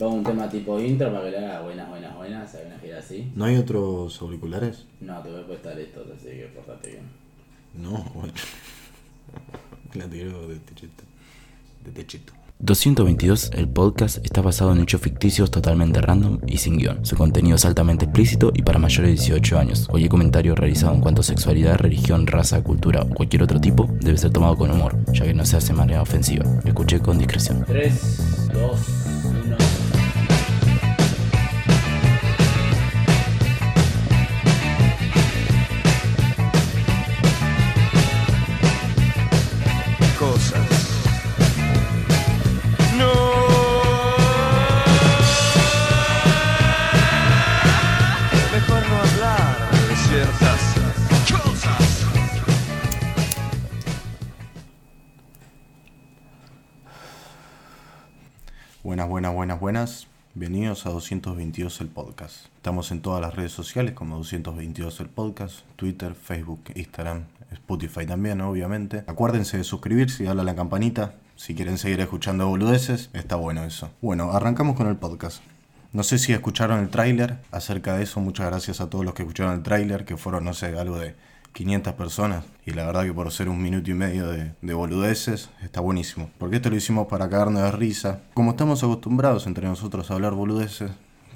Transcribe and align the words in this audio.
pongo 0.00 0.14
un 0.16 0.24
tema 0.24 0.48
tipo 0.48 0.80
intro 0.80 1.12
para 1.12 1.24
que 1.26 1.30
le 1.30 1.38
haga 1.38 1.60
buenas, 1.60 1.88
buenas, 1.90 2.16
buenas, 2.16 2.54
hay 2.54 2.66
una 2.66 2.78
gira 2.78 2.98
así. 2.98 3.30
¿No 3.36 3.44
hay 3.44 3.56
otros 3.56 4.20
auriculares? 4.22 4.86
No, 5.00 5.20
te 5.20 5.30
voy 5.30 5.42
a 5.42 5.46
prestar 5.46 5.78
estos, 5.78 6.06
así 6.16 6.28
que 6.28 6.50
portate 6.54 6.88
bien. 6.88 7.02
No, 7.74 8.02
bueno. 8.14 8.32
La 9.94 10.08
tiro 10.08 10.48
de 10.48 10.56
techito. 10.56 11.04
De 11.84 11.90
techito. 11.92 12.32
222, 12.60 13.52
el 13.54 13.68
podcast, 13.68 14.24
está 14.24 14.42
basado 14.42 14.72
en 14.72 14.80
hechos 14.80 15.00
ficticios 15.00 15.50
totalmente 15.50 16.00
random 16.00 16.40
y 16.46 16.58
sin 16.58 16.78
guion. 16.78 17.04
Su 17.04 17.16
contenido 17.16 17.56
es 17.56 17.64
altamente 17.64 18.04
explícito 18.04 18.52
y 18.54 18.62
para 18.62 18.78
mayores 18.78 19.08
de 19.08 19.16
18 19.16 19.58
años. 19.58 19.86
Cualquier 19.86 20.10
comentario 20.10 20.54
realizado 20.54 20.94
en 20.94 21.00
cuanto 21.00 21.22
a 21.22 21.24
sexualidad, 21.24 21.76
religión, 21.76 22.26
raza, 22.26 22.62
cultura 22.62 23.02
o 23.02 23.14
cualquier 23.14 23.42
otro 23.42 23.60
tipo 23.60 23.88
debe 24.00 24.18
ser 24.18 24.30
tomado 24.30 24.56
con 24.56 24.70
humor, 24.70 24.96
ya 25.12 25.24
que 25.24 25.34
no 25.34 25.44
se 25.44 25.56
hace 25.56 25.68
de 25.68 25.78
manera 25.78 26.02
ofensiva. 26.02 26.44
Escuché 26.64 27.00
con 27.00 27.18
discreción. 27.18 27.64
3, 27.66 28.50
2, 28.52 29.09
Buenas, 59.20 59.34
buenas, 59.34 59.60
buenas. 59.60 60.06
Bienvenidos 60.34 60.86
a 60.86 60.90
222 60.92 61.82
el 61.82 61.88
podcast. 61.88 62.46
Estamos 62.56 62.90
en 62.90 63.02
todas 63.02 63.20
las 63.20 63.34
redes 63.34 63.52
sociales 63.52 63.92
como 63.92 64.16
222 64.16 64.98
el 65.00 65.10
podcast, 65.10 65.58
Twitter, 65.76 66.14
Facebook, 66.14 66.62
Instagram, 66.74 67.24
Spotify 67.52 68.06
también, 68.06 68.40
obviamente. 68.40 69.04
Acuérdense 69.06 69.58
de 69.58 69.64
suscribirse 69.64 70.22
y 70.22 70.26
darle 70.26 70.40
a 70.40 70.44
la 70.46 70.54
campanita. 70.54 71.16
Si 71.36 71.54
quieren 71.54 71.76
seguir 71.76 72.00
escuchando 72.00 72.48
boludeces, 72.48 73.10
está 73.12 73.36
bueno 73.36 73.62
eso. 73.62 73.90
Bueno, 74.00 74.32
arrancamos 74.32 74.74
con 74.74 74.86
el 74.86 74.96
podcast. 74.96 75.42
No 75.92 76.02
sé 76.02 76.16
si 76.16 76.32
escucharon 76.32 76.80
el 76.80 76.88
tráiler 76.88 77.36
acerca 77.50 77.98
de 77.98 78.04
eso. 78.04 78.20
Muchas 78.20 78.46
gracias 78.46 78.80
a 78.80 78.88
todos 78.88 79.04
los 79.04 79.12
que 79.12 79.24
escucharon 79.24 79.52
el 79.52 79.62
tráiler, 79.62 80.06
que 80.06 80.16
fueron, 80.16 80.46
no 80.46 80.54
sé, 80.54 80.78
algo 80.78 80.98
de 80.98 81.14
500 81.52 81.94
personas. 81.94 82.44
Y 82.64 82.72
la 82.72 82.86
verdad 82.86 83.04
que 83.04 83.12
por 83.12 83.30
ser 83.32 83.48
un 83.48 83.60
minuto 83.60 83.90
y 83.90 83.94
medio 83.94 84.28
de, 84.28 84.52
de 84.60 84.74
boludeces, 84.74 85.50
está 85.62 85.80
buenísimo. 85.80 86.30
Porque 86.38 86.56
esto 86.56 86.70
lo 86.70 86.76
hicimos 86.76 87.06
para 87.08 87.28
cagarnos 87.28 87.62
de 87.62 87.70
risa. 87.72 88.20
Como 88.34 88.52
estamos 88.52 88.82
acostumbrados 88.82 89.46
entre 89.46 89.66
nosotros 89.66 90.10
a 90.10 90.14
hablar 90.14 90.34
boludeces, 90.34 90.90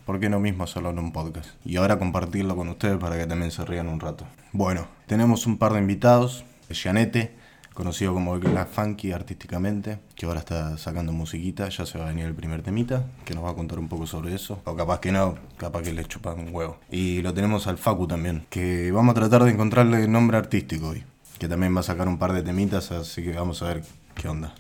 ¿por 0.05 0.21
qué 0.21 0.29
no 0.29 0.41
mismo 0.41 0.65
hacerlo 0.65 0.91
en 0.91 0.99
un 0.99 1.13
podcast? 1.13 1.51
Y 1.65 1.77
ahora 1.77 1.99
compartirlo 1.99 2.57
con 2.57 2.69
ustedes 2.69 2.99
para 2.99 3.17
que 3.19 3.27
también 3.27 3.51
se 3.51 3.65
rían 3.65 3.89
un 3.89 4.01
rato. 4.01 4.27
Bueno, 4.53 4.87
tenemos 5.07 5.47
un 5.47 5.59
par 5.59 5.73
de 5.73 5.81
invitados. 5.81 6.45
Gianete, 6.71 7.35
conocido 7.75 8.15
como 8.15 8.39
Glass 8.39 8.69
Funky 8.73 9.13
artísticamente, 9.13 9.99
que 10.15 10.27
ahora 10.27 10.39
está 10.39 10.79
sacando 10.79 11.13
musiquita, 11.13 11.69
ya 11.69 11.85
se 11.85 11.99
va 11.99 12.07
a 12.07 12.09
venir 12.09 12.25
el 12.25 12.35
primer 12.35 12.63
temita, 12.63 13.05
que 13.25 13.35
nos 13.35 13.45
va 13.45 13.51
a 13.51 13.55
contar 13.55 13.79
un 13.81 13.89
poco 13.89 14.07
sobre 14.07 14.35
eso. 14.35 14.63
O 14.65 14.77
capaz 14.77 15.01
que 15.01 15.11
no, 15.11 15.35
capaz 15.59 15.83
que 15.83 15.93
le 15.93 16.05
chupan 16.05 16.39
un 16.39 16.55
huevo. 16.55 16.79
Y 16.91 17.21
lo 17.21 17.35
tenemos 17.35 17.67
al 17.67 17.77
Facu 17.77 18.07
también, 18.07 18.47
que 18.49 18.93
vamos 18.93 19.13
a 19.13 19.15
tratar 19.15 19.43
de 19.43 19.51
encontrarle 19.51 20.07
nombre 20.07 20.39
artístico 20.39 20.89
hoy, 20.89 21.05
que 21.39 21.49
también 21.49 21.75
va 21.75 21.81
a 21.81 21.83
sacar 21.83 22.07
un 22.07 22.17
par 22.17 22.33
de 22.33 22.43
temitas, 22.43 22.93
así 22.93 23.23
que 23.23 23.33
vamos 23.33 23.61
a 23.63 23.67
ver 23.67 23.85
qué 24.15 24.29
onda. 24.29 24.55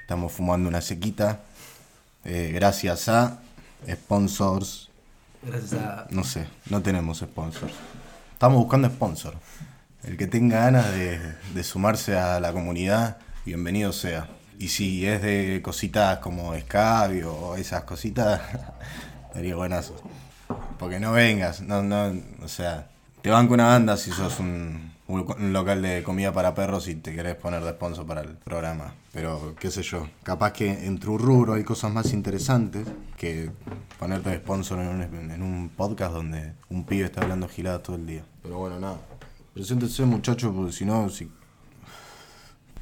Estamos 0.00 0.32
fumando 0.32 0.68
una 0.68 0.80
sequita, 0.80 1.40
eh, 2.24 2.52
gracias 2.54 3.08
a 3.08 3.40
sponsors 3.90 4.91
Gracias 5.42 5.74
a. 5.74 6.06
no 6.10 6.24
sé, 6.24 6.46
no 6.70 6.82
tenemos 6.82 7.18
sponsors. 7.18 7.74
Estamos 8.32 8.58
buscando 8.58 8.88
sponsor. 8.88 9.34
El 10.04 10.16
que 10.16 10.26
tenga 10.26 10.60
ganas 10.60 10.92
de, 10.92 11.18
de 11.54 11.64
sumarse 11.64 12.16
a 12.16 12.40
la 12.40 12.52
comunidad, 12.52 13.18
bienvenido 13.44 13.92
sea. 13.92 14.28
Y 14.58 14.68
si 14.68 15.06
es 15.06 15.22
de 15.22 15.60
cositas 15.62 16.18
como 16.18 16.54
escabio 16.54 17.32
o 17.32 17.56
esas 17.56 17.84
cositas, 17.84 18.40
sería 19.32 19.56
buenazo. 19.56 19.96
Porque 20.78 21.00
no 21.00 21.12
vengas, 21.12 21.60
no, 21.60 21.82
no, 21.82 22.12
o 22.42 22.48
sea, 22.48 22.86
te 23.22 23.30
banco 23.30 23.54
una 23.54 23.66
banda 23.66 23.96
si 23.96 24.10
sos 24.10 24.38
un, 24.38 24.92
un 25.12 25.20
lo- 25.26 25.36
un 25.36 25.52
local 25.52 25.82
de 25.82 26.02
comida 26.02 26.32
para 26.32 26.54
perros 26.54 26.88
y 26.88 26.94
te 26.94 27.14
querés 27.14 27.36
poner 27.36 27.62
de 27.62 27.70
sponsor 27.70 28.06
para 28.06 28.22
el 28.22 28.36
programa. 28.36 28.94
Pero, 29.12 29.54
qué 29.60 29.70
sé 29.70 29.82
yo, 29.82 30.08
capaz 30.22 30.52
que 30.52 30.86
en 30.86 30.98
tu 30.98 31.18
rubro 31.18 31.52
hay 31.54 31.64
cosas 31.64 31.92
más 31.92 32.12
interesantes 32.12 32.86
que 33.16 33.50
ponerte 33.98 34.30
de 34.30 34.36
sponsor 34.38 34.78
en 34.80 34.88
un, 34.88 35.30
en 35.30 35.42
un 35.42 35.68
podcast 35.68 36.12
donde 36.14 36.54
un 36.70 36.84
pibe 36.84 37.04
está 37.04 37.20
hablando 37.22 37.48
giladas 37.48 37.82
todo 37.82 37.96
el 37.96 38.06
día. 38.06 38.24
Pero 38.42 38.58
bueno, 38.58 38.80
nada. 38.80 38.98
Preséntese, 39.54 40.04
muchachos, 40.06 40.52
porque 40.54 40.72
si 40.72 40.84
no, 40.86 41.08
si... 41.10 41.30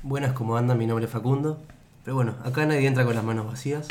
Buenas, 0.02 0.32
como 0.32 0.56
anda? 0.56 0.74
Mi 0.74 0.86
nombre 0.86 1.06
es 1.06 1.10
Facundo. 1.10 1.60
Pero 2.04 2.14
bueno, 2.14 2.36
acá 2.44 2.64
nadie 2.64 2.86
entra 2.86 3.04
con 3.04 3.14
las 3.14 3.24
manos 3.24 3.46
vacías. 3.46 3.88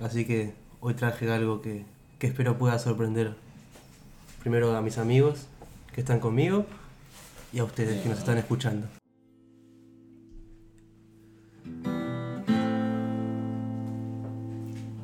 Así 0.00 0.24
que 0.24 0.54
hoy 0.80 0.94
traje 0.94 1.30
algo 1.30 1.60
que, 1.60 1.84
que 2.18 2.28
espero 2.28 2.56
pueda 2.58 2.78
sorprender 2.78 3.34
primero 4.40 4.74
a 4.76 4.80
mis 4.82 4.98
amigos 4.98 5.46
que 5.94 6.00
están 6.00 6.20
conmigo 6.20 6.64
y 7.52 7.58
a 7.58 7.64
ustedes 7.64 8.00
que 8.02 8.08
nos 8.08 8.18
están 8.18 8.38
escuchando. 8.38 8.88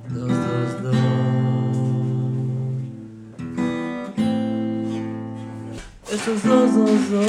Dos, 0.09 0.29
dos, 0.29 0.83
dos. 0.83 0.97
Esto 6.11 6.33
es 6.33 6.43
dos, 6.43 6.75
dos, 6.75 7.11
dos. 7.11 7.27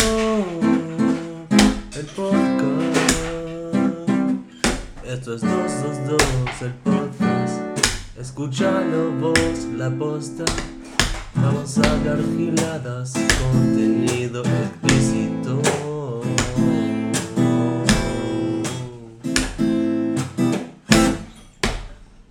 El 1.98 2.06
podcast. 2.16 3.00
Esto 5.06 5.34
es 5.34 5.42
222 5.42 6.62
el 6.62 6.74
podcast. 6.76 7.62
Escúchalo 8.18 9.12
vos, 9.20 9.66
la 9.76 9.90
posta. 9.90 10.46
Vamos 11.36 11.78
a 11.78 11.92
hablar 11.92 12.20
giladas, 12.38 13.14
contenido 13.42 14.44
explícito. 15.50 16.22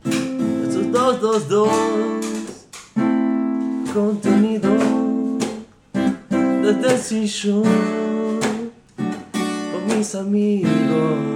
Esto 0.05 1.37
es 1.37 1.49
222 1.49 1.89
contenido 3.93 4.71
desde 6.63 6.95
el 6.95 6.99
sillón 6.99 7.65
con 9.73 9.97
mis 9.97 10.15
amigos. 10.15 11.28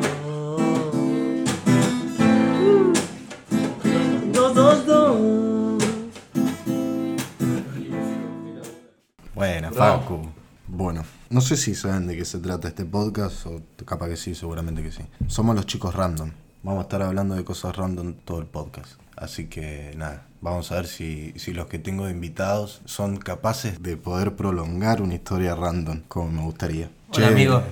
No 11.32 11.40
sé 11.40 11.56
si 11.56 11.74
saben 11.74 12.06
de 12.06 12.14
qué 12.14 12.26
se 12.26 12.38
trata 12.38 12.68
este 12.68 12.84
podcast, 12.84 13.46
o 13.46 13.62
capaz 13.86 14.08
que 14.08 14.16
sí, 14.16 14.34
seguramente 14.34 14.82
que 14.82 14.92
sí. 14.92 15.02
Somos 15.28 15.56
los 15.56 15.64
chicos 15.64 15.94
random. 15.94 16.30
Vamos 16.62 16.80
a 16.80 16.82
estar 16.82 17.00
hablando 17.00 17.34
de 17.34 17.42
cosas 17.42 17.74
random 17.74 18.12
todo 18.24 18.38
el 18.38 18.46
podcast. 18.46 18.92
Así 19.16 19.46
que 19.46 19.94
nada, 19.96 20.26
vamos 20.42 20.70
a 20.70 20.76
ver 20.76 20.86
si, 20.86 21.32
si 21.36 21.54
los 21.54 21.68
que 21.68 21.78
tengo 21.78 22.04
de 22.04 22.12
invitados 22.12 22.82
son 22.84 23.16
capaces 23.16 23.82
de 23.82 23.96
poder 23.96 24.36
prolongar 24.36 25.00
una 25.00 25.14
historia 25.14 25.54
random, 25.54 26.02
como 26.06 26.30
me 26.30 26.42
gustaría. 26.42 26.90
Hola, 27.08 27.28
amigo. 27.28 27.62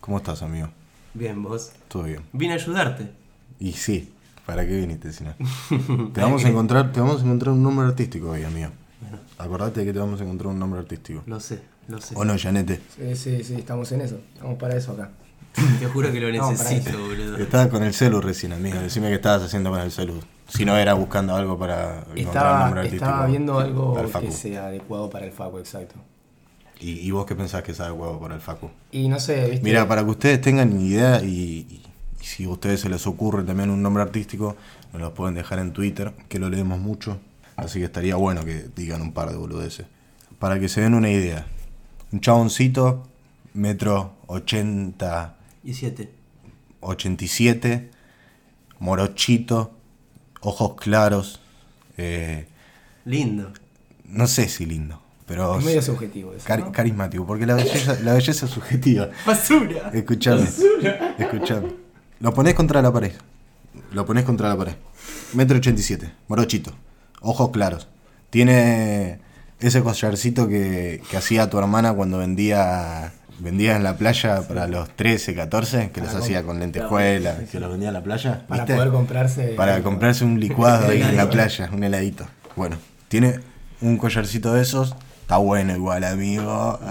¿Cómo 0.00 0.18
estás, 0.18 0.42
amigo? 0.42 0.68
Bien, 1.14 1.42
vos. 1.42 1.72
Todo 1.88 2.02
bien. 2.02 2.22
Vine 2.34 2.52
a 2.52 2.56
ayudarte. 2.56 3.10
Y 3.58 3.72
sí, 3.72 4.12
¿para 4.44 4.66
qué 4.66 4.76
viniste 4.76 5.10
si 5.12 5.24
no? 5.24 5.34
te 6.12 6.20
vamos 6.20 6.44
a 6.44 6.48
encontrar, 6.48 6.92
te 6.92 7.00
vamos 7.00 7.22
a 7.22 7.24
encontrar 7.24 7.54
un 7.54 7.62
nombre 7.62 7.86
artístico 7.86 8.28
hoy, 8.30 8.44
amigo. 8.44 8.70
Acordate 9.38 9.86
que 9.86 9.92
te 9.92 9.98
vamos 9.98 10.20
a 10.20 10.24
encontrar 10.24 10.52
un 10.52 10.58
nombre 10.58 10.80
artístico. 10.80 11.22
Lo 11.26 11.40
sé, 11.40 11.62
lo 11.88 12.00
sé. 12.00 12.14
¿O 12.16 12.24
no, 12.24 12.36
Janete? 12.38 12.80
Sí, 12.96 13.16
sí, 13.16 13.44
sí, 13.44 13.54
estamos 13.54 13.90
en 13.92 14.02
eso. 14.02 14.20
Estamos 14.34 14.58
para 14.58 14.76
eso 14.76 14.92
acá. 14.92 15.10
Te 15.80 15.86
juro 15.86 16.12
que 16.12 16.20
lo 16.20 16.30
No, 16.30 16.50
necesito, 16.52 16.96
boludo. 16.98 17.36
Estaba 17.38 17.68
con 17.68 17.82
el 17.82 17.92
celu 17.92 18.20
recién, 18.20 18.52
amigo. 18.52 18.78
Decime 18.78 19.08
qué 19.08 19.14
estabas 19.16 19.42
haciendo 19.42 19.70
con 19.70 19.80
el 19.80 19.90
celu. 19.90 20.20
Si 20.46 20.64
no 20.64 20.76
era 20.76 20.94
buscando 20.94 21.34
algo 21.34 21.58
para 21.58 22.00
encontrar 22.00 22.12
un 22.14 22.18
Estaba, 22.18 22.60
nombre 22.64 22.80
artístico. 22.80 23.04
estaba 23.04 23.26
viendo 23.26 23.58
algo 23.58 24.10
que 24.20 24.30
sea 24.30 24.66
adecuado 24.66 25.10
para 25.10 25.26
el 25.26 25.32
Facu, 25.32 25.58
exacto. 25.58 25.96
¿Y, 26.80 26.92
y 27.00 27.10
vos 27.10 27.26
qué 27.26 27.34
pensás 27.34 27.62
que 27.64 27.72
es 27.72 27.80
adecuado 27.80 28.20
para 28.20 28.36
el 28.36 28.40
Facu? 28.40 28.70
Y 28.92 29.08
no 29.08 29.18
sé, 29.18 29.50
viste. 29.50 29.64
Mira, 29.64 29.88
para 29.88 30.04
que 30.04 30.10
ustedes 30.10 30.40
tengan 30.40 30.80
idea 30.80 31.22
y, 31.22 31.26
y- 31.68 31.82
y 32.20 32.24
si 32.24 32.44
a 32.44 32.50
ustedes 32.50 32.80
se 32.80 32.88
les 32.88 33.06
ocurre 33.06 33.42
también 33.42 33.70
un 33.70 33.82
nombre 33.82 34.02
artístico, 34.02 34.56
nos 34.92 35.02
lo 35.02 35.12
pueden 35.14 35.34
dejar 35.34 35.58
en 35.58 35.72
Twitter, 35.72 36.12
que 36.28 36.38
lo 36.38 36.48
leemos 36.50 36.78
mucho. 36.78 37.18
Así 37.56 37.78
que 37.80 37.86
estaría 37.86 38.14
bueno 38.14 38.44
que 38.44 38.68
digan 38.76 39.02
un 39.02 39.12
par 39.12 39.30
de 39.30 39.36
boludeces. 39.36 39.86
Para 40.38 40.60
que 40.60 40.68
se 40.68 40.80
den 40.82 40.94
una 40.94 41.10
idea. 41.10 41.46
Un 42.12 42.20
chaboncito, 42.20 43.06
metro 43.54 44.14
80, 44.26 45.36
Y 45.64 45.74
siete. 45.74 46.10
87, 46.80 47.90
morochito, 48.78 49.72
ojos 50.40 50.74
claros. 50.76 51.40
eh, 51.96 52.46
Lindo. 53.04 53.52
no 54.04 54.26
sé 54.26 54.48
si 54.48 54.64
lindo, 54.66 55.00
pero 55.26 55.58
Es 55.58 55.64
medio 55.64 55.82
subjetivo 55.82 56.32
eso. 56.34 56.46
carismático, 56.72 57.26
porque 57.26 57.46
la 57.46 57.54
belleza, 57.54 57.98
la 58.02 58.14
belleza 58.14 58.46
es 58.46 58.52
subjetiva. 58.52 59.08
Basura. 59.26 59.90
Escuchame, 59.92 60.46
escuchame. 61.18 61.72
Lo 62.20 62.32
pones 62.34 62.54
contra 62.54 62.80
la 62.82 62.92
pared. 62.92 63.12
Lo 63.92 64.04
pones 64.06 64.24
contra 64.24 64.48
la 64.48 64.56
pared. 64.56 64.74
Metro 65.34 65.56
87, 65.58 66.10
morochito, 66.28 66.72
ojos 67.20 67.50
claros. 67.50 67.88
Tiene 68.30 69.20
ese 69.60 69.82
collarcito 69.82 70.48
que, 70.48 71.02
que 71.10 71.16
hacía 71.16 71.50
tu 71.50 71.58
hermana 71.58 71.92
cuando 71.92 72.18
vendía 72.18 73.12
vendía 73.38 73.76
en 73.76 73.84
la 73.84 73.96
playa 73.96 74.42
para 74.46 74.66
los 74.66 74.90
13, 74.90 75.34
14, 75.34 75.90
que 75.90 76.00
los 76.00 76.14
hacía 76.14 76.42
con 76.42 76.58
lentejuelas, 76.58 77.48
que 77.50 77.60
los 77.60 77.70
vendía 77.70 77.88
en 77.88 77.94
la 77.94 78.02
playa. 78.02 78.44
Para 78.48 78.64
¿viste? 78.64 78.74
poder 78.74 78.90
comprarse. 78.90 79.48
Para 79.56 79.82
comprarse 79.82 80.24
un 80.24 80.40
licuado 80.40 80.88
ahí 80.88 81.02
en 81.02 81.16
la 81.16 81.30
playa, 81.30 81.70
un 81.72 81.84
heladito. 81.84 82.26
Bueno, 82.56 82.76
tiene 83.08 83.40
un 83.80 83.96
collarcito 83.96 84.54
de 84.54 84.62
esos. 84.62 84.96
Está 85.22 85.36
bueno 85.36 85.74
igual, 85.74 86.04
amigo. 86.04 86.80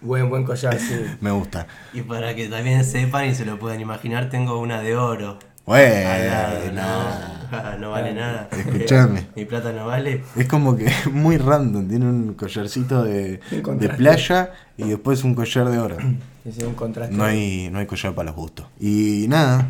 Buen, 0.00 0.30
buen 0.30 0.44
collar, 0.44 0.78
sí. 0.78 1.04
me 1.20 1.30
gusta. 1.30 1.66
Y 1.92 2.02
para 2.02 2.34
que 2.34 2.48
también 2.48 2.84
sepan 2.84 3.26
y 3.26 3.34
se 3.34 3.44
lo 3.44 3.58
puedan 3.58 3.80
imaginar, 3.80 4.30
tengo 4.30 4.58
una 4.58 4.80
de 4.80 4.96
oro. 4.96 5.38
Bueno, 5.64 6.72
no, 6.72 7.78
no 7.78 7.90
vale 7.90 8.14
nada. 8.14 8.48
Escuchame. 8.50 9.28
Mi 9.36 9.44
plata 9.44 9.72
no 9.72 9.86
vale. 9.86 10.24
Es 10.36 10.48
como 10.48 10.76
que 10.76 10.90
muy 11.12 11.36
random. 11.38 11.88
Tiene 11.88 12.06
un 12.06 12.34
collarcito 12.34 13.04
de, 13.04 13.40
de 13.50 13.88
playa 13.90 14.52
y 14.76 14.88
después 14.88 15.22
un 15.24 15.34
collar 15.34 15.68
de 15.70 15.78
oro. 15.78 15.96
Es 16.44 16.58
un 16.64 16.74
contraste. 16.74 17.14
No 17.14 17.22
hay, 17.22 17.70
no 17.70 17.78
hay 17.78 17.86
collar 17.86 18.16
para 18.16 18.26
los 18.30 18.34
gustos. 18.34 18.66
Y 18.80 19.26
nada, 19.28 19.68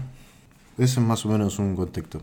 eso 0.78 1.00
es 1.00 1.06
más 1.06 1.22
o 1.26 1.28
menos 1.28 1.58
un 1.58 1.76
contexto. 1.76 2.22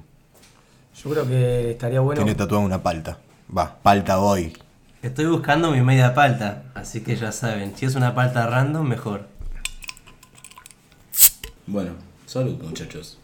Yo 1.04 1.12
creo 1.12 1.28
que 1.28 1.70
estaría 1.70 2.00
bueno. 2.00 2.24
Tiene 2.24 2.34
tatuada 2.34 2.66
una 2.66 2.82
palta. 2.82 3.20
Va, 3.56 3.78
palta 3.84 4.20
hoy. 4.20 4.58
Estoy 5.04 5.28
buscando 5.28 5.70
mi 5.70 5.82
media 5.82 6.16
palta, 6.16 6.64
así 6.74 7.02
que 7.02 7.16
ya 7.16 7.32
saben, 7.32 7.74
si 7.78 7.86
es 7.86 7.94
una 7.94 8.16
palta 8.16 8.48
random, 8.48 8.88
mejor. 8.88 9.28
Bueno, 11.68 11.92
salud, 12.26 12.60
muchachos. 12.64 13.20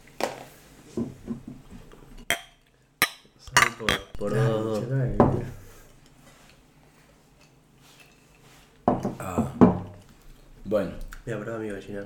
Por, 3.78 3.90
por 4.18 4.34
dos, 4.34 4.64
dos. 4.64 4.84
Bueno, 10.64 10.90
Voy 11.24 11.34
a 11.34 11.40
probar 11.40 11.60
mi 11.60 11.68
gallina. 11.68 12.04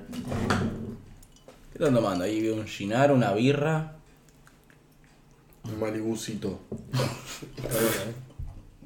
¿qué 1.71 1.77
están 1.77 1.93
tomando? 1.93 2.23
Ahí 2.23 2.47
un 2.49 2.65
ginar, 2.65 3.11
una 3.11 3.33
birra. 3.33 3.93
Un 5.63 5.79
malibucito. 5.79 6.59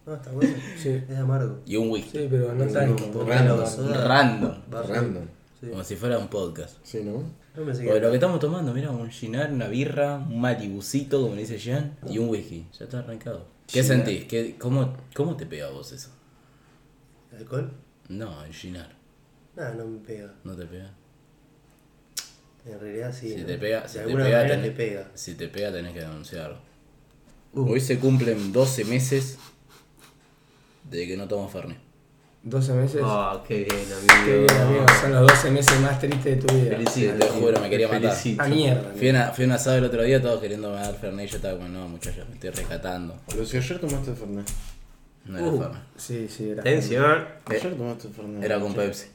No, 0.05 0.13
está 0.15 0.31
bueno. 0.31 0.55
Sí. 0.77 1.03
Es 1.09 1.17
amargo. 1.17 1.61
y 1.65 1.77
un 1.77 1.89
whisky. 1.89 2.19
Sí, 2.19 2.27
pero 2.29 2.53
no. 2.53 2.65
Porque 3.11 3.33
Random. 3.33 3.65
Random. 3.93 4.53
Random. 4.69 5.25
Sí. 5.65 5.71
Como 5.71 5.83
si 5.83 5.95
fuera 5.95 6.19
un 6.19 6.27
podcast. 6.27 6.77
Sí, 6.83 7.01
¿no? 7.03 7.13
No 7.13 7.65
que 7.65 7.83
Porque 7.85 7.99
lo 7.99 8.09
que 8.09 8.15
estamos 8.15 8.39
tomando, 8.39 8.71
mira, 8.71 8.91
un 8.91 9.09
ginar, 9.09 9.51
una 9.51 9.67
birra, 9.67 10.17
un 10.17 10.39
malibucito, 10.39 11.21
como 11.21 11.33
le 11.33 11.41
dice 11.41 11.57
Jean, 11.57 11.97
y 12.07 12.19
un 12.19 12.29
whisky. 12.29 12.67
Ya 12.77 12.85
está 12.85 12.99
arrancado. 12.99 13.47
¿Qué 13.65 13.81
sentís? 13.81 14.25
¿Qué, 14.25 14.57
cómo, 14.59 14.95
¿Cómo 15.15 15.35
te 15.35 15.47
pega 15.47 15.67
a 15.67 15.71
vos 15.71 15.91
eso? 15.91 16.11
¿Alcohol? 17.35 17.71
No, 18.09 18.43
el 18.45 18.53
ginar. 18.53 18.95
Nada, 19.55 19.73
no 19.73 19.87
me 19.87 19.97
pega. 19.99 20.35
¿No 20.43 20.55
te 20.55 20.65
pega? 20.65 20.93
En 22.65 22.79
realidad 22.79 23.11
sí. 23.11 23.33
Si 23.33 23.41
¿no? 23.41 23.47
te 23.47 23.57
pega, 23.57 23.81
de 23.81 23.87
si 23.87 23.93
te 23.95 23.99
alguna 24.01 24.25
pega, 24.25 24.37
manera 24.37 24.55
tenés, 24.55 24.71
te 24.71 24.77
pega. 24.77 25.11
si 25.15 25.33
te 25.33 25.47
pega 25.47 25.71
tenés 25.71 25.93
que 25.93 26.01
denunciarlo. 26.01 26.59
Uh. 27.53 27.71
Hoy 27.71 27.79
se 27.79 27.97
cumplen 27.97 28.51
12 28.51 28.85
meses 28.85 29.39
de 30.83 31.07
que 31.07 31.17
no 31.17 31.27
tomo 31.27 31.49
Fernet. 31.49 31.84
12 32.47 32.73
meses. 32.73 33.01
Oh, 33.03 33.41
qué 33.47 33.55
bien, 33.63 33.67
Qué 33.67 34.13
amigo. 34.13 34.45
bien, 34.45 34.61
amigo. 34.61 34.85
Son 35.01 35.11
los 35.11 35.21
12 35.27 35.49
meses 35.51 35.79
más 35.81 35.99
tristes 35.99 36.23
de 36.23 36.35
tu 36.37 36.53
vida. 36.55 36.77
Felicito. 36.77 37.15
Te 37.15 37.27
juro, 37.29 37.59
me 37.59 37.69
quería 37.71 37.87
matar. 37.87 38.01
felicito. 38.11 38.43
A 38.43 38.47
mierda. 38.47 38.91
Fui 38.95 39.07
a, 39.07 39.11
una- 39.11 39.31
fui 39.31 39.43
a 39.43 39.47
un 39.47 39.53
asado 39.53 39.77
el 39.77 39.83
otro 39.85 40.03
día, 40.03 40.21
todos 40.21 40.39
queriendo 40.39 40.71
dar 40.71 40.93
Fernet 40.95 41.27
y 41.27 41.31
yo 41.31 41.35
estaba 41.37 41.57
como, 41.57 41.69
no 41.69 41.87
muchachos, 41.89 42.23
me 42.29 42.35
estoy 42.35 42.51
rescatando. 42.51 43.15
Pero 43.27 43.45
si 43.45 43.57
ayer 43.57 43.79
tomaste 43.79 44.13
Fernet. 44.13 44.45
No 45.25 45.37
era 45.39 45.47
Uh. 45.47 45.59
Fernet. 45.59 45.81
Sí, 45.97 46.27
sí, 46.29 46.49
era. 46.51 46.61
Atención. 46.61 47.25
Ayer 47.45 47.75
tomaste 47.75 48.09
Fernet. 48.09 48.43
Era 48.43 48.59
con 48.59 48.73
Pepsi. 48.75 49.07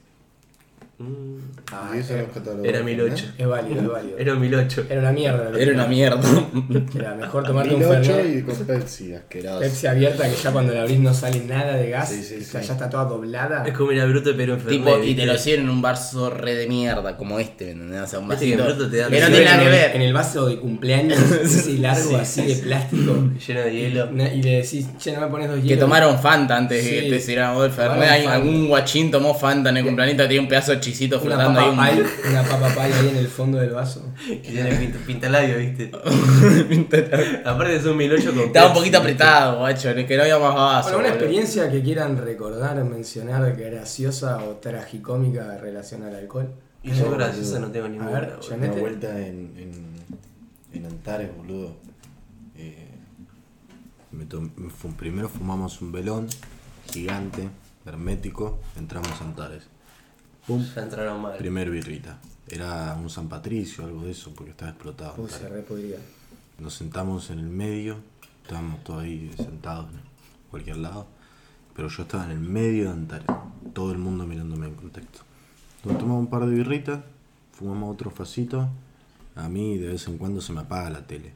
Mm, 1.00 1.30
Ah, 1.72 1.92
eso 1.96 2.14
catálogo. 2.34 2.64
Era 2.64 2.82
1008. 2.82 3.26
Es 3.38 3.46
válido, 3.46 3.80
es 3.80 3.88
válido. 3.88 4.18
Era 4.18 4.32
un 4.34 4.40
1008. 4.40 4.86
Era 4.90 5.00
una 5.02 5.12
mierda. 5.12 5.50
Era 5.56 5.72
una 5.72 5.86
mierda. 5.86 6.20
Era 6.98 7.14
mejor 7.14 7.44
tomarte 7.46 7.74
un 7.74 7.80
1008 7.80 8.12
Fernet. 8.12 8.38
y 8.38 8.42
con 8.42 8.56
Pepsi, 8.66 9.14
asqueroso. 9.14 9.60
Pepsi 9.60 9.86
abierta 9.86 10.28
que 10.28 10.34
ya 10.34 10.50
cuando 10.50 10.74
la 10.74 10.82
abrís 10.82 10.98
no 10.98 11.14
sale 11.14 11.44
nada 11.44 11.76
de 11.76 11.90
gas. 11.90 12.08
Sí, 12.08 12.24
sí, 12.24 12.38
o 12.40 12.44
sea, 12.44 12.60
sí. 12.60 12.66
ya 12.66 12.72
está 12.74 12.90
toda 12.90 13.04
doblada. 13.04 13.62
Es 13.64 13.72
como 13.72 13.92
ir 13.92 14.00
a 14.00 14.06
Bruto 14.06 14.32
pero 14.36 14.54
en 14.54 14.66
tipo, 14.66 14.98
y 15.04 15.14
te 15.14 15.26
lo 15.26 15.38
sirven 15.38 15.60
en 15.66 15.70
un 15.70 15.80
vaso 15.80 16.28
re 16.28 16.56
de 16.56 16.66
mierda, 16.66 17.16
como 17.16 17.38
este, 17.38 17.66
¿me 17.66 17.70
entendés? 17.84 18.00
O 18.02 18.06
sea, 18.08 18.18
un 18.18 18.28
que 18.28 18.34
en 18.34 18.38
vasito. 18.58 18.64
Bruto 18.64 18.90
te 18.90 18.96
dan- 18.96 19.10
que 19.12 19.20
no 19.20 19.26
tiene 19.28 19.44
nada 19.44 19.54
en 19.54 19.60
que 19.60 19.66
el- 19.66 19.72
ver. 19.72 19.96
En 19.96 20.02
el 20.02 20.12
vaso 20.12 20.46
de 20.48 20.56
cumpleaños, 20.58 21.18
ese 21.44 21.72
largo 21.78 22.16
así 22.16 22.42
de 22.46 22.56
plástico. 22.56 23.30
Lleno 23.46 23.60
de 23.60 23.72
hielo. 23.72 24.08
Y 24.34 24.42
le 24.42 24.50
decís, 24.62 24.88
che, 24.98 25.12
no 25.12 25.20
me 25.20 25.28
pones 25.28 25.48
dos 25.48 25.60
Que 25.60 25.68
hielos. 25.68 25.84
tomaron 25.84 26.18
Fanta 26.18 26.56
antes 26.56 26.84
de 26.84 26.90
que 26.90 27.10
te 27.10 27.20
sirviéramos 27.20 27.64
el 27.64 27.70
Fernet. 27.70 28.26
Algún 28.26 28.66
guachín 28.66 29.12
tomó 29.12 29.34
Fanta 29.34 29.70
en 29.70 29.76
el 29.76 29.84
cumpleaños, 29.84 30.16
tiene 30.16 30.40
un 30.40 30.48
pedazo 30.48 30.72
de 30.72 30.80
chisito 30.90 31.16
una 31.20 31.24
flotando 31.24 31.60
ahí. 31.60 31.70
papa 31.70 31.90
pie, 31.90 32.02
Un... 32.02 32.30
una 32.30 32.42
papa 32.42 32.68
pie 32.74 32.82
ahí 32.82 33.08
en 33.08 33.16
el 33.16 33.28
fondo 33.28 33.58
del 33.58 33.70
vaso. 33.70 34.02
Que 34.26 34.38
tiene 34.40 34.74
pinta, 34.76 34.98
pintalabio, 35.06 35.58
¿viste? 35.58 35.90
Aparte 37.44 37.76
es 37.76 37.84
un 37.84 37.96
1008 37.96 38.30
con 38.32 38.40
Estaba 38.40 38.68
un 38.68 38.74
poquito 38.74 38.98
apretado, 38.98 39.58
guacho, 39.58 39.94
que 39.94 40.16
no 40.16 40.22
había 40.22 40.38
más 40.38 40.54
vaso. 40.54 40.88
Bueno, 40.90 40.98
una 41.00 41.08
boludo. 41.08 41.14
experiencia 41.24 41.70
que 41.70 41.82
quieran 41.82 42.16
recordar, 42.18 42.82
mencionar, 42.84 43.54
graciosa 43.56 44.38
o 44.44 44.56
tragicómica 44.56 45.54
en 45.54 45.60
relación 45.60 46.02
al 46.04 46.14
alcohol. 46.14 46.52
Y 46.82 46.92
yo 46.92 47.10
graciosa 47.10 47.58
no 47.58 47.70
tengo 47.70 47.86
A 47.86 47.88
ninguna. 47.90 48.10
ver, 48.10 48.26
boludo. 48.36 48.48
Janet. 48.48 48.72
Una 48.72 48.80
vuelta 48.80 49.18
en, 49.18 49.52
en, 49.56 49.94
en 50.72 50.86
Antares, 50.86 51.30
boludo. 51.36 51.76
Eh, 52.56 52.88
me 54.12 54.26
primero 54.96 55.28
fumamos 55.28 55.80
un 55.82 55.92
velón 55.92 56.26
gigante, 56.92 57.48
hermético, 57.86 58.58
entramos 58.76 59.20
a 59.20 59.24
Antares. 59.24 59.64
Pum, 60.50 60.64
Ya 60.74 60.82
entraron 60.82 61.22
mal. 61.22 61.36
primer 61.38 61.70
birrita. 61.70 62.18
Era 62.48 62.94
un 63.00 63.08
San 63.08 63.28
Patricio, 63.28 63.84
algo 63.84 64.02
de 64.02 64.10
eso, 64.10 64.32
porque 64.34 64.50
estaba 64.50 64.70
explotado. 64.72 65.14
Uy, 65.18 65.28
se 65.28 65.36
Antares. 65.36 65.56
re 65.58 65.62
podría. 65.62 65.96
Nos 66.58 66.74
sentamos 66.74 67.30
en 67.30 67.38
el 67.38 67.48
medio, 67.48 67.96
estábamos 68.42 68.82
todos 68.82 69.02
ahí 69.04 69.30
sentados 69.36 69.86
en 69.92 70.00
cualquier 70.50 70.78
lado, 70.78 71.06
pero 71.74 71.88
yo 71.88 72.02
estaba 72.02 72.24
en 72.24 72.32
el 72.32 72.40
medio 72.40 72.84
de 72.84 72.90
Antares, 72.90 73.26
todo 73.72 73.92
el 73.92 73.98
mundo 73.98 74.26
mirándome 74.26 74.66
en 74.66 74.74
contexto. 74.74 75.20
Nos 75.84 75.96
tomamos 75.98 76.20
un 76.20 76.26
par 76.28 76.44
de 76.46 76.54
birritas, 76.54 77.00
fumamos 77.52 77.94
otro 77.94 78.10
facito, 78.10 78.68
a 79.36 79.48
mí 79.48 79.78
de 79.78 79.88
vez 79.88 80.06
en 80.08 80.18
cuando 80.18 80.40
se 80.40 80.52
me 80.52 80.60
apaga 80.60 80.90
la 80.90 81.06
tele. 81.06 81.32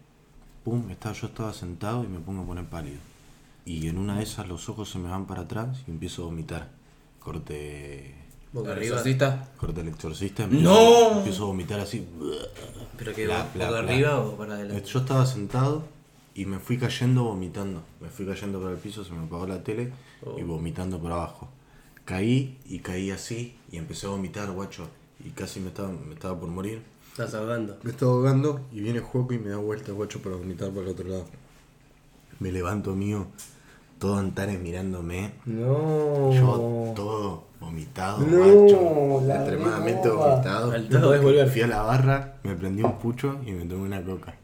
Pum, 0.64 0.90
estaba, 0.90 1.14
yo 1.14 1.28
estaba 1.28 1.52
sentado 1.54 2.02
y 2.04 2.08
me 2.08 2.18
pongo 2.18 2.42
a 2.42 2.46
poner 2.46 2.64
pálido. 2.66 2.98
Y 3.64 3.86
en 3.86 3.96
una 3.96 4.16
de 4.16 4.24
esas 4.24 4.48
los 4.48 4.68
ojos 4.68 4.90
se 4.90 4.98
me 4.98 5.08
van 5.08 5.26
para 5.26 5.42
atrás 5.42 5.82
y 5.86 5.90
empiezo 5.92 6.22
a 6.22 6.26
vomitar. 6.26 6.70
Corte, 7.20 8.14
Boca 8.54 8.70
¿El 8.70 8.78
arriba. 8.78 8.96
exorcista? 8.96 9.48
corte 9.56 9.80
el 9.80 9.88
exorcista. 9.88 10.46
¡No! 10.46 11.18
Empiezo 11.18 11.42
a 11.42 11.46
vomitar 11.46 11.80
así. 11.80 12.06
¿Pero 12.96 13.12
que 13.12 13.26
boca 13.26 13.78
arriba 13.78 14.20
o 14.20 14.36
para 14.36 14.54
adelante? 14.54 14.84
Yo 14.88 15.00
estaba 15.00 15.26
sentado 15.26 15.82
y 16.36 16.46
me 16.46 16.60
fui 16.60 16.78
cayendo 16.78 17.24
vomitando. 17.24 17.82
Me 18.00 18.08
fui 18.08 18.24
cayendo 18.24 18.60
por 18.60 18.70
el 18.70 18.78
piso, 18.78 19.04
se 19.04 19.12
me 19.12 19.24
apagó 19.24 19.48
la 19.48 19.64
tele 19.64 19.90
y 20.38 20.42
vomitando 20.42 21.00
por 21.00 21.10
abajo. 21.10 21.48
Caí 22.04 22.58
y 22.66 22.78
caí 22.78 23.10
así 23.10 23.56
y 23.72 23.76
empecé 23.76 24.06
a 24.06 24.10
vomitar, 24.10 24.48
guacho. 24.52 24.88
Y 25.24 25.30
casi 25.30 25.58
me 25.58 25.68
estaba, 25.68 25.88
me 25.88 26.14
estaba 26.14 26.38
por 26.38 26.48
morir. 26.48 26.80
Estás 27.10 27.34
ahogando. 27.34 27.76
Me 27.82 27.90
estaba 27.90 28.12
ahogando 28.12 28.60
y 28.72 28.80
viene 28.80 29.00
Juaco 29.00 29.32
y 29.34 29.38
me 29.38 29.50
da 29.50 29.56
vuelta, 29.56 29.90
guacho, 29.90 30.20
para 30.22 30.36
vomitar 30.36 30.70
para 30.70 30.82
el 30.82 30.88
otro 30.88 31.08
lado. 31.08 31.26
Me 32.38 32.52
levanto 32.52 32.94
mío, 32.94 33.26
todo 33.98 34.16
Antares 34.18 34.60
mirándome. 34.60 35.32
No. 35.46 36.32
Yo 36.32 36.92
todo 36.94 37.44
vomitado, 37.60 38.18
No, 38.18 38.36
guacho. 38.44 39.22
la 39.26 39.36
Extremadamente 39.36 40.08
vomitado. 40.08 40.72
No 40.90 41.00
podés 41.00 41.22
volver. 41.22 41.48
Fui 41.48 41.62
a 41.62 41.66
la 41.66 41.82
barra, 41.82 42.34
me 42.42 42.54
prendí 42.54 42.82
un 42.82 42.98
pucho 42.98 43.38
y 43.46 43.52
me 43.52 43.64
tomé 43.64 43.82
una 43.82 44.02
coca. 44.02 44.34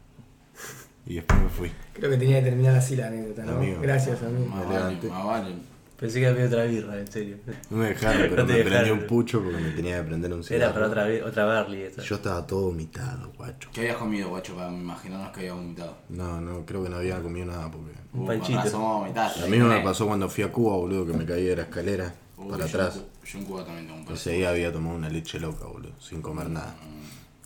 Y 1.05 1.15
después 1.15 1.39
me 1.41 1.49
fui. 1.49 1.71
Creo 1.93 2.09
que 2.11 2.17
tenía 2.17 2.39
que 2.39 2.49
terminar 2.49 2.75
así 2.75 2.95
la 2.95 3.07
anécdota, 3.07 3.43
¿no? 3.43 3.53
Amigo. 3.53 3.79
Gracias, 3.81 4.21
amigo. 4.21 4.45
Más 4.47 4.59
Me 4.59 4.65
vale, 4.65 4.77
levanté. 4.79 5.07
más 5.09 5.25
vale. 5.25 5.55
Pensé 6.01 6.19
que 6.19 6.27
había 6.27 6.45
otra 6.47 6.63
birra, 6.65 6.99
en 6.99 7.09
serio. 7.11 7.37
No 7.69 7.77
me 7.77 7.89
dejaron, 7.89 8.21
pero 8.29 8.35
No 8.37 8.47
me 8.47 8.53
prendí 8.55 8.69
dejaron. 8.71 8.99
un 8.99 9.07
pucho 9.07 9.41
porque 9.41 9.57
me 9.59 9.69
tenía 9.69 9.97
que 9.97 10.03
prender 10.03 10.33
un 10.33 10.43
cigarro. 10.43 10.63
Era 10.65 10.73
para 10.73 10.87
otra, 10.87 11.25
otra 11.27 11.45
Barley 11.45 11.81
esta. 11.83 12.01
Yo 12.01 12.15
estaba 12.15 12.45
todo 12.47 12.61
vomitado, 12.63 13.31
guacho. 13.37 13.69
¿Qué 13.71 13.81
habías 13.81 13.97
comido, 13.97 14.29
guacho, 14.29 14.55
para 14.55 14.71
imaginarnos 14.73 15.31
que 15.31 15.39
había 15.41 15.53
vomitado? 15.53 15.95
No, 16.09 16.41
no, 16.41 16.65
creo 16.65 16.83
que 16.83 16.89
no 16.89 16.97
había 16.97 17.21
comido 17.21 17.45
nada 17.45 17.69
porque... 17.71 17.91
Un 18.13 18.23
Uh, 18.23 18.27
panchito. 18.27 19.07
Lo 19.41 19.47
mismo 19.47 19.67
me 19.69 19.79
pasó 19.81 20.05
cuando 20.07 20.27
fui 20.27 20.43
a 20.43 20.51
Cuba, 20.51 20.75
boludo, 20.75 21.05
que 21.05 21.13
me 21.13 21.23
caí 21.25 21.45
de 21.45 21.55
la 21.55 21.61
escalera 21.61 22.13
Uy, 22.35 22.49
para 22.49 22.65
yo 22.65 22.77
atrás. 22.81 23.01
Yo 23.23 23.37
en 23.39 23.45
Cuba 23.45 23.63
también 23.63 23.85
tengo 23.85 23.99
un 23.99 24.05
perro. 24.05 24.15
Ese 24.17 24.31
día 24.31 24.49
había 24.49 24.73
tomado 24.73 24.95
una 24.97 25.07
leche 25.07 25.39
loca, 25.39 25.65
boludo, 25.67 25.93
sin 26.01 26.21
comer 26.21 26.49
nada. 26.49 26.75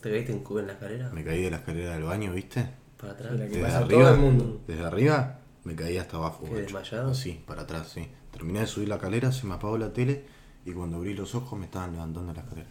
¿Te 0.02 0.10
caíste 0.12 0.32
en 0.32 0.40
Cuba 0.40 0.62
en 0.62 0.68
la 0.68 0.74
escalera? 0.74 1.10
Me 1.10 1.24
caí 1.26 1.42
de 1.44 1.52
la 1.52 1.58
escalera 1.58 1.94
del 1.94 2.04
baño, 2.04 2.32
¿viste? 2.32 2.66
Para 2.98 3.12
atrás. 3.14 3.34
La 3.34 3.40
que 3.46 3.50
Desde 3.50 3.62
pasa 3.64 3.78
arriba, 3.80 4.02
todo 4.04 4.14
el 4.14 4.20
mundo. 4.22 4.62
desde 4.66 4.84
arriba 4.86 5.40
me 5.66 5.76
caí 5.76 5.98
hasta 5.98 6.18
abajo, 6.18 6.44
¿Qué, 6.46 6.50
guacho. 6.50 6.64
desmayado? 6.64 7.14
Sí, 7.14 7.44
para 7.46 7.64
atrás, 7.64 7.90
sí. 7.94 8.08
Terminé 8.36 8.60
de 8.60 8.68
subir 8.68 8.90
la 8.90 8.96
escalera, 8.96 9.32
se 9.32 9.48
me 9.48 9.54
apagó 9.56 9.78
la 9.78 9.92
tele 9.94 10.24
y 10.66 10.72
cuando 10.72 10.98
abrí 10.98 11.14
los 11.14 11.34
ojos 11.36 11.58
me 11.58 11.66
estaban 11.66 11.94
levantando 11.94 12.34
la 12.34 12.42
escalera. 12.42 12.70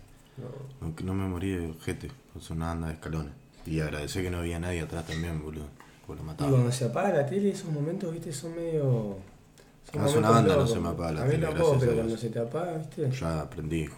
No, 0.80 0.94
que 0.94 1.04
no 1.04 1.14
me 1.14 1.26
morí 1.26 1.50
de 1.50 1.71
ojete, 1.71 2.11
pues 2.33 2.50
una 2.50 2.73
anda 2.73 2.88
de 2.88 2.94
escalones. 2.94 3.33
Y 3.66 3.80
agradecer 3.80 4.23
que 4.23 4.30
no 4.30 4.38
había 4.38 4.59
nadie 4.59 4.80
atrás 4.83 5.06
también, 5.06 5.42
boludo. 5.42 5.66
Porque 6.06 6.23
lo 6.23 6.33
Y 6.33 6.37
cuando 6.50 6.71
se 6.71 6.85
apaga 6.85 7.11
la 7.11 7.26
tele, 7.26 7.50
esos 7.50 7.71
momentos, 7.71 8.12
viste, 8.12 8.33
son 8.33 8.54
medio. 8.54 9.16
Son 9.90 10.02
Hace 10.02 10.18
una 10.18 10.28
momentos 10.28 10.56
banda 10.56 10.56
no 10.56 10.66
se 10.66 10.80
me 10.80 10.88
apaga 10.88 11.12
la 11.12 11.23
A 11.23 11.25
mí 11.25 11.30
tele, 11.30 11.47
tampoco, 11.47 11.73
a 11.75 11.78
pero 11.78 11.92
Dios. 11.92 12.02
cuando 12.04 12.16
se 12.18 12.28
te 12.30 12.38
apaga, 12.40 12.73
viste. 12.78 13.11
Ya 13.11 13.40
aprendí. 13.40 13.88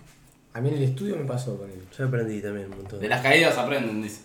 A 0.52 0.60
mí 0.60 0.68
en 0.68 0.74
el 0.76 0.82
estudio 0.84 1.16
me 1.16 1.24
pasó 1.24 1.56
con 1.58 1.68
él. 1.70 1.82
Yo 1.96 2.06
aprendí 2.06 2.40
también 2.40 2.70
un 2.70 2.78
montón. 2.78 3.00
De 3.00 3.08
las 3.08 3.22
caídas 3.22 3.58
aprenden, 3.58 4.02
dice. 4.02 4.20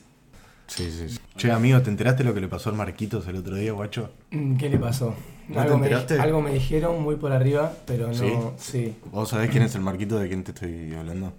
Sí, 0.75 0.90
sí, 0.90 1.10
sí. 1.10 1.20
Che, 1.36 1.51
amigo, 1.51 1.82
¿te 1.82 1.90
enteraste 1.90 2.24
lo 2.24 2.34
que 2.34 2.40
le 2.40 2.48
pasó 2.48 2.70
al 2.70 2.78
Marquitos 2.78 3.28
el 3.28 3.36
otro 3.36 3.56
día, 3.56 3.74
guacho? 3.74 4.10
Mm, 4.32 4.56
¿Qué 4.56 4.70
le 4.70 4.78
pasó? 4.80 5.13
¿No 5.50 5.60
algo, 5.60 5.82
te 5.82 6.16
me, 6.16 6.22
algo 6.22 6.42
me 6.42 6.54
dijeron 6.54 7.01
muy 7.04 7.18
por 7.18 7.34
arriba, 7.34 7.74
pero 7.86 8.08
no. 8.08 8.13
¿Sí? 8.13 8.32
Sí. 8.58 8.96
¿Vos 9.12 9.28
sabés 9.28 9.50
quién 9.51 9.63
es 9.63 9.75
el 9.75 9.82
Marquito 9.82 10.18
de 10.18 10.30
quién 10.30 10.46
te 10.46 10.51
estoy 10.51 10.94
hablando? 10.94 11.34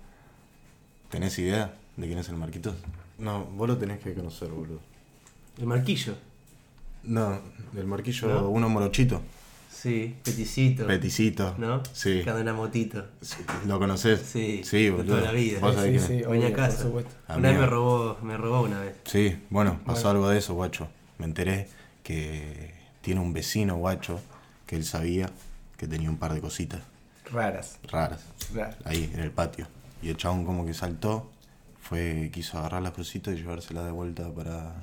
¿Tenés 1.09 1.39
idea 1.39 1.75
de 1.97 2.07
quién 2.07 2.19
es 2.19 2.29
el 2.29 2.37
Marquitos? 2.37 2.75
No, 3.19 3.47
vos 3.57 3.69
lo 3.69 3.79
tenés 3.79 4.01
que 4.01 4.12
conocer, 4.12 4.49
boludo. 4.49 4.81
El 5.59 5.67
marquillo. 5.67 6.15
No, 7.05 7.41
el 7.75 7.87
Marquillo, 7.87 8.29
¿No? 8.29 8.49
uno 8.51 8.69
morochito. 8.69 9.23
Sí, 9.73 10.14
peticito. 10.23 10.87
Peticito. 10.87 11.55
¿No? 11.59 11.83
Sí. 11.93 12.21
En 12.25 12.33
una 12.37 12.52
motito. 12.52 13.07
Sí, 13.21 13.37
¿Lo 13.67 13.79
conocés? 13.79 14.21
Sí, 14.21 14.62
Sí, 14.64 14.85
de 14.85 14.91
boludo. 14.91 15.07
toda 15.17 15.21
la 15.23 15.33
vida. 15.33 15.59
¿Vos 15.61 15.71
Sí, 15.73 15.76
sabés 15.76 16.02
sí, 16.02 16.07
quién 16.09 16.21
sí? 16.21 16.26
Venía 16.31 16.49
a 16.49 16.52
por 16.69 16.71
supuesto. 16.73 17.11
Una 17.37 17.49
vez 17.50 17.59
me 17.59 17.67
robó, 17.67 18.19
me 18.23 18.37
robó 18.37 18.61
una 18.62 18.81
vez. 18.81 18.97
Sí, 19.05 19.37
bueno, 19.50 19.81
pasó 19.85 20.02
Bueno. 20.05 20.11
algo 20.11 20.29
de 20.29 20.38
eso, 20.38 20.55
guacho. 20.55 20.88
Me 21.19 21.25
enteré 21.26 21.69
que 22.02 22.75
tiene 23.00 23.21
un 23.21 23.33
vecino, 23.33 23.76
guacho, 23.76 24.21
que 24.67 24.76
él 24.76 24.85
sabía 24.85 25.31
que 25.76 25.88
tenía 25.88 26.11
un 26.11 26.19
par 26.19 26.33
de 26.35 26.41
cositas 26.41 26.81
Raras. 27.33 27.79
raras 27.91 28.21
Raras. 28.55 28.76
ahí 28.85 29.11
en 29.14 29.21
el 29.21 29.31
patio. 29.33 29.67
Y 30.02 30.11
el 30.11 30.17
chabón 30.17 30.45
como 30.45 30.64
que 30.67 30.75
saltó, 30.75 31.31
fue, 31.81 32.31
quiso 32.33 32.59
agarrar 32.59 32.83
las 32.83 32.93
cositas 32.93 33.35
y 33.35 33.38
llevársela 33.38 33.85
de 33.85 33.91
vuelta 33.91 34.31
para, 34.33 34.75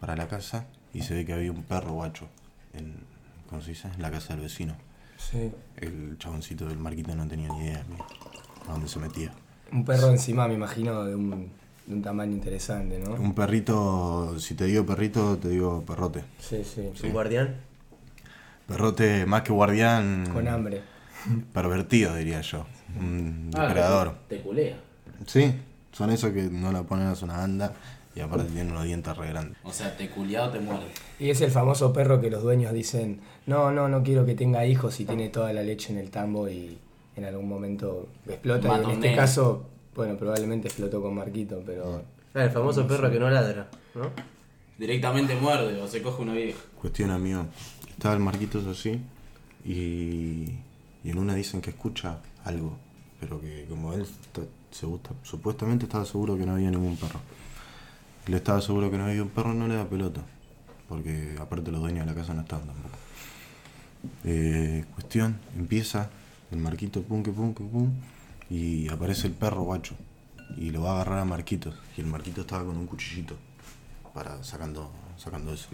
para 0.00 0.16
la 0.16 0.28
casa. 0.28 0.66
Y 0.92 1.02
se 1.02 1.14
ve 1.14 1.24
que 1.24 1.32
había 1.32 1.50
un 1.50 1.62
perro, 1.62 1.92
guacho, 1.92 2.28
en, 2.74 2.94
¿cómo 3.48 3.60
se 3.62 3.70
dice? 3.70 3.88
En 3.94 4.02
la 4.02 4.10
casa 4.10 4.34
del 4.34 4.42
vecino. 4.42 4.74
Sí. 5.16 5.50
El 5.76 6.16
chaboncito 6.18 6.66
del 6.66 6.78
marquito 6.78 7.14
no 7.14 7.26
tenía 7.26 7.48
ni 7.48 7.58
idea 7.66 7.84
a 8.68 8.72
dónde 8.72 8.88
se 8.88 8.98
metía. 8.98 9.32
Un 9.72 9.84
perro 9.84 10.10
encima, 10.10 10.46
me 10.48 10.54
imagino, 10.54 11.04
de 11.04 11.14
un, 11.14 11.50
de 11.86 11.94
un 11.94 12.02
tamaño 12.02 12.32
interesante, 12.32 12.98
¿no? 12.98 13.14
Un 13.14 13.34
perrito, 13.34 14.38
si 14.38 14.54
te 14.54 14.64
digo 14.66 14.84
perrito, 14.84 15.36
te 15.38 15.48
digo 15.48 15.82
perrote. 15.84 16.24
Sí, 16.38 16.62
sí. 16.64 16.90
Un 17.04 17.12
guardián. 17.12 17.56
Perrote 18.66 19.26
más 19.26 19.42
que 19.42 19.52
guardián. 19.52 20.26
Con 20.32 20.48
hambre. 20.48 20.82
Pervertido, 21.52 22.14
diría 22.16 22.40
yo. 22.42 22.66
Un 22.98 23.50
Ah, 23.56 23.62
depredador. 23.66 24.14
Te 24.28 24.40
culea. 24.40 24.76
Sí, 25.26 25.54
son 25.92 26.10
esos 26.10 26.32
que 26.32 26.42
no 26.44 26.70
la 26.72 26.82
ponen 26.82 27.06
a 27.08 27.14
una 27.22 27.36
banda 27.38 27.72
y 28.14 28.20
aparte 28.20 28.46
tienen 28.46 28.70
unos 28.70 28.84
dientes 28.84 29.16
re 29.16 29.28
grandes. 29.28 29.58
O 29.64 29.72
sea, 29.72 29.96
te 29.96 30.08
culiado 30.08 30.50
te 30.50 30.60
muerde. 30.60 30.86
Y 31.18 31.30
es 31.30 31.40
el 31.40 31.50
famoso 31.50 31.92
perro 31.92 32.20
que 32.20 32.30
los 32.30 32.42
dueños 32.42 32.72
dicen, 32.72 33.20
no, 33.46 33.72
no, 33.72 33.88
no 33.88 34.02
quiero 34.02 34.24
que 34.24 34.34
tenga 34.34 34.64
hijos 34.66 35.00
y 35.00 35.04
tiene 35.04 35.28
toda 35.28 35.52
la 35.52 35.62
leche 35.62 35.92
en 35.92 35.98
el 35.98 36.10
tambo 36.10 36.48
y 36.48 36.78
en 37.16 37.24
algún 37.24 37.48
momento 37.48 38.08
explota. 38.28 38.68
Y 38.78 38.84
en 38.84 38.90
este 38.90 39.16
caso, 39.16 39.66
bueno, 39.94 40.16
probablemente 40.16 40.68
explotó 40.68 41.02
con 41.02 41.14
Marquito, 41.14 41.62
pero... 41.64 42.02
Ah, 42.34 42.44
el 42.44 42.50
famoso 42.50 42.86
perro 42.86 43.10
que 43.10 43.20
no 43.20 43.30
ladra, 43.30 43.68
¿no? 43.94 44.10
Directamente 44.76 45.36
muerde 45.36 45.80
o 45.80 45.86
se 45.86 46.02
coge 46.02 46.22
una 46.22 46.34
vieja. 46.34 46.58
Cuestión, 46.80 47.10
amigo. 47.10 47.46
Estaba 47.88 48.14
el 48.14 48.20
Marquitos 48.20 48.66
así 48.66 49.00
y, 49.64 50.50
y 51.04 51.10
en 51.10 51.18
una 51.18 51.34
dicen 51.34 51.60
que 51.60 51.70
escucha 51.70 52.18
algo, 52.44 52.76
pero 53.20 53.40
que 53.40 53.66
como 53.68 53.92
él 53.92 54.04
se 54.72 54.86
gusta, 54.86 55.10
supuestamente 55.22 55.84
estaba 55.84 56.04
seguro 56.04 56.36
que 56.36 56.44
no 56.44 56.54
había 56.54 56.70
ningún 56.70 56.96
perro. 56.96 57.20
Él 58.26 58.34
estaba 58.34 58.60
seguro 58.60 58.90
que 58.90 58.98
no 58.98 59.04
había 59.04 59.22
un 59.22 59.28
perro, 59.28 59.52
no 59.54 59.68
le 59.68 59.74
da 59.74 59.88
pelota, 59.88 60.22
porque 60.88 61.36
aparte 61.38 61.70
los 61.70 61.80
dueños 61.80 62.06
de 62.06 62.12
la 62.12 62.18
casa 62.18 62.34
no 62.34 62.42
estaban 62.42 62.66
tampoco. 62.66 62.96
Eh, 64.24 64.84
cuestión, 64.94 65.38
empieza 65.56 66.10
el 66.50 66.58
Marquito 66.58 67.02
pum 67.02 67.22
que 67.22 67.32
pum 67.32 67.54
que 67.54 67.64
pum 67.64 67.90
y 68.50 68.88
aparece 68.88 69.26
el 69.26 69.32
perro 69.32 69.62
guacho 69.62 69.94
y 70.56 70.70
lo 70.70 70.82
va 70.82 70.90
a 70.90 70.94
agarrar 70.96 71.18
a 71.20 71.24
Marquitos 71.24 71.74
y 71.96 72.00
el 72.00 72.06
Marquito 72.06 72.42
estaba 72.42 72.64
con 72.64 72.76
un 72.76 72.86
cuchillito 72.86 73.36
para 74.12 74.42
sacando 74.44 74.90
sacando 75.16 75.52
eso. 75.52 75.68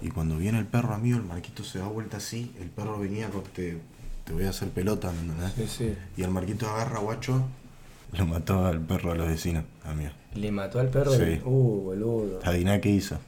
Y 0.00 0.10
cuando 0.10 0.36
viene 0.36 0.58
el 0.58 0.66
perro 0.66 0.94
amigo, 0.94 1.18
el 1.18 1.24
Marquito 1.24 1.64
se 1.64 1.78
da 1.80 1.88
vuelta 1.88 2.18
así, 2.18 2.52
el 2.60 2.68
perro 2.68 2.98
venía 2.98 3.28
con 3.30 3.42
te, 3.42 3.80
te 4.24 4.32
voy 4.32 4.44
a 4.44 4.50
hacer 4.50 4.70
pelota, 4.70 5.10
¿me 5.10 5.20
entendés? 5.20 5.52
Sí, 5.54 5.66
sí. 5.66 5.96
Y 6.16 6.22
el 6.22 6.30
Marquito 6.30 6.68
agarra 6.68 7.00
guacho, 7.00 7.44
lo 8.12 8.26
mató 8.26 8.66
al 8.66 8.80
perro 8.80 9.12
a 9.12 9.14
los 9.14 9.28
vecinos, 9.28 9.64
amigo. 9.84 10.10
Le 10.34 10.50
mató 10.50 10.80
al 10.80 10.88
perro. 10.88 11.12
Sí. 11.12 11.40
Uh, 11.44 11.82
boludo. 11.82 12.40
¿Adiviná 12.44 12.80
qué 12.80 12.90
hizo? 12.90 13.18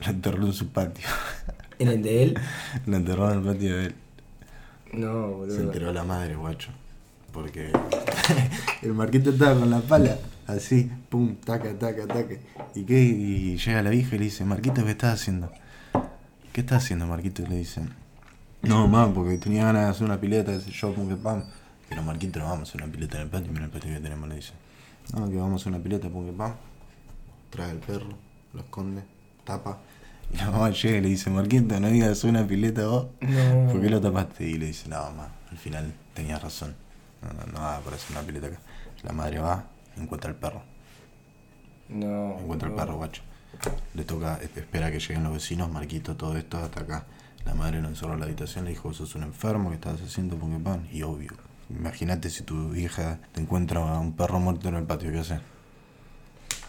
Lo 0.00 0.10
enterró 0.10 0.46
en 0.46 0.52
su 0.52 0.68
patio. 0.68 1.06
¿En 1.78 1.88
el 1.88 2.02
de 2.02 2.22
él? 2.22 2.38
lo 2.86 2.96
enterró 2.96 3.30
en 3.30 3.38
el 3.38 3.44
patio 3.44 3.76
de 3.76 3.86
él. 3.86 3.94
No, 4.92 5.28
boludo. 5.32 5.56
Se 5.56 5.62
enteró 5.62 5.92
la 5.92 6.04
madre, 6.04 6.36
guacho. 6.36 6.70
Porque 7.32 7.70
el 8.82 8.94
Marquito 8.94 9.30
estaba 9.30 9.58
con 9.58 9.70
la 9.70 9.80
pala, 9.80 10.16
así, 10.46 10.90
pum, 11.10 11.36
taca, 11.36 11.78
taca, 11.78 12.06
taca. 12.06 12.34
¿Y 12.74 12.84
qué? 12.84 13.02
Y 13.02 13.58
llega 13.58 13.82
la 13.82 13.90
vieja 13.90 14.16
y 14.16 14.18
le 14.18 14.24
dice, 14.24 14.44
Marquito, 14.46 14.82
¿qué 14.84 14.92
estás 14.92 15.20
haciendo? 15.20 15.52
¿Qué 16.52 16.62
estás 16.62 16.82
haciendo, 16.82 17.06
Marquito? 17.06 17.42
Y 17.42 17.46
le 17.46 17.56
dice, 17.56 17.82
no, 18.62 18.88
mamá, 18.88 19.12
porque 19.12 19.36
tenía 19.36 19.64
ganas 19.64 19.84
de 19.84 19.90
hacer 19.90 20.04
una 20.06 20.18
pileta, 20.18 20.54
ese 20.54 20.70
yo, 20.70 20.94
pum, 20.94 21.08
que 21.08 21.16
pam. 21.16 21.44
Pero 21.88 22.02
Marquito, 22.02 22.38
no 22.38 22.46
vamos 22.46 22.68
a 22.68 22.70
hacer 22.70 22.82
una 22.82 22.92
pileta 22.92 23.16
en 23.16 23.22
el 23.22 23.28
patio, 23.28 23.52
mira 23.52 23.64
el 23.64 23.70
patio 23.70 23.92
que 23.92 24.00
tenemos, 24.00 24.28
le 24.28 24.36
dice. 24.36 24.52
No, 25.14 25.28
que 25.30 25.36
vamos 25.36 25.52
a 25.52 25.56
hacer 25.62 25.72
una 25.72 25.82
pileta, 25.82 26.08
pum, 26.08 26.26
que 26.26 26.32
pam. 26.32 26.54
Trae 27.50 27.70
el 27.70 27.78
perro, 27.78 28.08
lo 28.52 28.60
esconde, 28.60 29.02
tapa. 29.44 29.78
Y 30.32 30.36
la 30.38 30.50
mamá 30.50 30.70
llega 30.70 30.98
y 30.98 31.00
le 31.00 31.08
dice, 31.08 31.30
Marquito, 31.30 31.78
no 31.78 31.88
digas 31.88 32.10
hacer 32.10 32.30
una 32.30 32.46
pileta 32.46 32.86
vos. 32.86 33.06
No. 33.20 33.72
¿Por 33.72 33.80
qué 33.80 33.88
lo 33.88 34.00
tapaste? 34.00 34.44
Y 34.48 34.58
le 34.58 34.66
dice, 34.66 34.88
no, 34.88 34.96
mamá, 34.96 35.28
al 35.50 35.58
final 35.58 35.94
tenías 36.14 36.42
razón. 36.42 36.74
No, 37.22 37.32
no, 37.32 37.52
no 37.52 37.60
va 37.60 37.74
a 37.74 37.78
aparecer 37.78 38.16
una 38.16 38.26
pileta 38.26 38.48
acá. 38.48 38.58
La 39.04 39.12
madre 39.12 39.38
va, 39.38 39.64
encuentra 39.96 40.30
el 40.30 40.36
perro. 40.36 40.62
No. 41.88 42.38
Encuentra 42.40 42.68
el 42.68 42.74
boludo. 42.74 42.86
perro, 42.86 42.96
guacho. 42.96 43.22
Le 43.94 44.04
toca, 44.04 44.38
espera 44.42 44.90
que 44.90 44.98
lleguen 44.98 45.22
los 45.22 45.32
vecinos, 45.32 45.70
Marquito, 45.70 46.16
todo 46.16 46.36
esto 46.36 46.58
hasta 46.58 46.80
acá. 46.80 47.06
La 47.44 47.54
madre 47.54 47.80
lo 47.80 47.88
encerró 47.88 48.14
en 48.14 48.20
la 48.20 48.26
habitación, 48.26 48.64
le 48.64 48.70
dijo, 48.70 48.92
sos 48.92 49.14
un 49.14 49.22
enfermo, 49.22 49.70
que 49.70 49.76
estás 49.76 50.00
haciendo? 50.02 50.36
Porque 50.36 50.58
pan. 50.58 50.86
Y 50.92 51.02
obvio, 51.02 51.30
imagínate 51.70 52.30
si 52.30 52.42
tu 52.44 52.74
hija 52.74 53.20
te 53.32 53.40
encuentra 53.40 53.80
a 53.96 54.00
un 54.00 54.12
perro 54.16 54.40
muerto 54.40 54.68
en 54.68 54.76
el 54.76 54.84
patio, 54.84 55.12
¿qué 55.12 55.18
haces? 55.20 55.40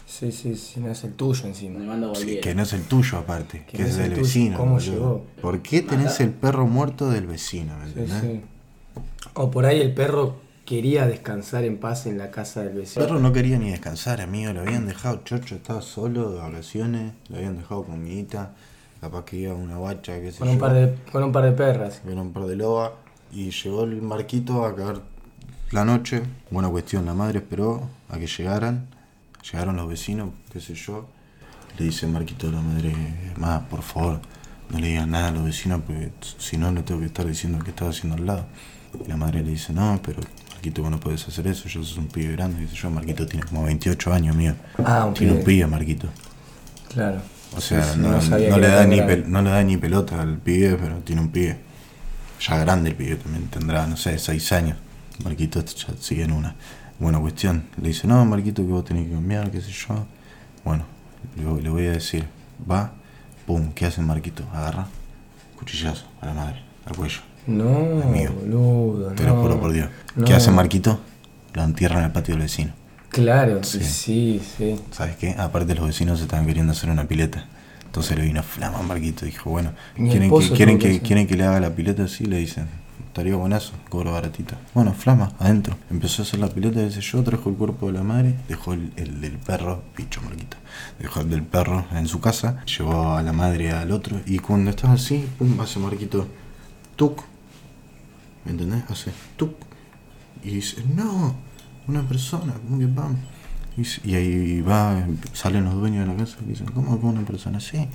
Sí, 0.06 0.32
sí, 0.32 0.56
sí, 0.56 0.80
no 0.80 0.90
es 0.90 1.04
el 1.04 1.14
tuyo 1.14 1.42
Me 1.44 1.48
encima. 1.50 1.80
manda 1.80 2.10
a 2.10 2.14
Sí, 2.14 2.24
volver. 2.26 2.40
que 2.40 2.54
no 2.54 2.62
es 2.62 2.72
el 2.72 2.84
tuyo 2.88 3.18
aparte, 3.18 3.64
que, 3.66 3.78
no 3.78 3.84
es 3.84 3.90
es 3.90 3.98
el 3.98 4.10
del 4.10 4.14
vecino. 4.14 4.56
¿Cómo 4.56 4.78
boludo. 4.78 4.78
llegó? 4.78 5.26
¿Por 5.40 5.62
qué 5.62 5.82
tenés 5.82 6.20
el 6.20 6.30
perro 6.32 6.66
muerto 6.66 7.10
del 7.10 7.26
vecino? 7.26 7.76
¿me 7.78 7.86
Sí, 7.86 8.00
entendés? 8.00 8.20
sí. 8.20 8.42
O 9.34 9.50
por 9.50 9.66
ahí 9.66 9.80
el 9.80 9.94
perro 9.94 10.40
quería 10.64 11.06
descansar 11.06 11.64
en 11.64 11.78
paz 11.78 12.06
en 12.06 12.18
la 12.18 12.30
casa 12.30 12.60
del 12.62 12.70
El 12.70 12.78
vecino. 12.78 13.06
perro 13.06 13.20
no 13.20 13.32
quería 13.32 13.58
ni 13.58 13.70
descansar, 13.70 14.20
amigo. 14.20 14.52
Lo 14.52 14.60
habían 14.62 14.86
dejado 14.86 15.22
chocho, 15.24 15.54
estaba 15.56 15.82
solo 15.82 16.30
de 16.32 16.38
vacaciones. 16.40 17.12
Lo 17.28 17.36
habían 17.36 17.56
dejado 17.58 17.84
con 17.84 17.96
comidita. 17.96 18.54
Capaz 19.00 19.24
que 19.24 19.36
iba 19.36 19.54
una 19.54 19.76
guacha, 19.76 20.20
qué 20.20 20.32
sé 20.32 20.38
Con 20.38 20.48
yo. 20.48 20.54
un 20.54 20.58
par 20.58 20.72
de, 20.74 20.94
con 21.12 21.22
un 21.22 21.32
par 21.32 21.44
de 21.44 21.52
perras. 21.52 22.02
Era 22.06 22.20
un 22.20 22.32
par 22.32 22.44
de 22.46 22.56
lobas. 22.56 22.92
Y 23.32 23.50
llegó 23.50 23.84
el 23.84 24.00
marquito 24.02 24.64
a 24.64 24.74
caer 24.74 25.00
la 25.70 25.84
noche. 25.84 26.22
Buena 26.50 26.68
cuestión, 26.68 27.04
la 27.06 27.14
madre 27.14 27.38
esperó 27.40 27.88
a 28.08 28.18
que 28.18 28.26
llegaran. 28.26 28.86
Llegaron 29.50 29.76
los 29.76 29.88
vecinos, 29.88 30.30
qué 30.52 30.60
sé 30.60 30.74
yo. 30.74 31.06
Le 31.78 31.84
dice 31.86 32.06
marquito 32.06 32.48
a 32.48 32.52
la 32.52 32.60
madre, 32.60 32.92
más, 33.36 33.62
por 33.64 33.82
favor, 33.82 34.20
no 34.70 34.78
le 34.78 34.88
digas 34.88 35.06
nada 35.06 35.28
a 35.28 35.30
los 35.30 35.44
vecinos 35.44 35.80
porque 35.86 36.10
si 36.38 36.56
no 36.56 36.72
le 36.72 36.82
tengo 36.82 37.00
que 37.00 37.06
estar 37.06 37.26
diciendo 37.26 37.58
que 37.60 37.70
estaba 37.70 37.90
haciendo 37.90 38.16
al 38.16 38.26
lado. 38.26 38.46
Y 39.04 39.08
la 39.08 39.16
madre 39.16 39.42
le 39.42 39.50
dice, 39.50 39.72
no, 39.72 40.00
pero 40.04 40.20
Marquito, 40.52 40.82
vos 40.82 40.90
no 40.90 40.98
puedes 40.98 41.28
hacer 41.28 41.46
eso, 41.46 41.68
yo 41.68 41.84
soy 41.84 41.98
un 42.00 42.08
pibe 42.08 42.32
grande, 42.32 42.66
sé 42.66 42.74
yo. 42.74 42.90
Marquito 42.90 43.26
tiene 43.26 43.46
como 43.46 43.62
28 43.64 44.12
años, 44.12 44.34
mío. 44.34 44.54
Ah, 44.84 45.04
un 45.06 45.14
Tiene 45.14 45.34
un 45.34 45.44
pibe. 45.44 45.66
Marquito. 45.66 46.08
Claro. 46.88 47.20
O 47.56 47.60
sea, 47.60 47.82
Sí, 47.84 47.90
sí, 47.94 48.00
no, 48.00 48.20
no 48.50 48.58
le 48.58 48.66
da 48.68 48.84
ni 48.84 48.96
pel- 48.98 49.26
no 49.26 49.40
le 49.42 49.50
da 49.50 49.62
ni 49.62 49.76
pelota 49.76 50.20
al 50.20 50.38
pibe, 50.38 50.76
pero 50.80 50.96
tiene 50.98 51.20
un 51.22 51.28
pibe. 51.28 51.60
Ya 52.40 52.56
grande 52.58 52.90
el 52.90 52.96
pibe 52.96 53.16
también 53.16 53.46
tendrá, 53.48 53.86
no 53.86 53.96
sé, 53.96 54.18
seis 54.18 54.50
años. 54.52 54.76
Marquito 55.24 55.64
ya 55.64 55.88
sigue 56.00 56.22
en 56.24 56.32
una. 56.32 56.54
Buena 56.98 57.18
cuestión. 57.20 57.64
Le 57.80 57.88
dice, 57.88 58.06
no, 58.06 58.24
Marquito, 58.24 58.62
que 58.64 58.70
vos 58.72 58.84
tenés 58.84 59.06
que 59.08 59.12
cambiar, 59.14 59.50
qué 59.50 59.60
sé 59.60 59.70
yo. 59.70 60.06
Bueno, 60.64 60.84
le, 61.36 61.62
le 61.62 61.70
voy 61.70 61.86
a 61.86 61.92
decir, 61.92 62.26
va, 62.70 62.92
pum, 63.46 63.72
¿qué 63.74 63.86
hace 63.86 64.00
Marquito? 64.02 64.44
Agarra, 64.52 64.86
cuchillazo 65.56 66.06
a 66.20 66.26
la 66.26 66.34
madre, 66.34 66.62
al 66.86 66.96
cuello. 66.96 67.20
No, 67.46 68.02
Amigo, 68.02 68.34
boludo. 68.34 69.12
Te 69.12 69.24
no. 69.24 69.34
lo 69.36 69.42
juro 69.42 69.60
por 69.60 69.72
Dios. 69.72 69.88
No. 70.16 70.24
¿Qué 70.24 70.34
hace 70.34 70.50
Marquito? 70.50 71.00
Lo 71.54 71.62
entierra 71.64 71.98
en 71.98 72.04
el 72.06 72.12
patio 72.12 72.34
del 72.34 72.42
vecino. 72.42 72.72
Claro, 73.10 73.64
Sí. 73.64 73.82
sí, 73.82 74.42
sí. 74.58 74.78
¿Sabes 74.92 75.16
qué? 75.16 75.30
Aparte 75.38 75.74
los 75.74 75.86
vecinos 75.86 76.20
estaban 76.20 76.46
queriendo 76.46 76.72
hacer 76.72 76.90
una 76.90 77.04
pileta. 77.04 77.46
Entonces 77.88 78.16
le 78.16 78.24
vino 78.24 78.42
flama 78.42 78.78
a 78.78 78.82
Marquito. 78.82 79.24
Dijo, 79.24 79.50
bueno, 79.50 79.72
¿quieren 79.96 80.30
que, 80.30 80.50
quieren, 80.50 80.78
que 80.78 80.88
hacer. 80.88 81.02
¿quieren 81.02 81.26
que 81.26 81.36
le 81.36 81.44
haga 81.44 81.58
la 81.58 81.74
pileta? 81.74 82.06
Sí, 82.06 82.26
le 82.26 82.38
dicen. 82.38 82.68
Estaría 83.08 83.34
buenazo, 83.34 83.72
cobro 83.88 84.12
baratito. 84.12 84.54
Bueno, 84.74 84.92
flama, 84.92 85.32
adentro. 85.40 85.76
Empezó 85.90 86.22
a 86.22 86.24
hacer 86.24 86.38
la 86.38 86.48
pileta, 86.48 86.80
dice 86.80 87.00
yo, 87.00 87.24
trajo 87.24 87.50
el 87.50 87.56
cuerpo 87.56 87.88
de 87.88 87.94
la 87.94 88.04
madre, 88.04 88.36
dejó 88.46 88.74
el, 88.74 88.92
el 88.94 89.20
del 89.20 89.38
perro, 89.38 89.82
picho 89.96 90.20
Marquito, 90.22 90.56
dejó 91.00 91.22
el 91.22 91.30
del 91.30 91.42
perro 91.42 91.84
en 91.92 92.06
su 92.06 92.20
casa, 92.20 92.64
llevó 92.64 93.16
a 93.16 93.22
la 93.22 93.32
madre 93.32 93.72
al 93.72 93.90
otro, 93.90 94.20
y 94.24 94.38
cuando 94.38 94.70
estaba 94.70 94.94
así, 94.94 95.26
pum, 95.36 95.58
hace 95.60 95.80
Marquito, 95.80 96.28
tuc, 96.94 97.24
¿me 98.44 98.52
entendés? 98.52 98.84
Hace 98.88 99.10
tuc, 99.36 99.54
y 100.44 100.50
dice, 100.50 100.84
no, 100.94 101.34
una 101.88 102.06
persona, 102.06 102.52
¿cómo 102.68 102.78
que 102.78 102.86
pam? 102.86 103.16
Y, 104.04 104.14
ahí 104.14 104.60
va, 104.60 105.06
salen 105.32 105.64
los 105.64 105.74
dueños 105.74 106.06
de 106.06 106.12
la 106.12 106.18
casa 106.18 106.36
y 106.44 106.48
dicen, 106.50 106.66
¿cómo 106.66 106.98
que 106.98 107.06
una 107.06 107.20
persona 107.22 107.58
así? 107.58 107.86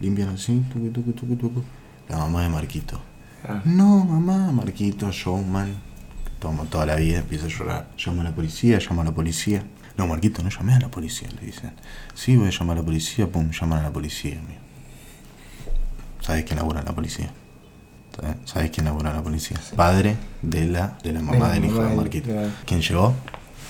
Limpian 0.00 0.28
así, 0.30 0.62
tucu, 0.72 0.90
tucu, 0.90 1.12
tucu, 1.12 1.36
tucu. 1.36 1.64
La 2.08 2.18
mamá 2.18 2.42
de 2.42 2.50
Marquito. 2.50 3.00
Ah. 3.48 3.62
No, 3.64 4.04
mamá, 4.04 4.52
Marquito, 4.52 5.10
showman. 5.10 5.74
Toma 6.38 6.64
toda 6.64 6.84
la 6.84 6.96
vida, 6.96 7.20
empieza 7.20 7.46
a 7.46 7.48
llorar. 7.48 7.88
Llama 7.96 8.20
a 8.20 8.24
la 8.24 8.34
policía, 8.34 8.78
llama 8.78 9.00
a 9.02 9.04
la 9.06 9.12
policía. 9.12 9.64
No, 9.96 10.06
Marquito, 10.06 10.42
no 10.42 10.50
llamé 10.50 10.74
a 10.74 10.80
la 10.80 10.88
policía, 10.90 11.28
le 11.40 11.46
dicen. 11.46 11.72
Sí, 12.14 12.36
voy 12.36 12.48
a 12.48 12.50
llamar 12.50 12.76
a 12.76 12.80
la 12.80 12.84
policía, 12.84 13.26
pum, 13.30 13.50
llaman 13.50 13.78
a 13.78 13.82
la 13.84 13.92
policía, 13.92 14.32
amigo. 14.38 14.60
¿Sabes 16.20 16.44
quién 16.44 16.58
labura 16.58 16.80
en 16.80 16.86
la 16.86 16.94
policía? 16.94 17.30
¿Sabes- 18.14 18.36
¿Sabes 18.44 18.70
quién 18.70 18.86
labura 18.86 19.10
en 19.10 19.16
la 19.16 19.22
policía? 19.22 19.58
Padre 19.76 20.16
de 20.42 20.66
la, 20.66 20.98
de 21.02 21.12
la 21.12 21.20
mamá 21.22 21.48
la 21.48 21.54
del 21.54 21.64
hijo 21.66 21.82
de 21.82 21.94
Marquito. 21.96 22.30
¿Quién 22.66 22.80
llegó? 22.82 23.14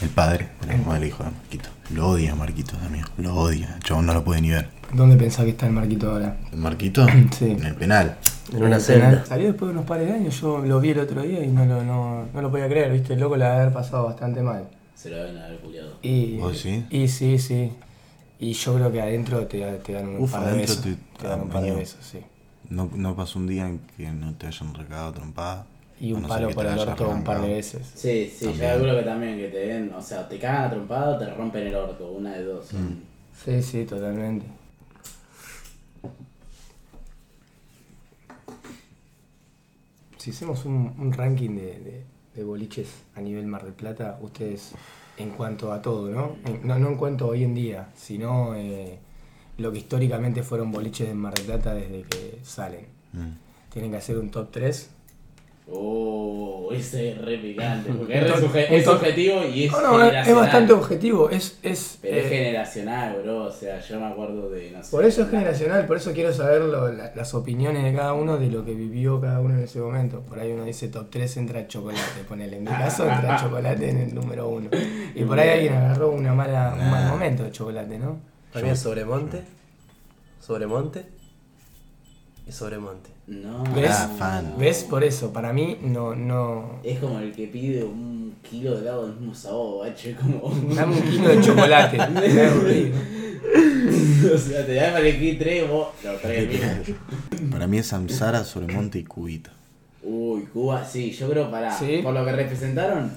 El 0.02 0.08
padre 0.10 0.48
de 0.60 0.66
la 0.66 0.76
mamá 0.76 0.94
del 0.94 1.08
hijo 1.08 1.24
de 1.24 1.30
Marquito. 1.30 1.68
Lo 1.90 2.08
odia 2.08 2.34
Marquito, 2.34 2.76
amigo. 2.86 3.08
Lo 3.18 3.34
odia. 3.34 3.74
El 3.76 3.82
chabón 3.82 4.06
no 4.06 4.14
lo 4.14 4.24
puede 4.24 4.40
ni 4.40 4.50
ver. 4.50 4.68
¿Dónde 4.92 5.16
pensás 5.16 5.44
que 5.44 5.50
está 5.52 5.66
el 5.66 5.72
Marquito 5.72 6.10
ahora? 6.10 6.36
¿El 6.52 6.58
Marquito? 6.58 7.06
Sí. 7.38 7.50
En 7.50 7.64
el 7.64 7.74
penal. 7.74 8.16
En 8.52 8.62
una 8.62 8.76
El 8.76 8.82
celda. 8.82 9.24
Salió 9.24 9.46
después 9.48 9.68
de 9.68 9.72
unos 9.74 9.86
pares 9.86 10.06
de 10.08 10.14
años, 10.14 10.40
yo 10.40 10.58
lo 10.58 10.80
vi 10.80 10.90
el 10.90 10.98
otro 11.00 11.22
día 11.22 11.42
y 11.42 11.48
no 11.48 11.64
lo, 11.64 11.82
no, 11.82 12.26
no 12.32 12.42
lo 12.42 12.50
podía 12.50 12.68
creer, 12.68 12.92
viste, 12.92 13.14
el 13.14 13.20
loco 13.20 13.36
la 13.36 13.56
haber 13.56 13.72
pasado 13.72 14.04
bastante 14.04 14.42
mal. 14.42 14.68
Se 14.94 15.10
lo 15.10 15.16
deben 15.16 15.38
haber 15.38 15.58
culiado. 15.58 15.96
Y, 16.02 16.36
¿Vos 16.38 16.62
decís? 16.62 16.84
y 16.90 17.08
sí, 17.08 17.38
sí. 17.38 17.72
Y 18.38 18.52
yo 18.52 18.74
creo 18.74 18.92
que 18.92 19.00
adentro 19.00 19.46
te, 19.46 19.60
te 19.78 19.92
dan 19.92 20.08
un 20.08 20.22
Uf, 20.22 20.32
par 20.32 20.42
de 20.42 20.48
adentro 20.50 20.74
besos. 20.76 20.84
te- 20.84 21.18
Te, 21.22 21.28
dan 21.28 21.40
un 21.42 21.48
par 21.48 21.62
de 21.62 21.70
besos, 21.72 21.98
sí. 22.04 22.18
No, 22.68 22.90
no 22.94 23.14
pasó 23.14 23.38
un 23.38 23.46
día 23.46 23.66
en 23.68 23.80
que 23.96 24.10
no 24.10 24.34
te 24.34 24.46
hayan 24.46 24.74
recagado 24.74 25.12
trompada. 25.12 25.66
Y 26.04 26.12
un 26.12 26.22
palo 26.22 26.50
por 26.50 26.66
el 26.66 26.78
orto 26.78 27.08
un 27.08 27.24
par 27.24 27.40
de 27.40 27.48
veces. 27.48 27.92
Sí, 27.94 28.30
sí, 28.34 28.44
También. 28.46 28.62
yo 28.62 28.68
calculo 28.74 28.96
que 28.98 29.02
también 29.04 29.38
que 29.38 29.48
te 29.48 29.58
den, 29.58 29.92
o 29.94 30.02
sea, 30.02 30.28
te 30.28 30.38
cagan 30.38 30.64
a 30.64 30.70
trompada 30.70 31.16
o 31.16 31.18
te 31.18 31.30
rompen 31.34 31.66
el 31.66 31.74
orto, 31.74 32.10
una 32.12 32.32
de 32.34 32.44
dos. 32.44 32.72
Mm. 32.72 32.94
Sí, 33.44 33.62
sí, 33.62 33.84
totalmente. 33.84 34.46
Si 40.18 40.30
hacemos 40.30 40.64
un, 40.64 40.94
un 40.98 41.12
ranking 41.12 41.50
de, 41.56 41.62
de- 41.80 42.04
de 42.34 42.42
boliches 42.42 42.88
a 43.14 43.20
nivel 43.20 43.46
Mar 43.46 43.62
del 43.62 43.74
Plata, 43.74 44.18
ustedes, 44.20 44.72
en 45.18 45.30
cuanto 45.30 45.72
a 45.72 45.80
todo, 45.80 46.10
¿no? 46.10 46.36
En- 46.44 46.66
no, 46.66 46.78
no 46.80 46.88
en 46.88 46.96
cuanto 46.96 47.26
a 47.26 47.28
hoy 47.28 47.44
en 47.44 47.54
día, 47.54 47.90
sino 47.96 48.54
eh, 48.56 48.98
lo 49.58 49.70
que 49.70 49.78
históricamente 49.78 50.42
fueron 50.42 50.72
boliches 50.72 51.06
de 51.08 51.14
Mar 51.14 51.34
del 51.34 51.46
Plata 51.46 51.74
desde 51.74 52.02
que 52.02 52.38
salen. 52.42 52.86
Mm. 53.12 53.70
Tienen 53.72 53.90
que 53.92 53.98
hacer 53.98 54.18
un 54.18 54.30
top 54.30 54.48
3. 54.50 54.90
Oh, 55.66 56.68
ese 56.72 57.12
es 57.12 57.18
re 57.22 57.38
picante, 57.38 57.90
porque 57.98 58.18
es, 58.18 58.30
re 58.30 58.84
subjetivo 58.84 59.44
y 59.44 59.64
es 59.64 59.72
No, 59.72 59.80
no, 59.98 60.04
es- 60.04 60.34
bastante 60.34 60.74
objetivo. 60.74 61.30
Es, 61.30 61.58
es, 61.62 61.98
Pero 62.02 62.16
es 62.18 62.26
eh, 62.26 62.28
generacional, 62.28 63.22
bro, 63.22 63.44
o 63.44 63.50
sea, 63.50 63.80
yo 63.80 63.98
me 63.98 64.06
acuerdo 64.06 64.50
de, 64.50 64.70
no 64.72 64.82
sé. 64.82 64.90
Por 64.90 65.06
eso 65.06 65.22
es 65.22 65.30
generacional, 65.30 65.86
por 65.86 65.96
eso 65.96 66.12
quiero 66.12 66.34
saber 66.34 66.60
lo- 66.62 66.92
la- 66.92 67.14
las 67.14 67.32
opiniones 67.32 67.82
de 67.82 67.94
cada 67.94 68.12
uno 68.12 68.36
de 68.36 68.50
lo 68.50 68.62
que 68.62 68.74
vivió 68.74 69.18
cada 69.22 69.40
uno 69.40 69.54
en 69.54 69.64
ese 69.64 69.80
momento. 69.80 70.20
Por 70.20 70.38
ahí 70.38 70.52
uno 70.52 70.64
dice 70.64 70.88
top 70.88 71.08
3 71.10 71.34
entra 71.38 71.66
chocolate, 71.66 72.24
ponele. 72.28 72.58
En 72.58 72.64
mi 72.64 72.68
caso 72.70 73.04
entra 73.10 73.36
chocolate 73.40 73.88
en 73.88 73.98
el 73.98 74.14
número 74.14 74.48
1. 74.48 74.68
Y 75.14 75.24
por 75.24 75.38
ahí 75.40 75.48
alguien 75.48 75.72
agarró 75.74 76.10
una 76.10 76.34
mala, 76.34 76.74
un 76.78 76.90
mal 76.90 77.08
momento 77.08 77.42
de 77.42 77.52
chocolate, 77.52 77.98
¿no? 77.98 78.18
Para 78.52 78.66
mí 78.66 78.70
es 78.72 78.78
Sobremonte, 78.80 79.42
Sobremonte 80.40 81.06
y 82.46 82.52
Sobremonte. 82.52 83.13
No. 83.26 83.64
¿Ves? 83.74 83.90
Ah, 83.90 84.10
fan. 84.18 84.54
¿Ves? 84.58 84.84
Por 84.84 85.02
eso, 85.02 85.32
para 85.32 85.52
mí 85.52 85.78
no, 85.82 86.14
no. 86.14 86.80
Es 86.82 86.98
como 86.98 87.18
el 87.20 87.32
que 87.32 87.46
pide 87.46 87.82
un 87.82 88.36
kilo 88.42 88.74
de 88.74 88.82
helado 88.82 89.06
del 89.06 89.16
mismo 89.16 89.34
sabor, 89.34 89.86
bacho, 89.86 90.10
como... 90.20 90.52
Dame 90.74 90.96
un 90.96 91.02
kilo 91.02 91.28
de 91.28 91.40
chocolate. 91.40 91.98
O 94.34 94.38
sea, 94.38 94.64
te 94.64 94.74
da 94.74 94.86
para 94.92 95.00
elegir 95.00 95.38
tres, 95.38 95.68
vos 95.68 95.88
lo. 96.02 97.50
Para 97.50 97.66
mí 97.66 97.78
es 97.78 97.86
Samsara, 97.86 98.42
Sobremonte 98.42 98.98
y 98.98 99.04
Cubito. 99.04 99.50
Uy, 100.02 100.42
Cuba, 100.52 100.84
sí, 100.84 101.10
yo 101.12 101.28
creo 101.28 101.50
para... 101.50 101.70
Sí. 101.76 102.00
Por 102.02 102.14
lo 102.14 102.24
que 102.24 102.32
representaron, 102.32 103.12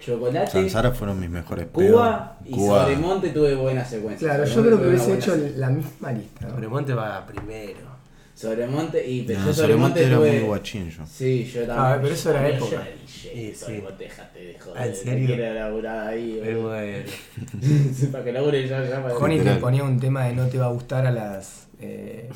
chocolate, 0.00 0.50
Samsara 0.50 0.92
fueron 0.92 1.20
mis 1.20 1.30
mejores 1.30 1.66
Cuba 1.72 2.36
pedos. 2.44 2.58
y 2.62 2.66
Sobremonte 2.66 3.28
tuve 3.30 3.54
buena 3.56 3.84
secuencia. 3.84 4.28
Claro, 4.28 4.44
yo 4.44 4.62
creo 4.62 4.80
que 4.80 4.88
hubiese 4.88 5.14
hecho 5.14 5.36
la 5.56 5.68
misma 5.68 6.12
lista. 6.12 6.46
¿no? 6.46 6.50
Sobremonte 6.52 6.94
va 6.94 7.26
primero. 7.26 7.95
Sobremonte 8.36 9.08
y 9.10 9.22
pero 9.22 9.40
No, 9.40 9.46
yo 9.46 9.52
Sobremonte 9.54 10.00
Sobremonte 10.02 10.04
era 10.06 10.16
tuve... 10.16 10.30
muy 10.32 10.40
guachín 10.48 10.90
yo. 10.90 11.02
Sí, 11.06 11.44
yo 11.46 11.60
también. 11.66 11.78
Ah, 11.78 11.98
pero 12.02 12.14
eso 12.14 12.30
era 12.30 12.48
Yo 12.50 12.54
época. 12.56 12.74
era 12.76 12.84
DJ, 12.84 13.06
Sí, 13.06 13.30
sí. 13.32 13.54
Sobremonte, 13.54 14.04
dejate 14.04 14.38
de 14.38 14.58
joder. 14.58 14.76
Ah, 14.82 14.84
¿en 14.86 14.90
no 14.92 14.96
serio? 14.96 15.26
quiero 15.36 15.54
laburar 15.54 16.08
ahí. 16.08 16.40
Pero 16.44 16.68
para 18.12 18.24
que 18.24 18.32
labure 18.32 18.68
ya 18.68 19.02
para... 19.02 19.14
Connie 19.14 19.40
te 19.40 19.54
ponía 19.56 19.84
un 19.84 19.98
tema 19.98 20.26
de 20.26 20.34
no 20.34 20.46
te 20.48 20.58
va 20.58 20.66
a 20.66 20.70
gustar 20.70 21.06
a 21.06 21.10
las 21.10 21.66
eh, 21.80 22.28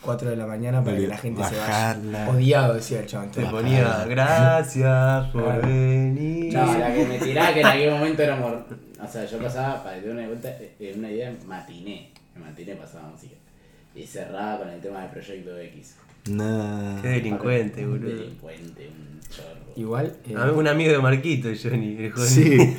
4 0.00 0.30
de 0.30 0.36
la 0.36 0.46
mañana 0.46 0.82
para 0.82 0.96
que 0.96 1.06
la 1.06 1.16
gente 1.18 1.42
se 1.44 1.56
vaya. 1.56 1.96
Odiado, 2.28 2.74
decía 2.74 3.00
el 3.00 3.06
chabón. 3.06 3.30
Te 3.30 3.46
ponía 3.46 4.04
gracias 4.08 5.26
por 5.28 5.44
Claro. 5.44 5.62
venir. 5.68 6.54
No, 6.54 6.76
la 6.78 6.92
que 6.94 7.04
me 7.06 7.18
tiraba 7.20 7.54
que 7.54 7.60
en 7.60 7.66
aquel 7.66 7.90
momento 7.92 8.22
era 8.22 8.36
mor... 8.36 8.64
O 9.02 9.08
sea, 9.08 9.24
yo 9.26 9.38
pasaba, 9.38 9.84
para 9.84 9.96
que 9.96 10.02
te 10.02 10.10
una, 10.10 10.26
vuelta, 10.26 10.48
eh, 10.48 10.94
una 10.96 11.10
idea, 11.10 11.32
matiné. 11.46 12.10
En 12.34 12.42
matiné 12.42 12.74
pasaba 12.74 13.08
música. 13.08 13.34
Y 13.96 14.04
cerraba 14.06 14.58
con 14.58 14.68
el 14.68 14.80
tema 14.80 15.02
de 15.02 15.08
Proyecto 15.08 15.58
X. 15.58 15.94
Nah. 16.30 17.00
Qué 17.02 17.08
delincuente, 17.08 17.84
Un 17.86 17.92
boludo. 17.98 18.16
delincuente, 18.16 18.88
un 18.88 19.20
chorro. 19.30 19.72
Igual, 19.76 20.16
eh, 20.28 20.34
A 20.36 20.46
mí 20.46 20.52
un 20.58 20.68
amigo 20.68 20.92
de 20.92 20.98
Marquito, 20.98 21.48
Johnny. 21.60 21.96
el 22.04 22.12
Johnny. 22.12 22.26
Sí, 22.28 22.76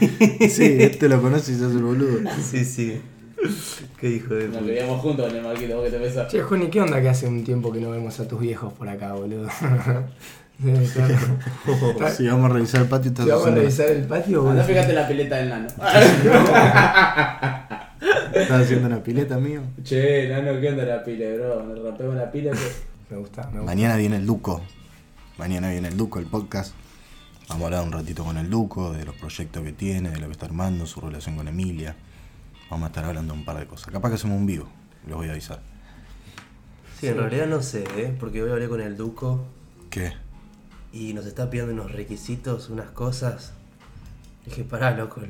sí, 0.50 0.78
este 0.80 1.10
lo 1.10 1.22
conoce 1.22 1.54
y 1.54 1.56
se 1.56 1.66
hace 1.66 1.76
el 1.76 1.84
boludo. 1.84 2.20
sí, 2.42 2.64
sí. 2.66 3.02
Qué 4.00 4.10
hijo 4.10 4.34
de 4.34 4.48
Nos 4.50 4.66
vivíamos 4.66 5.00
juntos 5.02 5.30
en 5.32 5.38
el 5.38 5.44
marquito, 5.44 5.76
vos 5.78 5.86
que 5.86 5.92
te 5.92 6.00
pensás. 6.00 6.28
Che, 6.32 6.42
Joni, 6.42 6.68
¿qué 6.70 6.82
onda 6.82 7.00
que 7.02 7.10
hace 7.10 7.28
un 7.28 7.44
tiempo 7.44 7.72
que 7.72 7.80
no 7.80 7.92
vemos 7.92 8.20
a 8.20 8.28
tus 8.28 8.40
viejos 8.40 8.74
por 8.74 8.90
acá, 8.90 9.14
boludo? 9.14 9.48
Estar- 10.66 12.10
Si 12.16 12.28
vamos 12.28 12.50
a 12.50 12.54
revisar 12.56 12.82
el 12.82 12.88
patio, 12.88 13.14
¿Te 13.14 13.24
vamos 13.26 13.46
a 13.48 13.52
revisar 13.52 13.90
el 13.92 14.04
patio, 14.06 14.40
Andá, 14.42 14.52
boludo? 14.54 14.64
fíjate 14.68 14.94
la 14.94 15.08
pileta 15.08 15.36
del 15.38 15.50
nano. 15.50 15.68
estás 18.34 18.62
haciendo 18.64 18.88
una 18.88 19.04
pileta, 19.04 19.38
mío. 19.38 19.62
che, 19.84 20.28
nano, 20.30 20.60
¿qué 20.60 20.70
onda 20.70 20.84
la 20.86 21.04
pila, 21.04 21.26
bro? 21.36 21.64
Nos 21.64 21.80
rompemos 21.80 22.16
la 22.16 22.32
pila. 22.32 22.52
que- 22.52 22.88
Me 23.10 23.18
gusta, 23.18 23.44
me 23.44 23.60
gusta. 23.60 23.66
Mañana 23.66 23.96
viene 23.96 24.18
el 24.18 24.26
Duco. 24.26 24.62
Mañana 25.38 25.70
viene 25.70 25.88
el 25.90 25.98
Duco, 25.98 26.20
el 26.20 26.26
podcast. 26.26 26.74
Vamos 27.50 27.64
a 27.64 27.66
hablar 27.68 27.84
un 27.86 27.92
ratito 27.94 28.24
con 28.26 28.38
el 28.38 28.50
Duco, 28.50 28.92
de 28.92 29.06
los 29.06 29.16
proyectos 29.16 29.64
que 29.64 29.72
tiene, 29.72 30.10
de 30.10 30.20
lo 30.20 30.26
que 30.28 30.34
está 30.34 30.46
armando, 30.48 30.86
su 30.86 31.00
relación 31.00 31.36
con 31.38 31.48
Emilia. 31.48 31.96
Vamos 32.70 32.86
a 32.86 32.88
estar 32.88 33.06
hablando 33.06 33.34
un 33.34 33.46
par 33.46 33.58
de 33.58 33.66
cosas. 33.66 33.90
Capaz 33.92 34.10
que 34.10 34.16
hacemos 34.16 34.38
un 34.38 34.46
vivo, 34.46 34.68
les 35.06 35.16
voy 35.16 35.28
a 35.30 35.32
avisar. 35.32 35.62
Sí, 37.00 37.08
en 37.08 37.18
realidad 37.18 37.48
no 37.48 37.62
sé, 37.62 37.84
¿eh? 37.96 38.14
Porque 38.20 38.42
hoy 38.44 38.52
hablé 38.52 38.68
con 38.68 38.82
el 38.82 38.98
Duco 38.98 39.46
¿Qué? 39.90 40.12
y 40.92 41.14
nos 41.14 41.26
está 41.26 41.50
pidiendo 41.50 41.72
unos 41.74 41.92
requisitos, 41.94 42.70
unas 42.70 42.88
cosas. 42.92 43.54
Dije, 44.46 44.64
pará, 44.64 44.92
loco, 44.92 45.22
le 45.22 45.28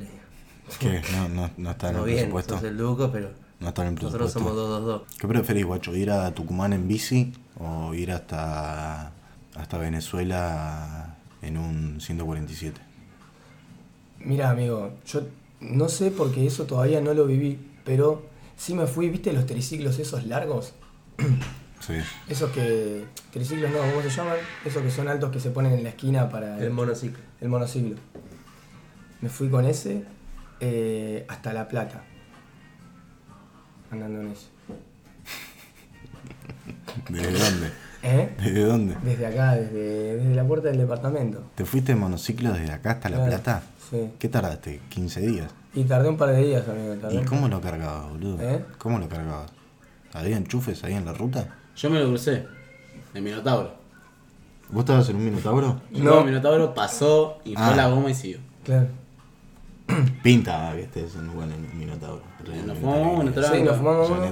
¿Qué? 0.80 1.02
No, 1.14 1.30
no, 1.30 1.50
no 1.58 1.72
está 1.72 1.90
en 1.90 1.94
No 1.96 2.00
el 2.02 2.06
bien, 2.06 2.18
presupuesto. 2.20 2.56
sos 2.56 2.64
el 2.64 2.78
Duco, 2.78 3.10
pero 3.12 3.30
No 3.60 3.70
está 3.70 3.82
en 3.84 3.90
el 3.90 3.94
presupuesto. 3.96 4.40
nosotros 4.40 4.44
somos 4.54 4.56
222. 4.56 5.20
¿Qué 5.20 5.28
preferís, 5.28 5.66
guacho? 5.66 5.96
¿Ir 5.96 6.12
a 6.12 6.32
Tucumán 6.34 6.74
en 6.74 6.88
bici 6.88 7.34
o 7.60 7.94
ir 7.94 8.12
hasta, 8.12 9.12
hasta 9.56 9.78
Venezuela 9.78 11.16
en 11.42 11.58
un 11.58 12.00
147? 12.02 12.80
Mira, 14.20 14.50
amigo, 14.50 14.92
yo 15.06 15.22
no 15.62 15.90
sé 15.90 16.12
porque 16.12 16.46
eso 16.46 16.66
todavía 16.66 17.02
no 17.02 17.14
lo 17.14 17.26
viví, 17.26 17.58
pero 17.86 18.26
sí 18.58 18.74
me 18.74 18.88
fui, 18.88 19.10
¿viste 19.10 19.32
los 19.34 19.46
triciclos 19.46 20.00
esos 20.00 20.26
largos? 20.26 20.74
Sí. 21.80 21.94
Esos 22.28 22.50
que. 22.52 23.06
Triciclos 23.32 23.70
no, 23.70 23.78
¿cómo 23.78 24.02
se 24.02 24.10
llaman? 24.10 24.36
Esos 24.66 24.82
que 24.82 24.90
son 24.90 25.08
altos 25.08 25.32
que 25.32 25.40
se 25.40 25.52
ponen 25.52 25.74
en 25.74 25.84
la 25.84 25.90
esquina 25.90 26.28
para 26.28 26.58
El 26.60 26.72
monociclo. 26.72 27.20
el 27.40 27.50
monociclo. 27.50 27.96
Me 29.22 29.30
fui 29.30 29.48
con 29.48 29.64
ese 29.64 30.04
eh, 30.60 31.26
hasta 31.30 31.54
La 31.54 31.68
Plata. 31.68 32.04
Andando 33.92 34.22
en 34.22 34.28
ese. 34.32 34.48
¿Desde 37.10 37.32
dónde? 37.32 37.68
¿Eh? 38.04 38.36
¿Desde 38.38 38.64
dónde? 38.64 38.96
Desde 39.04 39.26
acá, 39.28 39.56
desde, 39.56 40.16
desde 40.18 40.36
la 40.36 40.44
puerta 40.46 40.68
del 40.70 40.78
departamento. 40.78 41.44
¿Te 41.56 41.66
fuiste 41.66 41.92
en 41.94 42.00
monociclo 42.00 42.52
desde 42.54 42.72
acá 42.74 42.92
hasta 42.92 43.10
La 43.10 43.26
Plata? 43.26 43.62
Sí. 43.90 44.12
¿Qué 44.20 44.28
tardaste? 44.30 44.82
¿15 44.94 45.22
días? 45.22 45.52
Y 45.74 45.84
tardé 45.84 46.10
un 46.10 46.18
par 46.18 46.30
de 46.30 46.44
días, 46.44 46.68
amigo. 46.68 46.96
Tardé 46.96 47.22
¿Y 47.22 47.26
cómo 47.26 47.48
lo 47.48 47.62
cargabas, 47.62 48.10
boludo? 48.10 48.42
¿Eh? 48.42 48.66
¿Cómo 48.78 49.00
lo 49.00 49.08
cargabas? 49.08 49.52
¿Había 50.14 50.38
enchufes 50.38 50.84
ahí 50.84 50.94
en 50.94 51.06
la 51.06 51.14
ruta? 51.14 51.56
Yo 51.76 51.90
me 51.90 52.00
lo 52.00 52.08
crucé. 52.08 52.46
En 53.14 53.24
Minotauro. 53.24 53.76
¿Vos 54.70 54.82
estabas 54.82 55.08
en 55.10 55.16
un 55.16 55.26
minotauro? 55.26 55.82
No. 55.92 56.20
en 56.20 56.26
Minotauro 56.26 56.74
pasó 56.74 57.40
y 57.46 57.54
fue 57.54 57.64
Ah. 57.64 57.76
la 57.76 57.88
goma 57.88 58.10
y 58.10 58.14
siguió. 58.16 58.40
Claro. 58.66 58.88
Pinta 60.24 60.72
que 60.76 60.82
estés 60.84 61.16
en 61.16 61.30
un 61.30 61.36
buen 61.36 61.50
minotauro. 61.78 62.22
Nos 62.66 62.78
fumamos 62.78 63.24
uno, 63.24 63.32
Sí, 63.54 63.62
nos 63.64 63.78
fumamos 63.78 64.10
uno. 64.10 64.26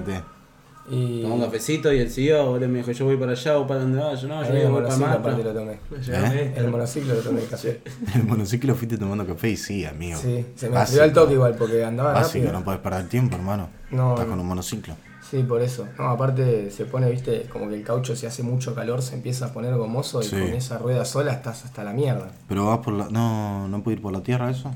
Y. 0.88 1.24
Tomó 1.24 1.36
un 1.36 1.42
cafecito 1.42 1.92
y 1.92 2.00
él 2.00 2.12
siguió, 2.12 2.46
boludo, 2.46 2.68
me 2.70 2.78
dijo, 2.78 2.92
yo 2.92 3.06
voy 3.06 3.18
para 3.18 3.32
allá 3.32 3.58
o 3.58 3.66
para 3.66 3.80
donde 3.80 3.98
va. 4.00 4.14
Yo 4.14 4.28
no, 4.28 4.44
yo 4.44 4.54
el 4.54 4.70
voy 4.70 4.84
para 4.84 4.98
Mata. 4.98 5.32
lo 5.32 5.52
tomé. 5.54 5.80
¿Eh? 6.08 6.54
El 6.56 6.68
monociclo 6.70 7.16
lo 7.16 7.22
tomé 7.22 7.42
el 7.42 7.48
café. 7.48 7.82
En 8.14 8.22
el 8.22 8.28
monociclo 8.28 8.76
fuiste 8.76 8.96
tomando 8.98 9.26
café 9.26 9.50
y 9.50 9.58
sí, 9.58 9.84
amigo. 9.84 10.20
Sí, 10.20 10.46
se 10.56 10.70
me 10.70 10.80
enfrió 10.80 11.02
al 11.02 11.12
toque 11.12 11.34
igual 11.34 11.56
porque 11.58 11.84
andaba 11.84 12.14
Básico, 12.14 12.44
rápido. 12.46 12.60
no 12.60 12.64
podés 12.66 12.80
perder 12.82 13.10
tiempo, 13.10 13.36
hermano. 13.36 13.70
No, 13.90 14.12
Estás 14.14 14.28
con 14.28 14.40
un 14.40 14.46
monociclo. 14.46 14.94
Sí, 15.28 15.42
por 15.42 15.64
eso. 15.64 15.88
No, 15.98 16.10
aparte 16.10 16.70
se 16.70 16.86
pone, 16.86 17.10
viste, 17.10 17.48
como 17.52 17.68
que 17.68 17.74
el 17.74 17.84
caucho 17.84 18.16
si 18.16 18.28
hace 18.28 18.44
mucho 18.44 18.76
calor 18.76 19.02
se 19.02 19.16
empieza 19.16 19.48
a 19.48 19.54
poner 19.54 19.74
gomoso 19.76 20.22
y 20.22 20.26
Sí. 20.26 20.36
con 20.40 20.54
esa 20.54 20.78
rueda 20.78 21.04
sola 21.04 21.32
estás 21.34 21.66
hasta 21.66 21.84
la 21.84 21.94
mierda. 21.94 22.28
Pero 22.48 22.68
vas 22.68 22.78
por 22.80 22.94
la. 22.94 23.10
No, 23.10 23.68
no 23.68 23.82
puede 23.82 23.96
ir 23.98 24.04
por 24.04 24.14
la 24.14 24.22
tierra 24.22 24.52
eso. 24.52 24.72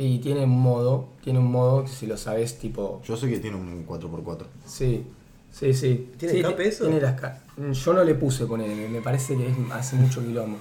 Y 0.00 0.20
tiene 0.20 0.44
un 0.44 0.58
modo, 0.60 1.08
tiene 1.22 1.40
un 1.40 1.50
modo 1.50 1.82
que 1.82 1.90
si 1.90 2.06
lo 2.06 2.16
sabes, 2.16 2.58
tipo. 2.58 3.02
Yo 3.04 3.16
sé 3.16 3.28
que 3.28 3.40
tiene 3.40 3.56
un 3.56 3.84
4x4. 3.84 4.46
Sí, 4.64 5.04
sí, 5.50 5.74
sí. 5.74 6.12
¿Tiene 6.16 6.34
Sí, 6.34 6.40
escape 6.40 6.68
eso? 6.68 6.84
Tiene 6.86 7.00
las 7.00 7.20
ca- 7.20 7.42
Yo 7.72 7.92
no 7.92 8.04
le 8.04 8.14
puse 8.14 8.46
poner, 8.46 8.68
me, 8.76 8.88
me 8.88 9.00
parece 9.02 9.36
que 9.36 9.48
es- 9.48 9.56
hace 9.72 9.96
mucho 9.96 10.20
quilombo. 10.24 10.58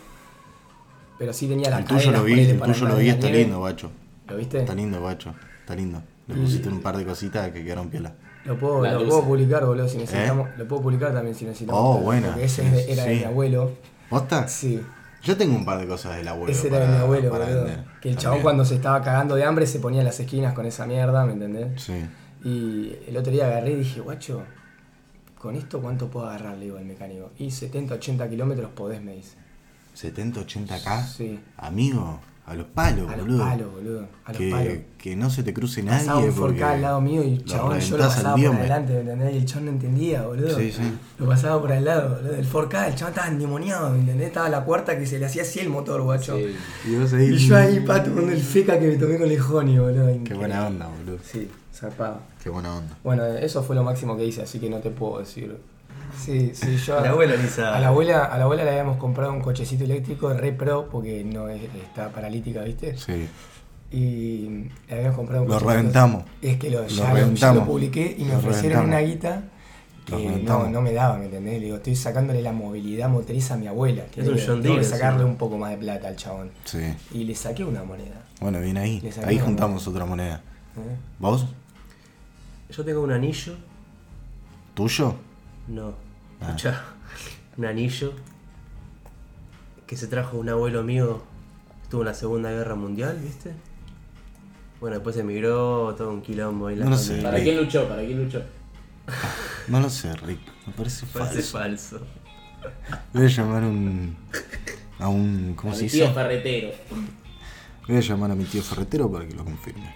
Pero 1.20 1.34
sí 1.34 1.48
tenía 1.48 1.70
las 1.70 1.80
El 1.82 1.86
tuyo 1.86 2.12
lo 2.12 2.24
vi, 2.24 2.40
el 2.40 2.60
tuyo 2.60 2.88
lo 2.88 2.96
vi, 2.98 3.10
está 3.10 3.28
nieve. 3.28 3.44
lindo, 3.44 3.60
bacho. 3.62 3.92
¿Lo 4.28 4.38
viste? 4.38 4.60
Está 4.60 4.74
lindo, 4.76 5.02
bacho. 5.02 5.34
Está 5.62 5.76
lindo. 5.76 6.02
Le 6.28 6.36
Y- 6.36 6.42
pusiste 6.42 6.70
un 6.70 6.82
par 6.82 6.98
de 6.98 7.06
cositas 7.06 7.52
que 7.52 7.64
quedaron 7.64 7.90
piola. 7.90 8.16
Lo 8.46 8.58
puedo, 8.58 8.82
La 8.82 8.94
lo 8.94 9.06
puedo 9.08 9.24
publicar, 9.24 9.66
boludo, 9.66 9.88
si 9.88 9.98
necesitamos. 9.98 10.50
Lo 10.58 10.68
puedo 10.68 10.82
publicar 10.82 11.14
también 11.14 11.36
si 11.36 11.46
necesitamos. 11.46 11.80
Oh, 11.82 11.92
Porque 12.04 12.06
buena. 12.06 12.38
ese 12.42 12.64
era 12.92 13.04
de 13.04 13.14
Sí. 13.14 13.20
mi 13.20 13.24
abuelo. 13.26 13.72
¿Posta? 14.10 14.48
Sí. 14.48 14.82
Yo 15.28 15.36
tengo 15.38 15.56
un 15.58 15.66
par 15.66 15.78
de 15.80 15.88
cosas 15.88 16.16
del 16.16 16.28
abuelo. 16.28 16.52
Ese 16.54 16.68
era 16.68 16.80
para- 16.80 16.90
mi 16.92 16.98
abuelo, 16.98 17.30
para 17.30 17.46
boludo. 17.46 17.64
vender. 17.66 17.84
Que 18.02 18.10
el 18.10 18.16
chabón 18.16 18.24
También. 18.38 18.44
cuando 18.44 18.66
se 18.66 18.76
estaba 18.76 19.02
cagando 19.02 19.36
de 19.36 19.44
hambre 19.44 19.68
se 19.68 19.80
ponía 19.80 20.00
en 20.00 20.06
las 20.06 20.18
esquinas 20.22 20.54
con 20.54 20.66
esa 20.66 20.86
mierda, 20.86 21.26
¿me 21.26 21.34
entendés? 21.34 21.82
Sí. 21.82 22.06
Y 22.46 22.96
el 23.08 23.18
otro 23.18 23.32
día 23.34 23.48
agarré 23.48 23.72
y 23.72 23.76
dije, 23.76 24.00
guacho, 24.00 24.44
¿con 25.38 25.56
esto 25.56 25.82
cuánto 25.82 26.08
puedo 26.10 26.28
agarrar? 26.30 26.58
Le 26.58 26.66
digo 26.66 26.78
al 26.78 26.86
mecánico. 26.86 27.32
Y 27.38 27.52
70, 27.52 27.96
80 27.96 28.30
kilómetros 28.30 28.70
podés, 28.72 29.02
me 29.02 29.16
dice. 29.16 29.36
70, 29.94 30.40
80k. 30.42 31.06
Sí. 31.06 31.40
Amigo, 31.58 32.20
a 32.48 32.56
los 32.56 32.66
palos, 32.68 33.10
A 33.12 33.18
los 33.18 33.26
boludo. 33.28 33.40
palos, 33.44 33.72
boludo. 33.74 34.08
A 34.24 34.32
los 34.32 34.42
palos. 34.42 34.68
que, 34.74 34.86
que 34.98 35.16
no 35.18 35.30
se 35.30 35.44
te 35.44 35.54
cruce 35.54 35.84
nadie. 35.84 36.08
Pasaba 36.08 36.20
un 36.22 36.32
4K 36.34 36.62
al 36.64 36.82
lado 36.82 37.02
mío 37.02 37.22
y 37.24 37.34
el 37.34 37.44
chabón 37.46 37.78
yo 37.80 37.98
lo 37.98 38.04
pasaba 38.06 38.36
por 38.38 38.46
adelante, 38.56 38.94
¿me 38.94 39.00
entendés? 39.02 39.34
Y 39.34 39.38
el 39.40 39.46
chabón 39.46 39.66
no 39.66 39.72
entendía, 39.72 40.22
boludo. 40.24 40.58
Sí, 40.58 40.72
sí. 40.72 40.82
Lo 41.20 41.28
pasaba 41.28 41.60
por 41.62 41.72
al 41.74 41.84
lado, 41.84 42.16
boludo. 42.16 42.36
El 42.36 42.50
4K, 42.50 42.88
el 42.88 42.96
chabón 42.96 43.12
estaba 43.14 43.28
endemoniado, 43.28 43.90
¿me 43.92 44.00
entendés? 44.00 44.28
Estaba 44.28 44.48
la 44.50 44.64
cuarta 44.64 44.98
que 44.98 45.06
se 45.06 45.20
le 45.20 45.26
hacía 45.26 45.42
así 45.42 45.60
el 45.60 45.70
motor, 45.70 46.02
guacho. 46.04 46.38
Sí. 46.38 46.56
Y 46.90 46.96
vos 46.96 47.12
ahí. 47.14 47.26
Y 47.34 47.38
yo 47.38 47.58
ahí, 47.58 47.80
pa, 47.82 48.02
tomando 48.02 48.32
el 48.32 48.42
feca 48.42 48.80
que 48.80 48.88
me 48.88 48.96
tomé 48.96 49.18
con 49.20 49.30
el 49.30 49.40
Joni, 49.40 49.78
boludo. 49.78 50.06
Qué 50.06 50.12
Increíble. 50.14 50.36
buena 50.48 50.68
onda, 50.68 50.88
boludo. 50.88 51.20
Sí, 51.30 51.50
zarpado. 51.74 52.22
Qué 52.42 52.50
buena 52.50 52.78
onda. 52.78 52.98
Bueno, 53.04 53.26
eso 53.26 53.62
fue 53.62 53.76
lo 53.76 53.84
máximo 53.84 54.16
que 54.16 54.26
hice, 54.26 54.42
así 54.44 54.58
que 54.58 54.70
no 54.70 54.78
te 54.80 54.90
puedo 54.90 55.20
decir. 55.20 55.58
Sí, 56.18 56.52
sí, 56.54 56.76
yo. 56.78 56.98
A 56.98 57.02
la 57.02 57.10
abuela 57.12 57.36
ni 57.38 57.48
sabe. 57.48 57.78
A 57.78 57.80
la 57.80 57.88
abuela, 57.90 58.26
a 58.26 58.38
la 58.38 58.44
abuela 58.46 58.64
le 58.64 58.72
habíamos 58.72 58.98
comprado 58.98 59.32
un 59.34 59.42
cochecito 59.42 59.84
eléctrico 59.84 60.34
re 60.34 60.52
pro 60.52 60.90
porque 60.90 61.24
no 61.24 61.48
es- 61.50 61.62
está 61.76 62.10
paralítica, 62.10 62.62
¿viste? 62.64 62.98
Sí. 62.98 63.28
Y 63.92 64.70
le 64.88 64.96
habíamos 64.96 65.16
comprado 65.16 65.44
un 65.44 65.48
Lo 65.50 65.54
cochecito. 65.56 65.72
reventamos. 65.78 66.24
Es 66.42 66.58
que 66.58 66.70
lo, 66.70 66.82
Lo 66.82 66.88
ya, 66.88 67.14
reventamos. 67.14 67.56
lo 67.58 67.66
publiqué 67.72 68.16
y 68.18 68.24
me 68.24 68.32
Lo 68.34 68.38
ofrecieron 68.40 68.82
reventamos. 68.84 68.88
una 68.88 69.00
guita 69.00 69.44
que 70.06 70.42
no, 70.44 70.70
no 70.70 70.82
me 70.82 70.94
daba, 70.94 71.18
¿me 71.18 71.26
entendés? 71.26 71.60
Le 71.60 71.66
digo, 71.66 71.78
estoy 71.78 71.96
sacándole 71.96 72.42
la 72.42 72.52
movilidad 72.54 73.10
motriz 73.10 73.52
a 73.52 73.58
mi 73.58 73.68
abuela. 73.68 74.06
Que 74.06 74.22
Es 74.22 74.28
un 74.28 74.36
John 74.36 74.62
tengo 74.62 74.76
que 74.76 74.82
Deere, 74.82 74.84
sacarle 74.84 75.24
un 75.26 75.36
poco 75.36 75.58
más 75.58 75.72
de 75.72 75.78
plata 75.78 76.08
al 76.10 76.16
chabón. 76.16 76.50
Sí. 76.66 76.80
Y 77.14 77.24
le 77.26 77.36
saqué 77.36 77.64
una 77.64 77.84
moneda. 77.84 78.24
Bueno, 78.42 78.60
bien 78.62 78.78
ahí. 78.78 79.02
Ahí 79.26 79.38
juntamos 79.40 79.88
otra 79.88 80.06
moneda. 80.06 80.42
¿eh? 80.78 80.96
¿Vos? 81.20 81.46
Yo 82.70 82.84
tengo 82.86 83.02
un 83.02 83.12
anillo. 83.12 83.54
¿Tuyo? 84.74 85.16
No. 85.68 85.94
Ah. 86.42 86.56
Un 87.58 87.66
anillo. 87.66 88.14
Que 89.86 89.96
se 89.98 90.08
trajo 90.08 90.38
un 90.38 90.50
abuelo 90.50 90.84
mío. 90.84 91.24
Estuvo 91.84 92.02
en 92.02 92.08
la 92.08 92.14
Segunda 92.14 92.52
Guerra 92.52 92.76
Mundial, 92.76 93.18
¿viste? 93.24 93.54
Bueno, 94.80 94.96
después 94.98 95.18
emigró, 95.18 95.96
todo 95.98 96.12
un 96.12 96.22
quilombo 96.22 96.68
ahí 96.68 96.76
la 96.76 96.86
No 96.86 96.92
lo 96.92 96.98
sé. 96.98 97.22
¿Para 97.22 97.42
quién 97.42 97.58
luchó? 97.58 97.88
¿Para 97.88 98.04
quién 98.06 98.24
luchó? 98.24 98.42
No 99.68 99.82
lo 99.82 99.90
sé, 99.90 100.14
Rick. 100.16 100.40
Me 100.66 100.72
parece 100.74 101.06
Parece 101.08 101.42
falso. 101.42 102.00
falso. 102.00 102.08
Voy 103.14 103.26
a 103.26 103.28
llamar 103.28 103.64
un. 103.64 104.16
a 104.98 105.10
un. 105.10 105.54
¿Cómo 105.56 105.74
A 105.74 105.76
se 105.76 105.84
mi 105.84 105.90
tío 105.90 106.14
ferretero. 106.14 106.70
Voy 107.86 107.98
a 107.98 108.00
llamar 108.00 108.32
a 108.32 108.36
mi 108.36 108.46
tío 108.46 108.64
ferretero 108.64 109.12
para 109.12 109.28
que 109.28 109.34
lo 109.36 109.44
confirme. 109.44 109.94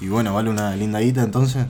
Y 0.00 0.04
Y 0.04 0.08
bueno, 0.08 0.32
vale 0.34 0.50
una 0.50 0.76
linda 0.76 1.00
guita 1.00 1.22
entonces. 1.22 1.66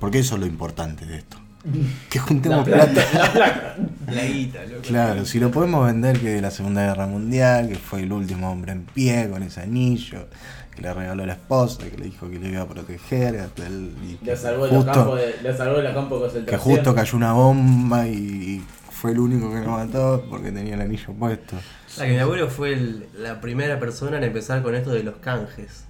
Porque 0.00 0.18
eso 0.20 0.34
es 0.34 0.40
lo 0.40 0.46
importante 0.46 1.06
de 1.06 1.16
esto. 1.18 1.36
Que 2.10 2.18
juntemos 2.18 2.64
plata. 2.68 3.74
La 4.10 4.24
guita, 4.24 4.64
loco. 4.66 4.82
Claro, 4.82 5.24
si 5.24 5.40
lo 5.40 5.50
podemos 5.50 5.86
vender 5.86 6.18
que 6.20 6.28
de 6.34 6.40
la 6.42 6.50
Segunda 6.50 6.84
Guerra 6.86 7.06
Mundial, 7.06 7.68
que 7.68 7.76
fue 7.76 8.00
el 8.02 8.12
último 8.12 8.50
hombre 8.50 8.72
en 8.72 8.84
pie 8.84 9.28
con 9.30 9.42
ese 9.42 9.62
anillo, 9.62 10.28
que 10.76 10.82
le 10.82 10.92
regaló 10.92 11.24
la 11.24 11.32
esposa, 11.32 11.78
que 11.88 11.96
le 11.96 12.04
dijo 12.06 12.28
que 12.28 12.38
le 12.38 12.50
iba 12.50 12.62
a 12.62 12.68
proteger, 12.68 13.38
hasta 13.40 13.66
el, 13.66 13.92
y 14.06 14.14
que 14.16 14.26
Le 14.26 14.36
salvó, 14.36 14.68
justo, 14.68 14.92
campos 14.92 15.18
de, 15.18 15.34
le 15.42 15.56
salvó 15.56 15.76
de 15.78 15.82
la 15.84 15.94
campo 15.94 16.28
de 16.28 16.44
que 16.44 16.56
justo 16.58 16.94
cayó 16.94 17.16
una 17.16 17.32
bomba 17.32 18.06
y 18.06 18.62
fue 18.90 19.12
el 19.12 19.20
único 19.20 19.50
que 19.50 19.60
lo 19.60 19.70
mató 19.70 20.24
porque 20.28 20.52
tenía 20.52 20.74
el 20.74 20.80
anillo 20.82 21.12
puesto. 21.18 21.56
La 21.96 22.04
que 22.06 22.12
mi 22.12 22.18
abuelo 22.18 22.48
fue 22.50 22.72
el- 22.74 23.06
la 23.16 23.40
primera 23.40 23.78
persona 23.80 24.18
en 24.18 24.24
empezar 24.24 24.62
con 24.62 24.74
esto 24.74 24.90
de 24.90 25.02
los 25.02 25.16
canjes. 25.16 25.84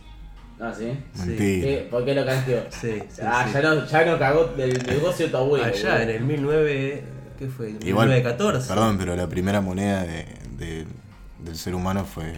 Ah, 0.60 0.72
¿sí? 0.76 0.96
Mentira. 1.18 1.66
¿Qué? 1.66 1.88
¿Por 1.90 2.04
qué 2.04 2.14
lo 2.14 2.24
canjeó? 2.24 2.60
Sí, 2.70 3.02
sí, 3.10 3.20
ah, 3.24 3.44
sí. 3.46 3.52
Ya, 3.54 3.62
no, 3.62 3.86
ya 3.86 4.04
no 4.04 4.18
cagó 4.18 4.44
del 4.56 4.86
negocio 4.86 5.30
tu 5.30 5.36
abuelo. 5.36 5.64
Allá 5.64 5.92
boludo. 5.98 6.02
en 6.02 6.10
el 6.10 6.28
19... 6.28 7.04
¿Qué 7.38 7.46
fue? 7.48 7.70
Igual, 7.84 8.08
1914. 8.08 8.68
perdón, 8.68 8.96
pero 8.98 9.16
la 9.16 9.26
primera 9.28 9.60
moneda 9.60 10.04
de, 10.04 10.26
de- 10.56 10.86
del 11.44 11.56
ser 11.56 11.74
humano 11.74 12.04
fue 12.04 12.34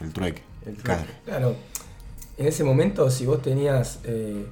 el 0.00 0.12
trueque. 0.12 0.42
El 0.64 0.76
trueque. 0.76 1.04
Claro, 1.26 1.54
en 2.38 2.46
ese 2.46 2.64
momento, 2.64 3.10
si 3.10 3.26
vos 3.26 3.42
tenías 3.42 3.98
eh, 4.04 4.46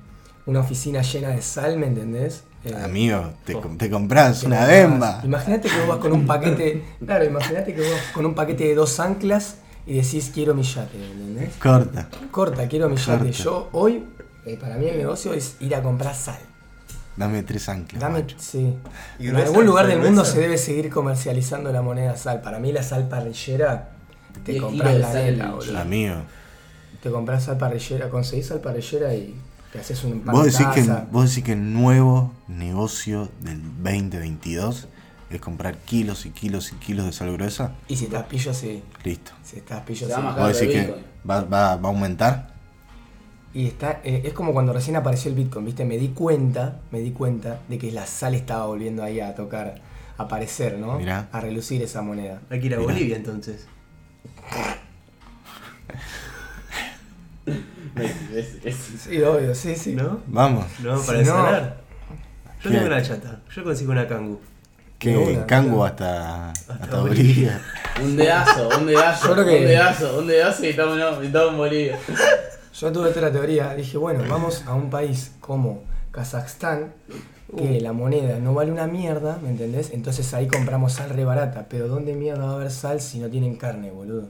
una 0.44 0.60
oficina 0.60 1.00
llena 1.00 1.30
de 1.30 1.40
sal, 1.40 1.78
¿me 1.78 1.86
entendés? 1.86 2.44
Eh, 2.64 2.74
Amigo, 2.74 3.32
te, 3.46 3.54
Oh. 3.54 3.60
te 3.78 3.88
compras 3.88 4.42
una 4.42 4.66
bemba. 4.66 5.22
Imagínate 5.24 5.68
que 5.70 5.78
vos 5.78 5.88
vas 5.88 5.98
con 5.98 6.12
un 6.12 6.26
paquete, 6.26 6.84
claro, 7.06 7.24
imagínate 7.24 7.74
que 7.74 7.80
vos 7.80 7.90
vas 7.90 8.12
con 8.12 8.26
un 8.26 8.34
paquete 8.34 8.64
de 8.64 8.74
dos 8.74 9.00
anclas 9.00 9.56
y 9.88 9.94
decís 9.94 10.30
quiero 10.34 10.54
mi 10.54 10.62
yate, 10.62 10.98
¿me 10.98 11.06
entendés? 11.06 11.56
Corta. 11.56 12.08
Corta, 12.30 12.68
quiero 12.68 12.90
mi 12.90 12.96
yate. 12.96 13.32
Yo 13.32 13.70
hoy, 13.72 14.04
eh, 14.44 14.58
para 14.60 14.76
mí 14.76 14.86
el 14.86 14.98
negocio 14.98 15.32
es 15.32 15.56
ir 15.60 15.74
a 15.74 15.82
comprar 15.82 16.14
sal. 16.14 16.38
Dame 17.16 17.42
tres 17.42 17.70
anclas. 17.70 17.98
Dame, 17.98 18.20
macho. 18.20 18.36
sí. 18.38 18.76
¿Y 19.18 19.28
En 19.28 19.36
algún 19.36 19.64
lugar 19.64 19.86
del 19.86 20.00
mundo 20.00 20.26
se 20.26 20.40
debe 20.40 20.58
seguir 20.58 20.90
comercializando 20.90 21.72
la 21.72 21.80
moneda 21.80 22.16
sal. 22.18 22.42
Para 22.42 22.58
mí 22.58 22.70
la 22.70 22.82
sal 22.82 23.08
parrillera, 23.08 23.88
te 24.44 24.52
10 24.52 24.62
compras 24.62 24.94
la 24.94 25.10
sal 25.10 25.24
neta, 25.24 25.44
en 25.46 25.52
boludo. 25.52 25.78
Amigo. 25.78 26.16
Te 27.02 27.10
compras 27.10 27.44
sal 27.44 27.56
parrillera, 27.56 28.10
conseguís 28.10 28.46
sal 28.46 28.60
parrillera 28.60 29.14
y 29.14 29.40
te 29.72 29.78
haces 29.78 30.04
un 30.04 30.20
pan 30.20 30.34
Vos 30.34 30.44
de 30.44 30.50
decís, 30.50 30.66
que, 30.74 30.92
vos 31.10 31.30
decís 31.30 31.44
que 31.44 31.52
el 31.52 31.72
nuevo 31.72 32.34
negocio 32.46 33.30
del 33.40 33.62
2022 33.82 34.86
es 35.30 35.40
comprar 35.40 35.76
kilos 35.78 36.24
y 36.26 36.30
kilos 36.30 36.72
y 36.72 36.76
kilos 36.76 37.06
de 37.06 37.12
sal 37.12 37.32
gruesa. 37.32 37.72
Y 37.88 37.96
si 37.96 38.04
estás 38.06 38.24
pillo, 38.24 38.52
sí. 38.54 38.82
Listo. 39.04 39.32
Si 39.44 39.58
estás 39.58 39.82
pillo, 39.82 40.06
Se 40.08 40.14
sí. 40.14 40.20
Vos 40.20 40.58
decís 40.60 40.74
que 40.74 40.94
va, 41.28 41.42
va- 41.42 41.76
va 41.76 41.88
a 41.88 41.92
aumentar. 41.92 42.54
Y 43.54 43.66
está, 43.66 44.00
eh, 44.04 44.22
es 44.24 44.32
como 44.34 44.52
cuando 44.52 44.72
recién 44.72 44.96
apareció 44.96 45.30
el 45.30 45.36
Bitcoin, 45.36 45.64
¿viste? 45.64 45.84
Me 45.84 45.96
di 45.96 46.08
cuenta, 46.08 46.80
me 46.92 47.00
di 47.00 47.10
cuenta 47.12 47.60
de 47.68 47.78
que 47.78 47.90
la 47.92 48.06
sal 48.06 48.34
estaba 48.34 48.66
volviendo 48.66 49.02
ahí 49.02 49.20
a 49.20 49.34
tocar, 49.34 49.80
a 50.18 50.22
aparecer, 50.22 50.78
¿no? 50.78 50.98
Mirá. 50.98 51.28
A 51.32 51.40
relucir 51.40 51.82
esa 51.82 52.02
moneda. 52.02 52.40
Hay 52.50 52.60
que 52.60 52.66
ir 52.66 52.74
a 52.74 52.78
Mirá. 52.78 52.92
Bolivia 52.92 53.16
entonces. 53.16 53.66
Es- 58.34 58.64
es- 58.64 58.76
Sí, 58.76 59.20
obvio, 59.22 59.54
sí, 59.54 59.74
sí. 59.74 59.94
¿No? 59.94 60.20
Vamos. 60.26 60.66
No, 60.82 60.98
Si 61.00 61.06
para 61.06 61.18
no- 61.18 61.24
desalar. 61.24 61.80
Yo 62.62 62.70
tengo 62.70 62.86
una 62.86 63.02
chata. 63.02 63.40
Yo 63.54 63.64
consigo 63.64 63.92
una 63.92 64.06
cangu. 64.06 64.40
Que 64.98 65.32
en 65.32 65.42
Cango 65.44 65.84
hasta, 65.84 66.50
hasta, 66.50 67.00
Bolivia. 67.00 67.60
Un 68.02 68.16
dedazo, 68.16 68.68
un 68.78 68.86
dedazo, 68.86 69.28
Yo 69.28 69.34
creo 69.34 69.46
que- 69.46 69.58
un 69.60 69.64
dedazo, 69.66 70.18
un 70.18 70.26
dedazo 70.26 70.64
y 70.64 70.68
estamos, 70.70 70.96
no, 70.98 71.22
y 71.22 71.26
estamos 71.26 71.50
en 71.52 71.56
Bolivia. 71.56 71.98
Yo 72.74 72.92
tuve 72.92 73.08
otra 73.10 73.30
teoría, 73.30 73.74
dije, 73.74 73.96
bueno, 73.96 74.24
vamos 74.28 74.64
a 74.66 74.74
un 74.74 74.90
país 74.90 75.32
como 75.40 75.82
Kazajstán, 76.10 76.92
que 77.56 77.80
la 77.80 77.92
moneda 77.92 78.38
no 78.40 78.54
vale 78.54 78.70
una 78.72 78.86
mierda, 78.86 79.38
¿me 79.42 79.48
entendés? 79.50 79.90
Entonces 79.92 80.34
ahí 80.34 80.46
compramos 80.48 80.94
sal 80.94 81.10
re 81.10 81.24
barata. 81.24 81.66
Pero 81.70 81.88
¿dónde 81.88 82.14
mierda 82.14 82.44
va 82.44 82.52
a 82.52 82.54
haber 82.56 82.70
sal 82.70 83.00
si 83.00 83.18
no 83.20 83.28
tienen 83.28 83.56
carne, 83.56 83.90
boludo? 83.90 84.28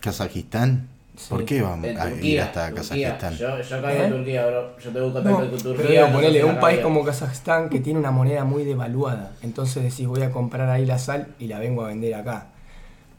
¿Kazajistán? 0.00 0.88
Sí. 1.16 1.26
¿Por 1.28 1.44
qué 1.44 1.62
vamos 1.62 1.86
En 1.86 1.98
a 2.00 2.10
ir 2.10 2.40
hasta 2.40 2.70
Turquía. 2.70 3.16
Kazajistán? 3.16 3.34
Yo, 3.36 3.60
yo 3.62 3.82
caigo 3.82 4.02
¿Eh? 4.02 4.06
en 4.06 4.10
Turquía, 4.12 4.46
bro. 4.46 4.78
Yo 4.78 4.90
tengo 4.90 5.06
No, 5.06 5.12
contacto 5.12 5.50
con 5.50 5.58
Turquía. 5.60 5.76
pero 5.76 5.88
digo, 5.90 6.06
no 6.08 6.12
ponele, 6.14 6.44
un 6.44 6.60
país 6.60 6.80
como 6.80 7.04
Kazajstán 7.04 7.68
que 7.68 7.80
tiene 7.80 7.98
una 8.00 8.10
moneda 8.10 8.44
muy 8.44 8.64
devaluada. 8.64 9.32
Entonces 9.42 9.82
decís, 9.84 10.06
voy 10.08 10.22
a 10.22 10.30
comprar 10.32 10.68
ahí 10.70 10.84
la 10.84 10.98
sal 10.98 11.28
y 11.38 11.46
la 11.46 11.58
vengo 11.60 11.84
a 11.84 11.88
vender 11.88 12.14
acá. 12.14 12.48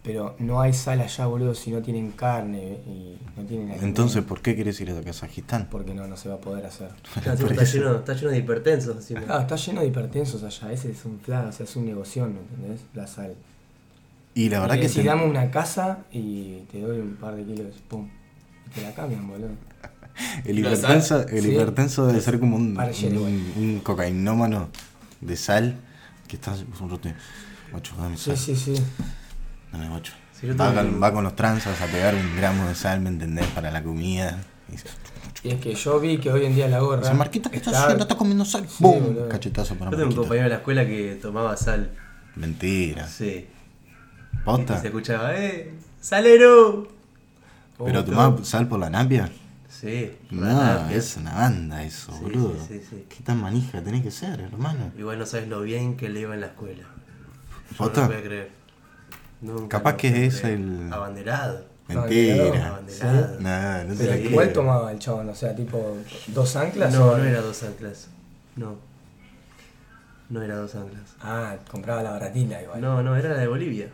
Pero 0.03 0.36
no 0.38 0.62
hay 0.62 0.71
sal 0.73 1.01
allá, 1.01 1.25
boludo, 1.25 1.55
si 1.55 1.71
no 1.71 1.81
tienen 1.81 2.12
carne 2.12 2.77
y 2.86 3.17
no 3.36 3.43
tienen. 3.43 3.71
Entonces, 3.81 4.23
¿por 4.23 4.39
qué 4.39 4.55
querés 4.55 4.79
ir 4.81 4.91
a 4.91 5.01
Kazajistán? 5.01 5.67
Porque 5.71 5.95
no, 5.95 6.05
no 6.05 6.15
se 6.15 6.29
va 6.29 6.36
a 6.36 6.39
poder 6.39 6.63
hacer. 6.65 6.89
Está, 7.15 7.34
lleno, 7.63 7.95
está 7.95 8.13
lleno 8.13 8.29
de 8.29 8.38
hipertensos. 8.38 8.97
Ah, 9.27 9.39
está 9.41 9.55
lleno 9.55 9.81
de 9.81 9.88
hipertensos 9.88 10.43
allá. 10.43 10.71
Ese 10.71 10.91
es 10.91 11.05
un 11.05 11.17
plan, 11.17 11.47
o 11.47 11.51
sea, 11.51 11.63
es 11.63 11.75
un 11.75 11.86
negocio, 11.88 12.25
¿me 12.27 12.39
entendés? 12.39 12.81
La 12.93 13.08
sal. 13.08 13.34
Y 14.35 14.49
la 14.49 14.59
verdad 14.59 14.75
y 14.75 14.81
que 14.81 14.89
te- 14.89 15.03
dame 15.03 15.23
una 15.25 15.49
casa 15.49 15.99
y 16.11 16.59
te 16.71 16.81
doy 16.81 16.99
un 16.99 17.15
par 17.15 17.35
de 17.35 17.43
kilos, 17.45 17.75
pum. 17.87 18.07
Y 18.67 18.69
te 18.69 18.81
la 18.83 18.93
cambian, 18.93 19.27
boludo. 19.27 19.49
el 20.45 20.59
hipertenso, 20.59 21.27
el 21.27 21.41
Sí. 21.43 21.51
hipertenso 21.51 22.05
debe 22.05 22.21
ser 22.21 22.39
como 22.39 22.57
un, 22.57 22.79
ayer, 22.79 23.13
un, 23.17 23.53
un 23.57 23.79
cocainómano 23.79 24.69
de 25.21 25.35
sal 25.37 25.77
que 26.27 26.35
está 26.35 26.53
un 26.81 26.89
rote. 26.89 27.15
Ocho, 27.73 27.95
dame 27.97 28.17
Sí, 28.17 28.25
sal. 28.25 28.37
sí, 28.37 28.55
sí. 28.55 28.75
Dame 29.71 29.89
ocho. 29.89 30.13
Sí, 30.39 30.47
yo 30.47 30.57
va, 30.57 30.73
con, 30.73 31.01
va 31.01 31.13
con 31.13 31.23
los 31.23 31.35
tranzas 31.35 31.81
a 31.81 31.85
pegar 31.87 32.13
un 32.13 32.35
gramo 32.35 32.67
de 32.67 32.75
sal, 32.75 32.99
¿me 32.99 33.09
entendés? 33.09 33.47
Para 33.47 33.71
la 33.71 33.81
comida. 33.83 34.37
Y 34.67 34.73
dice, 34.73 34.87
Y 35.43 35.49
es 35.51 35.59
que 35.61 35.73
yo 35.75 35.99
vi 35.99 36.17
que 36.17 36.29
hoy 36.29 36.45
en 36.45 36.55
día 36.55 36.67
la 36.67 36.79
gorra. 36.79 37.01
dice, 37.01 37.13
Marquita, 37.13 37.49
¿qué 37.49 37.57
estás 37.57 37.73
está- 37.73 37.83
haciendo? 37.85 38.03
¿Estás 38.03 38.17
comiendo 38.17 38.43
sal? 38.43 38.67
Sí, 38.67 38.83
¡Bum! 38.83 39.29
Cachetazo 39.29 39.75
para 39.75 39.91
Yo 39.91 39.97
tengo 39.97 40.09
un 40.09 40.15
compañero 40.17 40.43
de 40.45 40.49
la 40.49 40.55
escuela 40.57 40.85
que 40.85 41.17
tomaba 41.21 41.55
sal. 41.55 41.91
Mentira. 42.35 43.07
Sí. 43.07 43.47
Y 44.45 44.58
¿Posta? 44.58 44.79
se 44.79 44.88
escuchaba, 44.88 45.36
¡eh! 45.36 45.73
¡Salero! 45.99 46.88
¿Pero 47.84 47.99
Oh, 47.99 48.03
tomás 48.05 48.47
sal 48.47 48.67
por 48.67 48.79
la 48.79 48.89
napia? 48.89 49.29
Sí. 49.69 50.12
No, 50.31 50.45
Napia. 50.45 50.95
es 50.97 51.17
una 51.17 51.34
banda 51.34 51.84
eso, 51.84 52.13
Sí, 52.13 52.19
boludo. 52.21 52.55
sí, 52.67 52.79
sí, 52.79 52.88
sí. 52.89 53.05
¿Qué 53.10 53.23
tan 53.23 53.41
manija 53.41 53.81
tenés 53.81 54.03
que 54.03 54.12
ser, 54.12 54.39
hermano? 54.39 54.91
Igual 54.97 55.19
no 55.19 55.25
sabes 55.25 55.47
lo 55.49 55.62
bien 55.62 55.97
que 55.97 56.08
le 56.10 56.21
iba 56.21 56.34
en 56.34 56.41
la 56.41 56.47
escuela. 56.47 56.84
Yo 57.71 57.77
¿Posta? 57.77 58.01
no 58.01 58.08
lo 58.08 58.13
voy 58.13 58.21
a 58.21 58.25
creer. 58.25 58.49
Nunca 59.41 59.77
Capaz 59.77 59.97
que 59.97 60.25
es 60.27 60.39
creer. 60.41 60.60
el- 60.60 60.93
Abanderado. 60.93 61.65
Mentira. 61.88 62.67
Abanderado. 62.69 63.39
No, 63.41 63.84
no 63.84 63.95
Pero 63.97 64.15
igual 64.15 64.53
tomaba 64.53 64.91
el 64.91 64.99
chabón, 64.99 65.27
o 65.29 65.36
sea, 65.36 65.55
tipo, 65.55 65.97
dos 66.27 66.55
anclas. 66.55 66.93
No, 66.93 67.08
o- 67.08 67.17
no 67.17 67.23
era 67.23 67.41
dos 67.41 67.62
anclas. 67.63 68.08
No. 68.55 68.75
No 70.29 70.41
era 70.41 70.55
dos 70.55 70.73
anclas. 70.75 71.15
Ah, 71.21 71.58
compraba 71.69 72.01
la 72.01 72.12
baratita 72.12 72.62
igual. 72.62 72.79
No, 72.81 73.03
no, 73.03 73.15
era 73.15 73.29
la 73.29 73.39
de 73.39 73.47
Bolivia. 73.47 73.89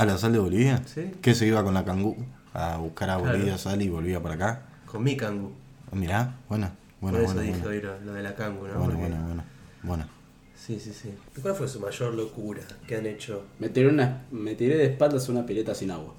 ¿Ah, 0.00 0.04
la 0.06 0.16
sal 0.16 0.32
de 0.32 0.38
Bolivia? 0.38 0.80
Sí. 0.86 1.10
¿Qué 1.20 1.34
se 1.34 1.44
iba 1.44 1.64
con 1.64 1.74
la 1.74 1.84
cangú? 1.84 2.16
A 2.54 2.76
buscar 2.76 3.10
a 3.10 3.16
Claro. 3.16 3.32
Bolivia 3.32 3.58
sal 3.58 3.82
y 3.82 3.88
volvía 3.88 4.22
para 4.22 4.36
acá. 4.36 4.62
Con 4.86 5.02
mi 5.02 5.16
cangu. 5.16 5.50
Ah, 5.90 5.96
Mirá, 5.96 6.36
buena, 6.48 6.70
buena, 7.00 7.18
Por 7.18 7.24
eso 7.24 7.34
buena. 7.34 7.50
dije 7.50 7.62
buena. 7.64 7.76
hoy 7.76 7.82
lo, 7.82 8.00
lo 8.06 8.12
de 8.12 8.22
la 8.22 8.34
cangu, 8.36 8.64
¿no? 8.68 8.74
Buena, 8.74 8.84
Porque- 8.84 9.00
buena, 9.00 9.20
buena, 9.26 9.44
buena. 9.82 10.08
Sí, 10.54 10.78
sí, 10.78 10.92
sí. 10.92 11.12
¿Y 11.36 11.40
¿Cuál 11.40 11.56
fue 11.56 11.66
su 11.66 11.80
mayor 11.80 12.14
locura 12.14 12.62
que 12.86 12.94
han 12.96 13.06
hecho? 13.06 13.42
Me 13.58 13.70
tiré, 13.70 13.88
una, 13.88 14.22
me 14.30 14.54
tiré 14.54 14.76
de 14.76 14.84
espaldas 14.86 15.28
una 15.30 15.44
pileta 15.44 15.74
sin 15.74 15.90
agua. 15.90 16.14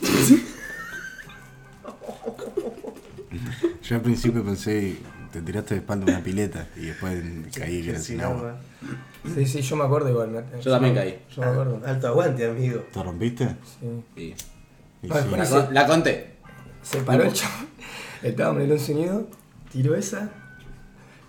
Yo 3.82 3.96
al 3.96 4.02
principio 4.02 4.44
pensé, 4.44 4.96
te 5.32 5.42
tiraste 5.42 5.74
de 5.74 5.80
espalda 5.80 6.06
una 6.12 6.22
pileta 6.22 6.66
y 6.76 6.86
después 6.86 7.22
caí 7.56 7.82
que 7.82 7.90
era 7.90 7.98
sin 7.98 8.20
agua. 8.20 8.56
Sí, 9.34 9.46
sí, 9.46 9.60
yo 9.62 9.76
me 9.76 9.84
acuerdo 9.84 10.08
igual. 10.08 10.30
me- 10.30 10.60
Yo 10.60 10.70
también 10.70 10.94
caí. 10.94 11.20
Yo 11.34 11.42
me 11.42 11.48
acuerdo. 11.48 11.80
Alto 11.86 12.08
aguante, 12.08 12.46
amigo. 12.48 12.80
¿Te 12.92 13.02
rompiste? 13.02 13.48
Sí. 13.80 14.02
Y 14.16 14.22
Y 15.02 15.08
No, 15.08 15.14
sí. 15.14 15.20
después 15.22 15.50
la, 15.50 15.70
la 15.70 15.86
conté. 15.86 16.34
Se 16.82 16.98
paró 17.00 17.24
el 17.24 17.32
chabón. 17.32 17.68
Estábamos 18.22 18.60
en 18.62 18.66
el 18.66 18.72
Once 18.72 18.92
Unido, 18.94 19.28
tiró 19.72 19.94
esa. 19.94 20.30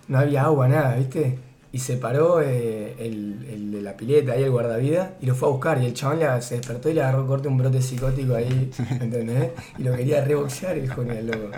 No 0.08 0.18
había 0.18 0.44
agua, 0.44 0.68
nada, 0.68 0.96
¿viste? 0.96 1.38
Y 1.74 1.78
se 1.78 1.96
paró 1.96 2.42
eh, 2.42 2.94
el, 2.98 3.46
el 3.50 3.72
de 3.72 3.80
la 3.80 3.96
pileta 3.96 4.32
ahí, 4.32 4.42
el 4.42 4.50
guardavida, 4.50 5.14
y 5.22 5.26
lo 5.26 5.34
fue 5.34 5.48
a 5.48 5.52
buscar. 5.52 5.82
Y 5.82 5.86
el 5.86 5.94
chabón 5.94 6.18
le- 6.18 6.42
se 6.42 6.56
despertó 6.56 6.90
y 6.90 6.94
le 6.94 7.02
agarró 7.02 7.26
corte 7.26 7.48
un 7.48 7.56
brote 7.56 7.80
psicótico 7.80 8.34
ahí, 8.34 8.70
¿entendés? 9.00 9.52
Y 9.78 9.82
lo 9.84 9.94
quería 9.96 10.22
reboxear 10.22 10.76
el 10.76 10.84
hijo 10.84 11.00
el 11.02 11.26
loco. 11.26 11.50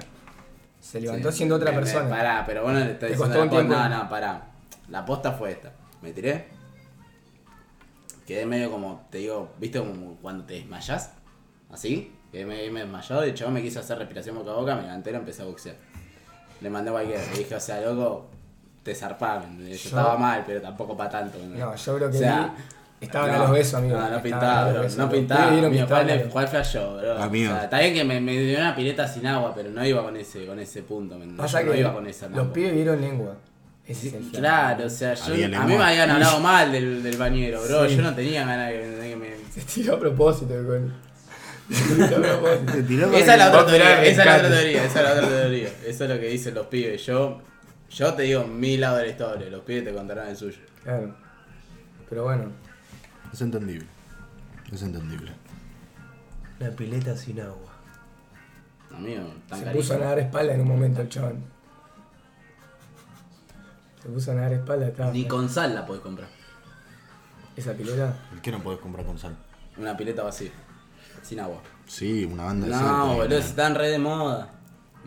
Se 0.84 1.00
levantó 1.00 1.30
Sí. 1.32 1.38
siendo 1.38 1.56
otra 1.56 1.70
Me- 1.70 1.78
me- 1.78 1.82
persona. 1.82 2.08
Pará, 2.10 2.44
pero 2.46 2.62
bueno, 2.62 2.78
le 2.80 2.92
está 2.92 3.06
Te 3.06 3.12
diciendo 3.14 3.34
la 3.44 3.50
posta. 3.50 3.88
No, 3.88 3.88
no, 3.88 4.08
pará. 4.10 4.42
La 4.90 5.04
posta 5.04 5.32
fue 5.32 5.52
esta. 5.52 5.72
Me 6.02 6.12
tiré. 6.12 6.48
Quedé 8.26 8.44
medio 8.46 8.70
como, 8.70 9.06
te 9.10 9.18
digo, 9.18 9.50
¿viste 9.58 9.78
como 9.78 10.16
cuando 10.16 10.44
te 10.44 10.54
desmayás? 10.54 11.12
Así. 11.70 12.12
Quedé 12.30 12.46
medio 12.46 12.72
desmayado 12.74 13.24
y 13.26 13.30
el 13.30 13.34
chabón 13.34 13.54
me 13.54 13.62
quiso 13.62 13.80
hacer 13.80 13.98
respiración 13.98 14.36
boca 14.36 14.50
a 14.50 14.54
boca, 14.54 14.74
me 14.76 14.82
levanté 14.82 15.10
y 15.10 15.12
lo 15.12 15.18
empecé 15.20 15.42
a 15.42 15.46
boxear. 15.46 15.76
Le 16.60 16.68
mandé 16.70 16.90
cualquiera. 16.90 17.22
Le 17.32 17.38
dije, 17.38 17.54
o 17.54 17.60
sea, 17.60 17.80
loco, 17.80 18.28
te 18.82 18.94
zarpá, 18.94 19.38
¿me 19.40 19.44
entendés? 19.46 19.82
Yo 19.84 19.90
Yo- 19.90 19.96
estaba 19.96 20.16
mal, 20.18 20.42
pero 20.46 20.60
tampoco 20.60 20.96
para 20.96 21.10
tanto. 21.10 21.38
No, 21.38 21.74
yo 21.76 21.96
creo 21.96 22.10
que 22.10 22.16
O 22.16 22.20
sea, 22.20 22.54
vi- 22.56 22.62
estaban 23.04 23.30
no, 23.30 23.36
a 23.36 23.38
los 23.40 23.50
besos, 23.52 23.74
amigo. 23.74 23.96
No, 23.98 24.10
no 24.10 24.22
pintaba, 24.22 24.70
bro, 24.72 24.82
besos. 24.82 24.98
no 24.98 25.10
pintaba. 25.10 25.50
vieron 25.50 25.70
que 25.72 25.78
Amigo, 25.80 25.88
¿cuál, 25.88 26.10
estaban- 26.10 26.30
¿Cuál 26.30 26.48
flashó, 26.48 26.96
bro? 26.98 27.22
Amigo. 27.22 27.52
O 27.52 27.54
sea, 27.54 27.64
está 27.64 27.78
bien 27.78 27.94
que 27.94 28.04
me, 28.04 28.20
me 28.20 28.38
dio 28.38 28.58
una 28.58 28.74
pileta 28.76 29.08
sin 29.08 29.26
agua, 29.26 29.52
pero 29.54 29.70
no 29.70 29.84
iba 29.86 30.02
con 30.02 30.16
ese, 30.16 30.46
con 30.46 30.58
ese 30.58 30.82
punto, 30.82 31.18
¿me? 31.18 31.26
Pasa 31.36 31.62
no 31.62 31.72
que 31.72 31.78
iba 31.80 31.92
con 31.92 32.06
esa 32.06 32.28
los 32.28 32.48
pibes 32.48 32.74
vieron 32.74 33.00
lengua. 33.00 33.36
Ese 33.86 34.08
es 34.08 34.14
el 34.14 34.20
flaco. 34.22 34.38
Claro, 34.38 34.86
o 34.86 34.90
sea, 34.90 35.14
yo, 35.14 35.34
a 35.34 35.64
mí 35.66 35.76
me 35.76 35.84
habían 35.84 36.10
hablado 36.10 36.40
mal 36.40 36.72
del, 36.72 37.02
del 37.02 37.16
bañero, 37.18 37.62
bro. 37.62 37.88
Sí. 37.88 37.96
Yo 37.96 38.02
no 38.02 38.14
tenía 38.14 38.46
ganas 38.46 38.68
de 38.70 38.74
que, 38.80 39.08
que 39.10 39.16
me. 39.16 39.28
Se 39.52 39.60
tiró 39.60 39.96
a 39.96 40.00
propósito, 40.00 40.54
con. 40.66 40.92
Se 41.70 41.94
tiró 41.94 42.16
a 42.16 42.20
propósito. 42.20 42.72
Te 42.72 42.82
tiró 42.82 43.06
para 43.08 43.18
Esa 43.18 43.32
es 43.34 43.38
la 43.38 43.48
otra 43.48 43.66
teoría, 43.66 44.02
esa 44.04 44.20
es 44.22 44.26
la 44.26 44.36
otra 44.36 44.48
teoría, 44.50 44.84
esa 44.84 44.98
es 45.00 45.04
la 45.04 45.12
otra 45.12 45.28
teoría. 45.28 45.68
Eso 45.86 46.04
es 46.04 46.10
lo 46.10 46.18
que 46.20 46.26
dicen 46.28 46.54
los 46.54 46.66
pibes. 46.66 47.04
Yo, 47.06 47.40
yo 47.90 48.14
te 48.14 48.22
digo 48.22 48.44
mi 48.46 48.76
lado 48.78 48.96
de 48.96 49.02
la 49.04 49.08
historia, 49.10 49.50
los 49.50 49.60
pibes 49.62 49.84
te 49.84 49.92
contarán 49.92 50.28
el 50.28 50.36
suyo. 50.36 50.58
Claro. 50.82 51.14
Pero 52.08 52.24
bueno, 52.24 52.52
Es 53.34 53.40
entendible. 53.40 53.86
Es 54.72 54.80
entendible. 54.82 55.32
Una 56.60 56.70
pileta 56.70 57.16
sin 57.16 57.40
agua. 57.40 57.72
Amigo, 58.96 59.24
tan 59.48 59.58
se 59.58 59.64
carísimo. 59.64 59.72
puso 59.74 59.94
a 59.94 59.98
nadar 59.98 60.18
espalda 60.20 60.54
en 60.54 60.60
un 60.60 60.68
momento 60.68 61.00
el 61.00 61.08
chabón. 61.08 61.42
Se 64.00 64.08
puso 64.08 64.30
a 64.30 64.34
nadar 64.34 64.52
espalda, 64.52 64.86
estaba. 64.86 65.10
Ni 65.10 65.26
con 65.26 65.48
sal 65.48 65.74
la 65.74 65.84
podés 65.84 66.00
comprar. 66.02 66.28
Esa 67.56 67.72
pileta. 67.72 68.16
¿Por 68.30 68.40
qué 68.40 68.52
no 68.52 68.62
podés 68.62 68.78
comprar 68.78 69.04
con 69.04 69.18
sal? 69.18 69.34
Una 69.76 69.96
pileta 69.96 70.22
vacía, 70.22 70.50
sin 71.22 71.40
agua. 71.40 71.60
Sí, 71.86 72.24
una 72.24 72.44
banda 72.44 72.66
de 72.68 72.72
sal. 72.72 72.84
No, 72.86 73.14
boludo, 73.16 73.36
están 73.38 73.74
re 73.74 73.88
de 73.88 73.98
moda. 73.98 74.50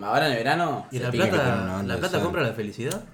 Ahora 0.02 0.26
en 0.28 0.34
el 0.34 0.38
verano. 0.40 0.86
¿Y 0.92 0.98
Se 0.98 1.04
la 1.04 1.12
tiene 1.12 1.26
que 1.30 1.32
tener 1.32 1.46
una 1.46 1.56
plata, 1.56 1.74
banda 1.74 1.88
la 1.88 1.94
de 1.94 2.00
plata 2.02 2.16
sal. 2.18 2.24
compra 2.24 2.44
la 2.44 2.54
felicidad? 2.54 3.06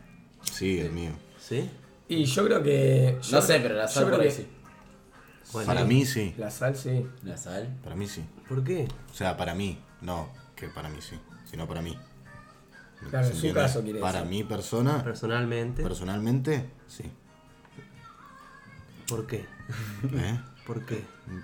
Sí, 0.41 0.79
el 0.79 0.91
mío. 0.91 1.11
¿Sí? 1.39 1.69
Y 2.07 2.25
yo 2.25 2.45
creo 2.45 2.63
que. 2.63 3.19
yo 3.21 3.31
No 3.37 3.41
sé, 3.43 3.53
creo- 3.53 3.61
pero 3.63 3.75
la 3.75 3.85
yo 3.85 3.91
sal 3.93 4.03
creo 4.05 4.15
por 4.17 4.21
ahí 4.25 4.29
que 4.29 4.35
sí. 4.35 4.47
Bueno, 5.51 5.67
Para 5.67 5.83
mí 5.85 6.05
sí. 6.05 6.33
La 6.37 6.49
sal 6.49 6.75
sí. 6.75 7.05
La 7.23 7.37
sal. 7.37 7.67
Para 7.83 7.95
mí 7.95 8.07
sí. 8.07 8.23
¿Por 8.47 8.63
qué? 8.63 8.87
O 9.11 9.13
sea, 9.13 9.35
para 9.37 9.53
mí. 9.53 9.77
No, 10.01 10.29
que 10.55 10.67
para 10.69 10.89
mí 10.89 10.97
sí. 11.01 11.19
Sino 11.49 11.67
para 11.67 11.81
mí. 11.81 11.97
Claro, 13.09 13.25
en 13.27 13.33
¿Se 13.33 13.39
su 13.39 13.47
entiende? 13.47 13.59
caso 13.61 13.83
quiere 13.83 13.99
Para 13.99 14.21
decir. 14.21 14.29
mi 14.37 14.43
persona, 14.45 15.03
Personalmente. 15.03 15.83
personalmente, 15.83 16.69
sí. 16.87 17.03
¿Por 19.07 19.27
qué? 19.27 19.45
¿Eh? 20.13 20.39
¿Por 20.65 20.85
qué? 20.85 21.03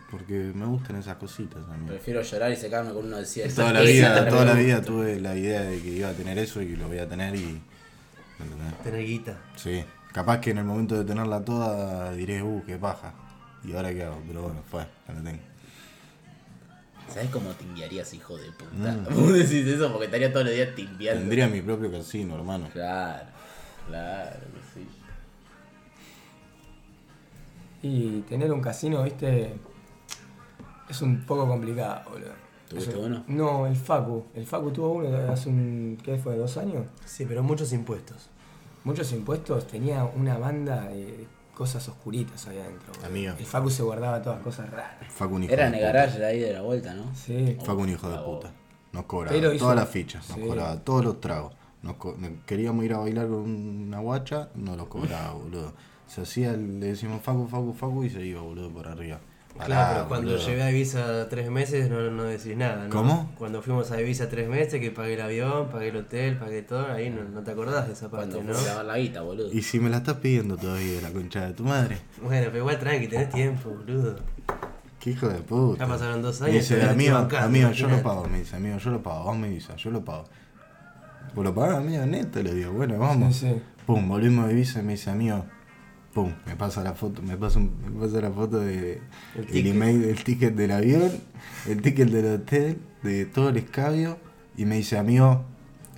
Porque 0.10 0.52
me 0.56 0.66
gustan 0.66 0.96
esas 0.96 1.18
cositas 1.18 1.62
a 1.70 1.76
mí. 1.76 1.88
Prefiero 1.90 2.22
llorar 2.22 2.52
y 2.54 2.56
secarme 2.56 2.94
con 2.94 3.06
uno 3.06 3.18
del 3.18 3.26
cielo. 3.26 3.54
Toda 3.54 3.74
la 3.74 3.82
vida, 3.82 4.30
toda 4.30 4.46
la 4.46 4.54
vida 4.54 4.82
tuve 4.82 5.20
la 5.20 5.36
idea 5.36 5.62
de 5.62 5.82
que 5.82 5.90
iba 5.90 6.08
a 6.10 6.14
tener 6.14 6.38
eso 6.38 6.62
y 6.62 6.68
que 6.70 6.78
lo 6.78 6.88
voy 6.88 7.00
a 7.00 7.08
tener 7.10 7.36
y. 7.36 7.62
¿me 8.40 8.46
entendés? 8.46 8.82
Tener 8.82 9.06
guita. 9.06 9.38
Sí. 9.58 9.84
Capaz 10.14 10.40
que 10.40 10.52
en 10.52 10.60
el 10.60 10.64
momento 10.64 10.96
de 10.98 11.04
tenerla 11.04 11.44
toda 11.44 12.14
diré, 12.14 12.42
uh, 12.42 12.64
qué 12.66 12.78
paja. 12.78 13.14
¿Y 13.64 13.74
ahora 13.74 13.94
qué 13.94 14.04
hago? 14.04 14.22
Pero 14.28 14.42
bueno, 14.44 14.62
fue, 14.70 14.86
ya 15.08 15.14
la 15.14 15.22
tengo. 15.24 15.40
¿Sabes 17.14 17.30
cómo 17.32 17.50
timbiarías, 17.52 18.14
hijo 18.14 18.38
de 18.38 18.52
puta? 18.52 18.92
Mm. 18.92 19.06
Vos 19.16 19.34
decís 19.34 19.66
eso 19.68 19.92
porque 19.92 20.06
estaría 20.06 20.32
todos 20.32 20.46
los 20.46 20.56
días 20.56 20.76
timbiando. 20.76 21.20
Tendría 21.22 21.48
mi 21.48 21.62
propio 21.62 21.92
casino, 21.92 22.36
hermano. 22.36 22.70
Claro, 22.72 23.26
claro 23.88 24.40
que 24.40 24.80
sí. 24.80 24.88
Y 27.82 28.22
tener 28.22 28.52
un 28.52 28.62
casino, 28.62 29.04
viste. 29.04 29.54
Es 30.90 31.02
un 31.02 31.26
poco 31.26 31.48
complicado, 31.48 32.10
boludo. 32.12 32.32
¿Tuviste 32.68 32.92
Eso- 32.92 33.00
uno? 33.02 33.24
No, 33.28 33.66
el 33.68 33.76
Facu. 33.76 34.26
El 34.36 34.46
Facu 34.46 34.72
tuvo 34.72 34.92
uno 34.92 35.32
hace 35.32 35.50
un. 35.50 35.98
¿Qué 36.04 36.18
fue? 36.18 36.36
¿Dos 36.36 36.58
años? 36.58 36.86
Sí, 37.06 37.26
pero 37.28 37.42
muchos 37.42 37.72
impuestos. 37.74 38.30
Muchos 38.84 39.12
impuestos. 39.14 39.66
Tenía 39.68 40.04
una 40.04 40.38
banda 40.38 40.84
de 40.90 41.26
cosas 41.60 41.86
oscuritas 41.90 42.48
ahí 42.48 42.58
adentro. 42.58 42.94
boludo. 42.94 43.06
Amigo. 43.08 43.34
El 43.38 43.46
Facu 43.46 43.70
se 43.70 43.84
guardaba 43.84 44.22
todas 44.22 44.40
cosas 44.42 44.70
raras. 44.70 44.92
Facu 45.10 45.36
un 45.36 45.44
hijo 45.44 45.52
Era 45.54 45.64
de 45.64 45.68
en 45.70 45.74
el 45.76 45.80
puta. 45.82 45.92
garage 45.94 46.18
de 46.20 46.26
ahí 46.26 46.40
de 46.40 46.54
la 46.54 46.62
vuelta, 46.62 46.94
¿no? 46.94 47.14
Sí. 47.14 47.58
Facu 47.66 47.82
un 47.82 47.90
hijo 47.90 48.10
de 48.10 48.18
puta. 48.18 48.52
Nos 48.94 49.04
cobraba 49.04 49.36
Pero 49.36 49.54
hizo- 49.54 49.66
todas 49.66 49.76
las 49.76 49.90
fichas, 49.90 50.28
nos 50.30 50.38
sí. 50.40 50.46
cobraba 50.48 50.78
todos 50.80 51.04
los 51.06 51.20
tragos, 51.22 51.54
Nos 51.82 51.96
co- 51.96 52.16
queríamos 52.46 52.84
ir 52.86 52.94
a 52.94 52.98
bailar 52.98 53.28
con 53.28 53.40
una 53.42 54.00
guacha, 54.00 54.50
no 54.56 54.76
los 54.76 54.88
cobraba, 54.88 55.34
boludo. 55.34 55.74
Se 56.08 56.22
hacía, 56.22 56.52
el- 56.52 56.80
le 56.80 56.88
decimos 56.88 57.22
Facu, 57.22 57.48
Facu, 57.48 57.74
Facu 57.74 58.04
y 58.06 58.10
se 58.10 58.26
iba, 58.26 58.42
boludo, 58.42 58.70
por 58.70 58.88
arriba. 58.88 59.20
Claro, 59.66 59.94
pero 59.94 60.08
cuando 60.08 60.32
boludo. 60.32 60.46
llevé 60.48 60.64
a 60.64 60.72
Ibiza 60.72 61.30
tres 61.30 61.50
meses 61.52 61.90
no, 61.90 62.10
no 62.12 62.24
decís 62.24 62.56
nada, 62.56 62.86
¿no? 62.86 62.90
¿Cómo? 62.90 63.32
Cuando 63.38 63.62
fuimos 63.62 63.92
a 63.92 64.02
Ibiza 64.02 64.30
tres 64.30 64.48
meses, 64.48 64.80
que 64.80 64.92
pagué 64.92 65.16
el 65.16 65.22
avión, 65.22 65.70
pagué 65.70 65.90
el 65.90 65.98
hotel, 65.98 66.38
pagué 66.38 66.62
todo, 66.62 66.92
ahí 66.92 67.10
no, 67.10 67.24
no 67.24 67.42
te 67.42 67.52
acordás 67.52 67.88
de 67.88 67.94
esa 67.94 68.10
parte, 68.10 68.36
Cuando 68.36 68.54
¿no? 68.54 68.62
lavar 68.66 68.86
la 68.86 68.98
guita, 68.98 69.22
boludo. 69.22 69.52
Y 69.52 69.62
si 69.62 69.80
me 69.80 69.90
la 69.90 69.98
estás 69.98 70.16
pidiendo 70.18 70.58
todavía, 70.58 71.02
la 71.02 71.12
concha 71.12 71.46
de 71.46 71.54
tu 71.54 71.64
madre. 71.64 71.98
Bueno, 72.22 72.46
pero 72.48 72.58
igual 72.60 72.80
tranqui, 72.80 73.08
tenés 73.08 73.30
tiempo, 73.30 73.70
boludo. 73.70 74.16
Qué 75.00 75.12
hijo 75.12 75.28
de 75.30 75.40
puta. 75.40 75.86
Ya 75.86 75.88
pasaron 75.88 76.22
dos 76.22 76.42
años 76.42 76.56
y 76.56 76.60
dice, 76.60 76.82
amigo, 76.84 77.14
bancando, 77.16 77.46
amigo, 77.48 77.72
yo 77.72 77.88
lo 77.88 78.02
pago, 78.04 78.28
me 78.28 78.40
dice, 78.40 78.56
amigo, 78.56 78.78
yo 78.78 78.92
lo 78.92 79.02
pago, 79.04 79.24
vos 79.26 79.38
me 79.38 79.50
dices, 79.50 79.76
yo 79.78 79.92
lo 79.92 80.04
pago. 80.04 80.26
¿Vos 81.36 81.46
lo 81.46 81.54
pagás, 81.54 81.78
amigo? 81.78 82.06
Neto, 82.06 82.42
le 82.42 82.54
digo, 82.54 82.72
bueno, 82.74 82.98
vamos. 82.98 83.36
Sí, 83.36 83.50
sí. 83.50 83.62
Pum, 83.86 84.08
volvimos 84.10 84.48
a 84.48 84.52
Ibiza 84.52 84.80
y 84.80 84.84
me 84.84 84.94
dice, 84.94 85.10
amigo, 85.10 85.46
pum, 86.14 86.34
me 86.46 86.56
pasa 86.56 86.84
la 86.84 86.94
foto, 86.94 87.22
me 87.22 87.38
pasa, 87.38 87.60
un- 87.60 87.72
me 87.84 88.00
pasa 88.06 88.22
la 88.22 88.32
foto 88.32 88.60
de 88.60 88.94
El 89.36 89.42
el, 89.42 89.46
ticket. 89.48 89.66
email 89.76 90.02
del 90.02 90.24
ticket 90.24 90.56
del 90.56 90.72
avión, 90.72 91.12
el 91.68 91.82
ticket 91.82 92.10
del 92.10 92.26
hotel, 92.42 92.78
de 93.04 93.26
todo 93.26 93.50
el 93.50 93.58
escabio, 93.58 94.18
y 94.58 94.66
me 94.66 94.76
dice, 94.76 94.98
amigo, 94.98 95.46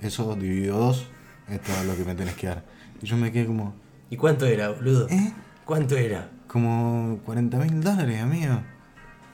eso 0.00 0.34
dividido 0.36 0.78
dos, 0.78 1.06
esto 1.48 1.72
es 1.72 1.86
lo 1.86 1.96
que 1.96 2.04
me 2.04 2.14
tenés 2.14 2.34
que 2.34 2.46
dar. 2.48 2.64
Y 3.00 3.06
yo 3.06 3.16
me 3.16 3.32
quedé 3.32 3.46
como, 3.46 3.74
¿Y 4.10 4.16
cuánto 4.16 4.46
era, 4.46 4.68
boludo? 4.70 5.08
¿eh? 5.08 5.32
¿Cuánto 5.64 5.96
era? 5.96 6.30
Como 6.46 7.18
40 7.24 7.56
mil 7.58 7.80
dólares, 7.82 8.20
amigo. 8.20 8.60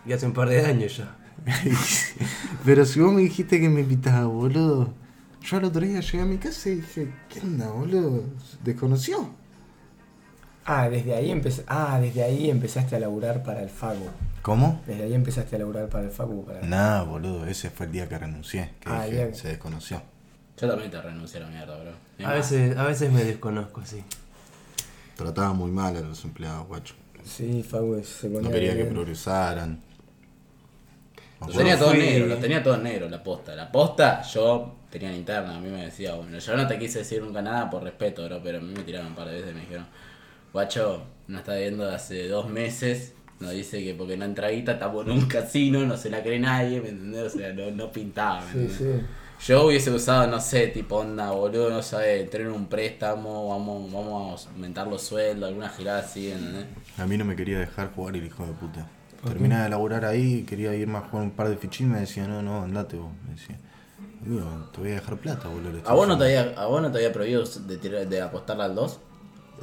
Y 0.07 0.13
hace 0.13 0.27
un 0.27 0.33
par 0.33 0.49
de 0.49 0.65
años 0.65 0.97
ya. 0.99 1.17
Pero 2.65 2.85
si 2.85 3.01
vos 3.01 3.13
me 3.13 3.23
dijiste 3.23 3.61
que 3.61 3.69
me 3.69 3.81
invitabas, 3.81 4.27
boludo. 4.27 4.95
Yo 5.43 5.57
al 5.57 5.65
otro 5.65 5.85
día 5.85 6.01
llegué 6.01 6.21
a 6.21 6.27
mi 6.27 6.39
casa 6.39 6.69
y 6.69 6.77
dije, 6.77 7.13
¿qué 7.29 7.41
onda, 7.41 7.71
boludo? 7.71 8.25
¿Desconoció? 8.65 9.31
Ah, 10.71 10.89
desde 10.91 11.15
ahí 11.15 11.31
empecé, 11.31 11.65
ah, 11.67 11.99
desde 11.99 12.23
ahí 12.23 12.51
empezaste 12.51 12.95
a 12.97 13.01
laburar 13.01 13.43
para 13.43 13.63
el 13.63 13.71
Facu. 13.71 14.07
¿Cómo? 14.43 14.83
Desde 14.87 15.05
ahí 15.05 15.15
empezaste 15.15 15.57
a 15.57 15.61
laburar 15.61 15.89
para 15.89 16.05
el 16.05 16.11
Facu. 16.11 16.45
Para... 16.45 16.61
Nada, 16.63 17.03
boludo, 17.05 17.47
ese 17.47 17.71
fue 17.71 17.87
el 17.87 17.93
día 17.93 18.07
que 18.09 18.19
renuncié, 18.19 18.73
que 18.81 18.91
Ah, 18.91 19.05
dije, 19.05 19.17
bien. 19.25 19.35
se 19.35 19.49
desconoció. 19.49 20.03
Yo 20.61 20.69
también 20.69 20.91
te 20.91 21.01
renuncié 21.01 21.41
a 21.41 21.45
la 21.45 21.49
mierda, 21.49 21.75
bro. 21.79 21.91
A 21.91 22.23
más, 22.29 22.35
veces, 22.35 22.77
a 22.77 22.85
veces 22.85 23.11
me 23.13 23.25
desconozco 23.25 23.81
así. 23.81 24.05
Trataba 25.17 25.53
muy 25.55 25.71
mal 25.71 25.97
a 25.97 26.01
los 26.01 26.23
empleados, 26.25 26.67
guacho. 26.69 26.95
Sí, 27.25 27.63
Facu 27.63 28.03
se 28.05 28.29
ponía 28.29 28.43
No 28.43 28.51
quería 28.51 28.77
que 28.77 28.85
progresaran. 28.85 29.81
Los 31.41 31.57
tenía 31.57 31.77
fui- 31.79 31.99
negros, 31.99 32.29
los 32.29 32.41
tenía 32.41 32.63
todos 32.63 32.81
negros, 32.83 33.11
la 33.11 33.23
posta. 33.23 33.55
La 33.55 33.71
posta, 33.71 34.23
yo 34.23 34.75
tenía 34.91 35.11
en 35.11 35.17
interna, 35.17 35.57
a 35.57 35.61
mí 35.61 35.69
me 35.71 35.85
decía, 35.85 36.15
bueno, 36.15 36.39
yo 36.39 36.57
no 36.57 36.67
te 36.67 36.79
quise 36.79 36.99
decir 37.01 37.23
nunca 37.23 37.41
nada 37.41 37.71
por 37.71 37.83
respeto, 37.85 38.25
bro, 38.25 38.41
pero 38.43 38.59
a 38.59 38.61
mí 38.61 38.73
me 38.75 38.83
tiraron 38.83 39.09
un 39.09 39.15
par 39.15 39.29
de 39.29 39.35
veces 39.35 39.53
y 39.53 39.55
me 39.55 39.61
dijeron, 39.61 39.87
guacho, 40.53 41.03
no 41.29 41.39
está 41.39 41.55
viendo 41.57 41.89
hace 41.91 42.29
dos 42.29 42.49
meses, 42.49 43.15
nos 43.41 43.53
dice 43.53 43.83
que 43.85 43.95
porque 43.95 44.17
no 44.17 44.25
entra 44.25 44.49
guita, 44.51 44.73
estamos 44.73 45.07
en 45.07 45.13
un 45.13 45.27
casino, 45.27 45.85
no 45.87 45.97
se 45.97 46.11
la 46.11 46.23
cree 46.23 46.39
nadie, 46.41 46.81
¿me 46.81 46.89
entendés? 46.91 47.35
O 47.35 47.39
sea, 47.39 47.53
no, 47.53 47.71
no 47.71 47.93
pintaba, 47.93 48.45
¿me 48.47 48.53
Sí, 48.53 48.59
entendés? 48.59 48.77
sí. 48.77 49.07
Yo 49.47 49.67
hubiese 49.67 49.91
usado, 49.93 50.27
no 50.27 50.41
sé, 50.41 50.67
tipo 50.69 50.97
onda, 50.97 51.31
boludo, 51.31 51.71
no 51.71 51.81
entré 52.01 52.43
en 52.43 52.51
un 52.51 52.67
préstamo, 52.67 53.49
vamos, 53.51 53.93
vamos 53.93 54.47
a 54.47 54.51
aumentar 54.51 54.89
los 54.89 55.03
sueldos, 55.03 55.49
alguna 55.49 55.69
girada 55.69 56.01
así, 56.01 56.33
¿entendés? 56.33 56.67
A 56.97 57.07
mí 57.07 57.17
no 57.17 57.25
me 57.25 57.37
quería 57.37 57.59
dejar 57.61 57.93
jugar 57.93 58.17
el 58.17 58.25
hijo 58.27 58.45
de 58.45 58.53
puta. 58.53 58.87
Terminaba 59.25 59.65
de 59.65 59.69
laburar 59.71 60.05
ahí, 60.05 60.43
quería 60.45 60.75
irme 60.75 60.99
a 60.99 61.03
jugar 61.03 61.25
un 61.25 61.31
par 61.33 61.49
de 61.49 61.57
fichín, 61.57 61.91
me 61.91 62.01
decía, 62.01 62.27
no, 62.27 62.43
no, 62.43 62.63
andate 62.63 62.97
vos. 62.97 63.11
Me 63.27 63.35
decía, 63.35 63.57
amigo, 64.25 64.69
te 64.73 64.81
voy 64.81 64.91
a 64.91 64.95
dejar 64.95 65.17
plata, 65.19 65.49
boludo. 65.49 65.81
¿A 65.85 65.95
vos, 65.95 66.07
no 66.09 66.19
te 66.19 66.25
diciendo". 66.25 66.51
había, 66.51 66.61
¿A 66.61 66.67
vos 66.67 66.83
no 66.83 66.91
te 66.91 66.99
había 66.99 67.13
prohibido 67.13 67.45
de, 67.45 67.77
tirar, 67.79 68.09
de 68.09 68.21
apostarle 68.23 68.65
al 68.65 68.75
2? 68.75 69.01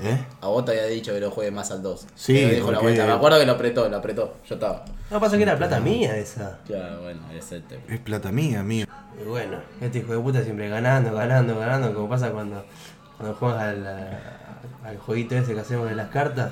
¿Eh? 0.01 0.25
A 0.41 0.47
vos 0.47 0.65
te 0.65 0.71
había 0.71 0.85
dicho 0.87 1.13
que 1.13 1.21
no 1.21 1.31
juegue 1.31 1.51
más 1.51 1.71
al 1.71 1.81
2. 1.81 2.07
Sí, 2.15 2.41
lo 2.41 2.49
dijo 2.49 2.71
la 2.71 2.79
vuelta. 2.79 3.05
Me 3.05 3.13
acuerdo 3.13 3.39
que 3.39 3.45
lo 3.45 3.53
apretó, 3.53 3.87
lo 3.89 3.97
apretó. 3.97 4.35
Yo 4.47 4.55
estaba. 4.55 4.83
No, 5.09 5.19
pasa 5.21 5.37
que 5.37 5.43
era 5.43 5.57
plata 5.57 5.79
mía 5.79 6.17
esa. 6.17 6.59
Claro, 6.65 7.03
bueno, 7.03 7.21
ese 7.33 7.61
te... 7.61 7.79
Es 7.87 7.99
plata 8.01 8.31
mía, 8.31 8.59
amigo. 8.59 8.91
Y 9.21 9.23
bueno, 9.27 9.57
este 9.79 9.99
hijo 9.99 10.11
de 10.13 10.19
puta 10.19 10.43
siempre 10.43 10.67
ganando, 10.67 11.13
ganando, 11.13 11.57
ganando, 11.57 11.93
como 11.93 12.09
pasa 12.09 12.31
cuando, 12.31 12.65
cuando 13.17 13.35
juegas 13.35 13.61
al, 13.63 13.87
al 14.83 14.97
jueguito 14.97 15.35
ese 15.37 15.53
que 15.53 15.61
hacemos 15.61 15.87
de 15.87 15.95
las 15.95 16.09
cartas. 16.09 16.51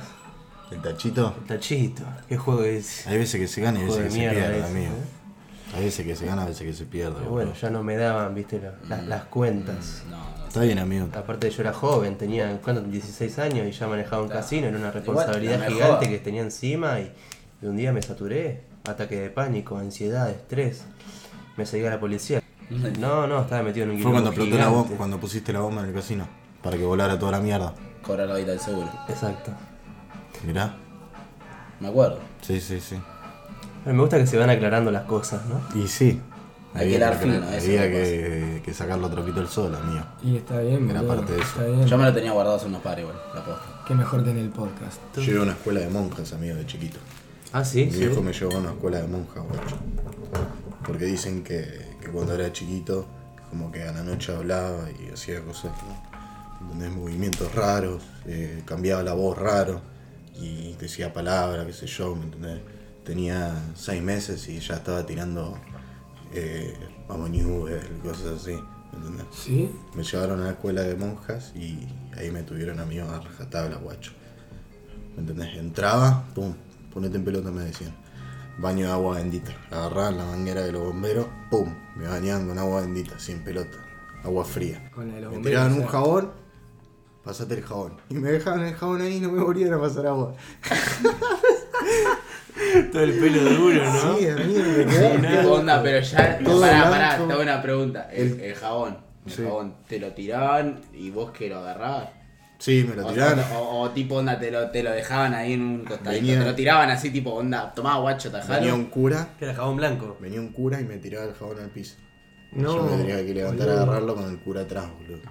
El 0.71 0.81
tachito. 0.81 1.35
El 1.41 1.47
tachito, 1.47 2.03
¿qué 2.29 2.37
juego 2.37 2.63
es? 2.63 3.05
Hay 3.07 3.17
veces 3.17 3.41
que 3.41 3.47
se 3.49 3.61
gana 3.61 3.79
y 3.81 3.83
veces 3.83 4.03
que 4.05 4.09
se 4.11 4.17
pierde, 4.19 4.59
ese, 4.59 4.65
amigo. 4.67 4.93
¿eh? 4.93 5.75
Hay 5.75 5.83
veces 5.85 6.05
que 6.05 6.15
se 6.15 6.25
gana, 6.25 6.43
a 6.43 6.45
veces 6.45 6.65
que 6.65 6.73
se 6.73 6.85
pierde. 6.85 7.15
Pero 7.19 7.31
bueno, 7.31 7.53
ya 7.53 7.69
no 7.69 7.83
me 7.83 7.97
daban, 7.97 8.33
viste, 8.33 8.61
la- 8.61 8.75
las- 8.87 9.05
las 9.07 9.23
cuentas. 9.25 10.03
No, 10.09 10.17
no. 10.37 10.42
Está 10.53 10.65
bien, 10.65 10.77
amigo. 10.77 11.07
Aparte 11.15 11.49
yo 11.49 11.63
era 11.63 11.73
joven, 11.73 12.15
tenía 12.15 12.61
¿cuánto? 12.61 12.83
16 12.83 13.39
años 13.39 13.65
y 13.67 13.71
ya 13.71 13.87
manejaba 13.87 14.21
un 14.21 14.29
casino, 14.29 14.67
era 14.67 14.77
una 14.77 14.91
responsabilidad 14.91 15.67
gigante 15.67 16.07
que 16.07 16.19
tenía 16.19 16.43
encima 16.43 16.99
y, 16.99 17.11
y 17.59 17.65
un 17.65 17.75
día 17.75 17.91
me 17.91 18.03
saturé, 18.03 18.61
ataque 18.87 19.19
de 19.19 19.31
pánico, 19.31 19.79
ansiedad, 19.79 20.29
estrés, 20.29 20.83
me 21.57 21.65
seguía 21.65 21.89
la 21.89 21.99
policía. 21.99 22.43
No, 22.99 23.25
no, 23.25 23.41
estaba 23.41 23.63
metido 23.63 23.85
en 23.85 23.93
un 23.93 23.99
Fue 24.03 24.11
cuando 24.11 24.29
explotó 24.29 24.55
la 24.55 24.67
bomba, 24.67 24.95
cuando 24.95 25.19
pusiste 25.19 25.51
la 25.51 25.61
bomba 25.61 25.81
en 25.81 25.87
el 25.87 25.93
casino. 25.95 26.27
Para 26.61 26.77
que 26.77 26.83
volara 26.83 27.17
toda 27.17 27.31
la 27.31 27.39
mierda. 27.39 27.73
Cobrar 28.03 28.27
la 28.27 28.35
vida 28.35 28.51
del 28.51 28.59
seguro. 28.59 28.91
Exacto. 29.09 29.51
Mirá. 30.45 30.75
Me 31.79 31.87
acuerdo. 31.87 32.19
Sí, 32.41 32.61
sí, 32.61 32.79
sí. 32.79 32.97
Pero 33.83 33.95
me 33.95 34.01
gusta 34.01 34.19
que 34.19 34.27
se 34.27 34.37
van 34.37 34.51
aclarando 34.51 34.91
las 34.91 35.05
cosas, 35.05 35.41
¿no? 35.47 35.61
Y 35.81 35.87
sí. 35.87 36.21
Hay 36.75 36.89
que 36.89 36.99
dar 36.99 37.17
fino, 37.19 37.35
eso 37.35 37.67
había 37.67 37.91
que, 37.91 38.61
que 38.65 38.73
sacarlo 38.73 39.09
trapito 39.09 39.39
al 39.39 39.47
sol, 39.47 39.75
amigo. 39.75 40.03
Y 40.23 40.37
está 40.37 40.59
bien, 40.59 40.89
Era 40.89 41.01
boludo, 41.01 41.17
parte 41.17 41.33
de 41.33 41.41
eso. 41.41 41.65
Bien. 41.65 41.85
Yo 41.85 41.97
me 41.97 42.03
lo 42.05 42.13
tenía 42.13 42.31
guardado 42.31 42.57
hace 42.57 42.65
unos 42.65 42.81
pares 42.81 43.03
igual, 43.03 43.17
la 43.35 43.45
posta. 43.45 43.83
Qué 43.87 43.93
mejor 43.93 44.23
que 44.23 44.31
en 44.31 44.37
el 44.37 44.49
podcast. 44.49 44.99
Yo 45.17 45.31
iba 45.31 45.39
a 45.41 45.43
una 45.43 45.51
escuela 45.51 45.79
de 45.81 45.89
monjas, 45.89 46.33
amigo, 46.33 46.55
de 46.55 46.65
chiquito. 46.65 46.97
Ah, 47.51 47.63
sí, 47.63 47.85
Mi 47.85 47.91
sí. 47.91 47.99
viejo 47.99 48.21
me 48.23 48.33
llevó 48.33 48.55
a 48.55 48.57
una 48.57 48.69
escuela 48.71 49.01
de 49.01 49.07
monjas, 49.07 49.43
guacho. 49.43 49.77
Porque 50.85 51.05
dicen 51.05 51.43
que, 51.43 51.95
que 52.01 52.07
cuando 52.09 52.33
era 52.33 52.51
chiquito, 52.51 53.05
como 53.49 53.71
que 53.71 53.83
a 53.83 53.91
la 53.91 54.03
noche 54.03 54.33
hablaba 54.35 54.87
y 54.91 55.11
hacía 55.13 55.41
cosas, 55.41 55.71
¿no? 55.87 56.13
¿Entendés? 56.71 56.91
Movimientos 56.91 57.53
raros, 57.53 58.01
eh, 58.25 58.63
cambiaba 58.65 59.03
la 59.03 59.13
voz 59.13 59.37
raro 59.37 59.81
y 60.35 60.73
decía 60.73 61.13
palabras, 61.13 61.65
qué 61.67 61.73
sé 61.73 61.85
yo, 61.87 62.15
¿me 62.15 62.23
entendés? 62.23 62.61
Tenía 63.05 63.53
seis 63.75 64.01
meses 64.01 64.47
y 64.47 64.59
ya 64.59 64.75
estaba 64.75 65.05
tirando 65.05 65.57
eh, 66.33 66.75
Vamos 67.07 67.29
Newell, 67.29 67.79
cosas 68.01 68.41
así, 68.41 68.53
¿me 68.91 68.97
entendés? 68.97 69.25
¿Sí? 69.31 69.71
Me 69.93 70.03
llevaron 70.03 70.41
a 70.41 70.45
la 70.45 70.51
escuela 70.51 70.81
de 70.81 70.95
monjas 70.95 71.51
y 71.55 71.87
ahí 72.17 72.31
me 72.31 72.43
tuvieron 72.43 72.79
amigos 72.79 73.09
a 73.09 73.19
rajatabla, 73.19 73.77
guacho. 73.77 74.13
¿Me 75.15 75.21
entendés? 75.21 75.55
Entraba, 75.57 76.23
pum, 76.33 76.53
ponete 76.93 77.17
en 77.17 77.25
pelota, 77.25 77.51
me 77.51 77.63
decían. 77.63 77.93
Baño 78.57 78.87
de 78.87 78.91
agua 78.93 79.17
bendita. 79.17 79.51
Agarraban 79.71 80.17
la 80.17 80.25
manguera 80.25 80.61
de 80.61 80.71
los 80.71 80.83
bomberos, 80.83 81.27
pum, 81.49 81.73
me 81.95 82.07
bañaban 82.07 82.47
con 82.47 82.57
agua 82.57 82.81
bendita, 82.81 83.19
sin 83.19 83.43
pelota. 83.43 83.77
Agua 84.23 84.45
fría. 84.45 84.89
Con 84.91 85.09
la 85.09 85.15
de 85.15 85.21
los 85.21 85.31
me 85.31 85.37
bomberos, 85.37 85.61
tiraban 85.61 85.81
un 85.81 85.87
jabón, 85.87 86.31
pasate 87.23 87.55
el 87.55 87.63
jabón. 87.63 87.97
Y 88.09 88.15
me 88.15 88.31
dejaban 88.31 88.61
el 88.65 88.75
jabón 88.75 89.01
ahí 89.01 89.17
y 89.17 89.19
no 89.19 89.31
me 89.31 89.43
volvían 89.43 89.73
a 89.73 89.79
pasar 89.79 90.07
agua. 90.07 90.33
Todo 92.91 93.03
el 93.03 93.13
pelo 93.13 93.41
duro, 93.43 93.83
¿no? 93.83 94.17
Sí, 94.17 94.27
amigo, 94.27 94.59
me 94.77 94.85
quedaba- 94.91 95.41
Tipo, 95.41 95.53
onda, 95.53 95.83
pero 95.83 95.99
ya. 95.99 96.37
Todo 96.39 96.61
pará, 96.61 96.73
blanco. 96.77 96.91
pará, 96.91 97.17
te 97.27 97.33
hago 97.33 97.41
una 97.41 97.61
pregunta. 97.61 98.09
El, 98.11 98.55
jabón. 98.55 98.97
El 99.25 99.31
Sí. 99.31 99.43
jabón, 99.43 99.75
¿te 99.87 99.99
lo 99.99 100.07
tiraban 100.11 100.81
y 100.93 101.09
vos 101.09 101.31
que 101.31 101.47
lo 101.49 101.57
agarrabas? 101.59 102.09
Sí, 102.59 102.85
me 102.87 102.95
lo 102.95 103.07
O, 103.07 103.11
tiraban. 103.11 103.39
o- 103.55 103.81
o 103.81 103.89
tipo 103.91 104.15
onda, 104.15 104.39
te 104.39 104.49
lo, 104.51 104.69
te 104.69 104.83
lo 104.83 104.91
dejaban 104.91 105.33
ahí 105.33 105.53
en 105.53 105.61
un 105.61 105.79
costadito. 105.85 106.25
Venía- 106.25 106.39
Te 106.39 106.45
lo 106.45 106.55
tiraban 106.55 106.89
así, 106.91 107.09
tipo 107.09 107.31
onda, 107.31 107.73
tomá 107.73 107.97
guacho, 107.99 108.31
tajalo. 108.31 108.59
Venía 108.59 108.73
un 108.73 108.85
cura, 108.85 109.29
Que 109.39 109.45
era 109.45 109.53
jabón 109.53 109.77
blanco. 109.77 110.17
venía 110.19 110.39
un 110.39 110.49
cura 110.49 110.79
y 110.79 110.83
me 110.85 110.97
tiraba 110.97 111.25
el 111.25 111.33
jabón 111.33 111.59
al 111.59 111.69
piso. 111.69 111.95
No. 112.53 112.75
Yo 112.75 112.83
me 112.83 112.97
tenía 113.03 113.25
que 113.25 113.33
levantar 113.33 113.69
a 113.69 113.73
agarrarlo 113.73 114.15
con 114.15 114.29
el 114.29 114.37
cura 114.39 114.61
atrás, 114.61 114.85
boludo. 114.97 115.21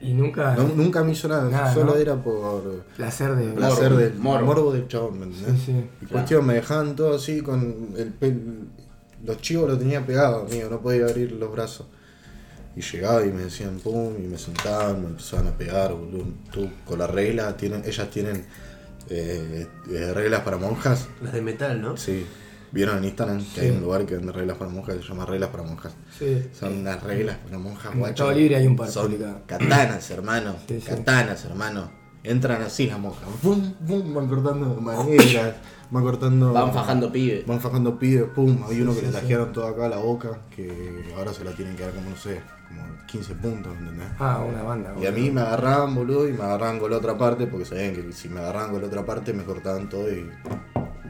Y 0.00 0.14
nunca. 0.14 0.54
No, 0.54 0.68
nunca 0.68 1.04
me 1.04 1.12
hizo 1.12 1.28
nada, 1.28 1.50
Nada, 1.50 1.74
solo 1.74 1.92
¿no? 1.92 1.96
era 1.96 2.16
por 2.16 2.84
Placer 2.96 3.34
de. 3.36 3.52
placer 3.52 3.94
del 3.94 4.14
morbo. 4.14 4.46
morbo. 4.46 4.72
del 4.72 4.88
chabón, 4.88 5.18
¿me 5.20 5.26
entendés? 5.26 5.60
Sí, 5.62 5.72
sí. 5.72 5.84
Y 6.02 6.06
cuestión, 6.06 6.46
me 6.46 6.54
dejaban 6.54 6.96
todo 6.96 7.16
así 7.16 7.40
con 7.42 7.90
el 7.96 8.12
pel... 8.12 8.68
Los 9.24 9.36
chivos 9.42 9.68
los 9.68 9.78
tenía 9.78 10.04
pegados, 10.06 10.50
amigo, 10.50 10.70
no 10.70 10.80
podía 10.80 11.04
abrir 11.04 11.32
los 11.32 11.52
brazos. 11.52 11.86
Y 12.74 12.80
llegaba 12.80 13.22
y 13.26 13.30
me 13.30 13.42
decían 13.42 13.78
pum, 13.80 14.14
y 14.18 14.26
me 14.26 14.38
sentaban, 14.38 15.02
me 15.02 15.08
empezaban 15.08 15.48
a 15.48 15.50
pegar, 15.50 15.92
boludo. 15.92 16.24
Tú, 16.50 16.70
con 16.86 16.98
la 17.00 17.06
regla, 17.06 17.54
tienen, 17.56 17.82
ellas 17.84 18.08
tienen 18.08 18.46
eh, 19.10 19.66
eh, 19.90 20.12
reglas 20.14 20.40
para 20.40 20.56
monjas. 20.56 21.08
Las 21.20 21.34
de 21.34 21.42
metal, 21.42 21.82
¿no? 21.82 21.96
Sí. 21.98 22.24
¿Vieron 22.72 22.98
en 22.98 23.04
Instagram 23.04 23.38
que 23.38 23.44
Sí. 23.44 23.60
hay 23.60 23.70
un 23.70 23.80
lugar 23.82 24.06
que 24.06 24.16
vende 24.16 24.32
reglas 24.32 24.56
para 24.56 24.70
monjas 24.70 24.96
que 24.96 25.02
se 25.02 25.08
llama 25.08 25.26
Reglas 25.26 25.50
para 25.50 25.62
Monjas? 25.64 25.92
Sí. 26.18 26.48
Son 26.52 26.72
unas 26.78 27.02
reglas 27.02 27.36
para 27.38 27.58
monjas, 27.58 27.92
En 27.92 27.98
guacho. 27.98 28.30
Libre 28.32 28.56
hay 28.56 28.66
un 28.66 28.76
par 28.76 28.88
Son 28.88 29.06
publicado. 29.06 29.40
katanas, 29.46 30.10
hermano. 30.10 30.54
Sí, 30.68 30.80
sí. 30.80 30.86
Katanas, 30.86 31.44
hermano. 31.44 31.90
Entran 32.22 32.60
así 32.62 32.86
las 32.86 32.98
moscas. 32.98 33.28
Pum, 33.42 33.72
pum, 33.86 34.14
van 34.14 34.28
cortando 34.28 34.78
maderas, 34.80 35.54
van 35.90 36.02
cortando. 36.04 36.52
Van 36.52 36.72
fajando 36.72 37.10
pibes. 37.10 37.46
Van 37.46 37.60
fajando 37.60 37.98
pibes, 37.98 38.28
pum. 38.34 38.62
Hay 38.68 38.82
uno 38.82 38.94
que 38.94 39.02
le 39.02 39.08
tajearon 39.08 39.52
todo 39.52 39.66
acá 39.66 39.86
a 39.86 39.88
la 39.88 39.96
boca, 39.96 40.38
que 40.54 41.02
ahora 41.16 41.32
se 41.32 41.44
la 41.44 41.52
tienen 41.52 41.74
que 41.76 41.82
dar 41.82 41.92
como, 41.94 42.10
no 42.10 42.16
sé, 42.16 42.42
como 42.68 42.82
15 43.06 43.34
puntos, 43.36 43.72
¿entendés? 43.78 44.06
Ah, 44.18 44.44
una 44.46 44.62
banda. 44.62 44.94
Y 45.00 45.06
a 45.06 45.10
mí 45.12 45.30
me 45.30 45.40
agarraban, 45.40 45.94
boludo, 45.94 46.28
y 46.28 46.32
me 46.34 46.42
agarraban 46.44 46.78
con 46.78 46.90
la 46.90 46.98
otra 46.98 47.16
parte, 47.16 47.46
porque 47.46 47.64
sabían 47.64 47.94
que 47.94 48.12
si 48.12 48.28
me 48.28 48.40
agarraban 48.40 48.70
con 48.72 48.82
la 48.82 48.86
otra 48.88 49.04
parte 49.06 49.32
me 49.32 49.42
cortaban 49.44 49.88
todo 49.88 50.08
y 50.12 50.30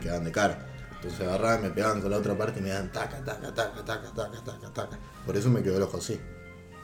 quedaban 0.00 0.24
de 0.24 0.30
cara. 0.32 0.66
Entonces 1.02 1.20
agarraban, 1.26 1.62
me 1.62 1.70
pegaban 1.70 2.00
con 2.02 2.10
la 2.10 2.18
otra 2.18 2.36
parte 2.36 2.60
y 2.60 2.62
me 2.62 2.68
daban 2.68 2.92
taca, 2.92 3.24
taca, 3.24 3.54
taca, 3.54 3.84
taca, 3.84 4.12
taca, 4.12 4.44
taca, 4.44 4.70
taca. 4.72 4.98
Por 5.24 5.36
eso 5.36 5.48
me 5.48 5.62
quedó 5.62 5.76
el 5.78 5.82
ojo 5.84 5.96
así. 5.96 6.20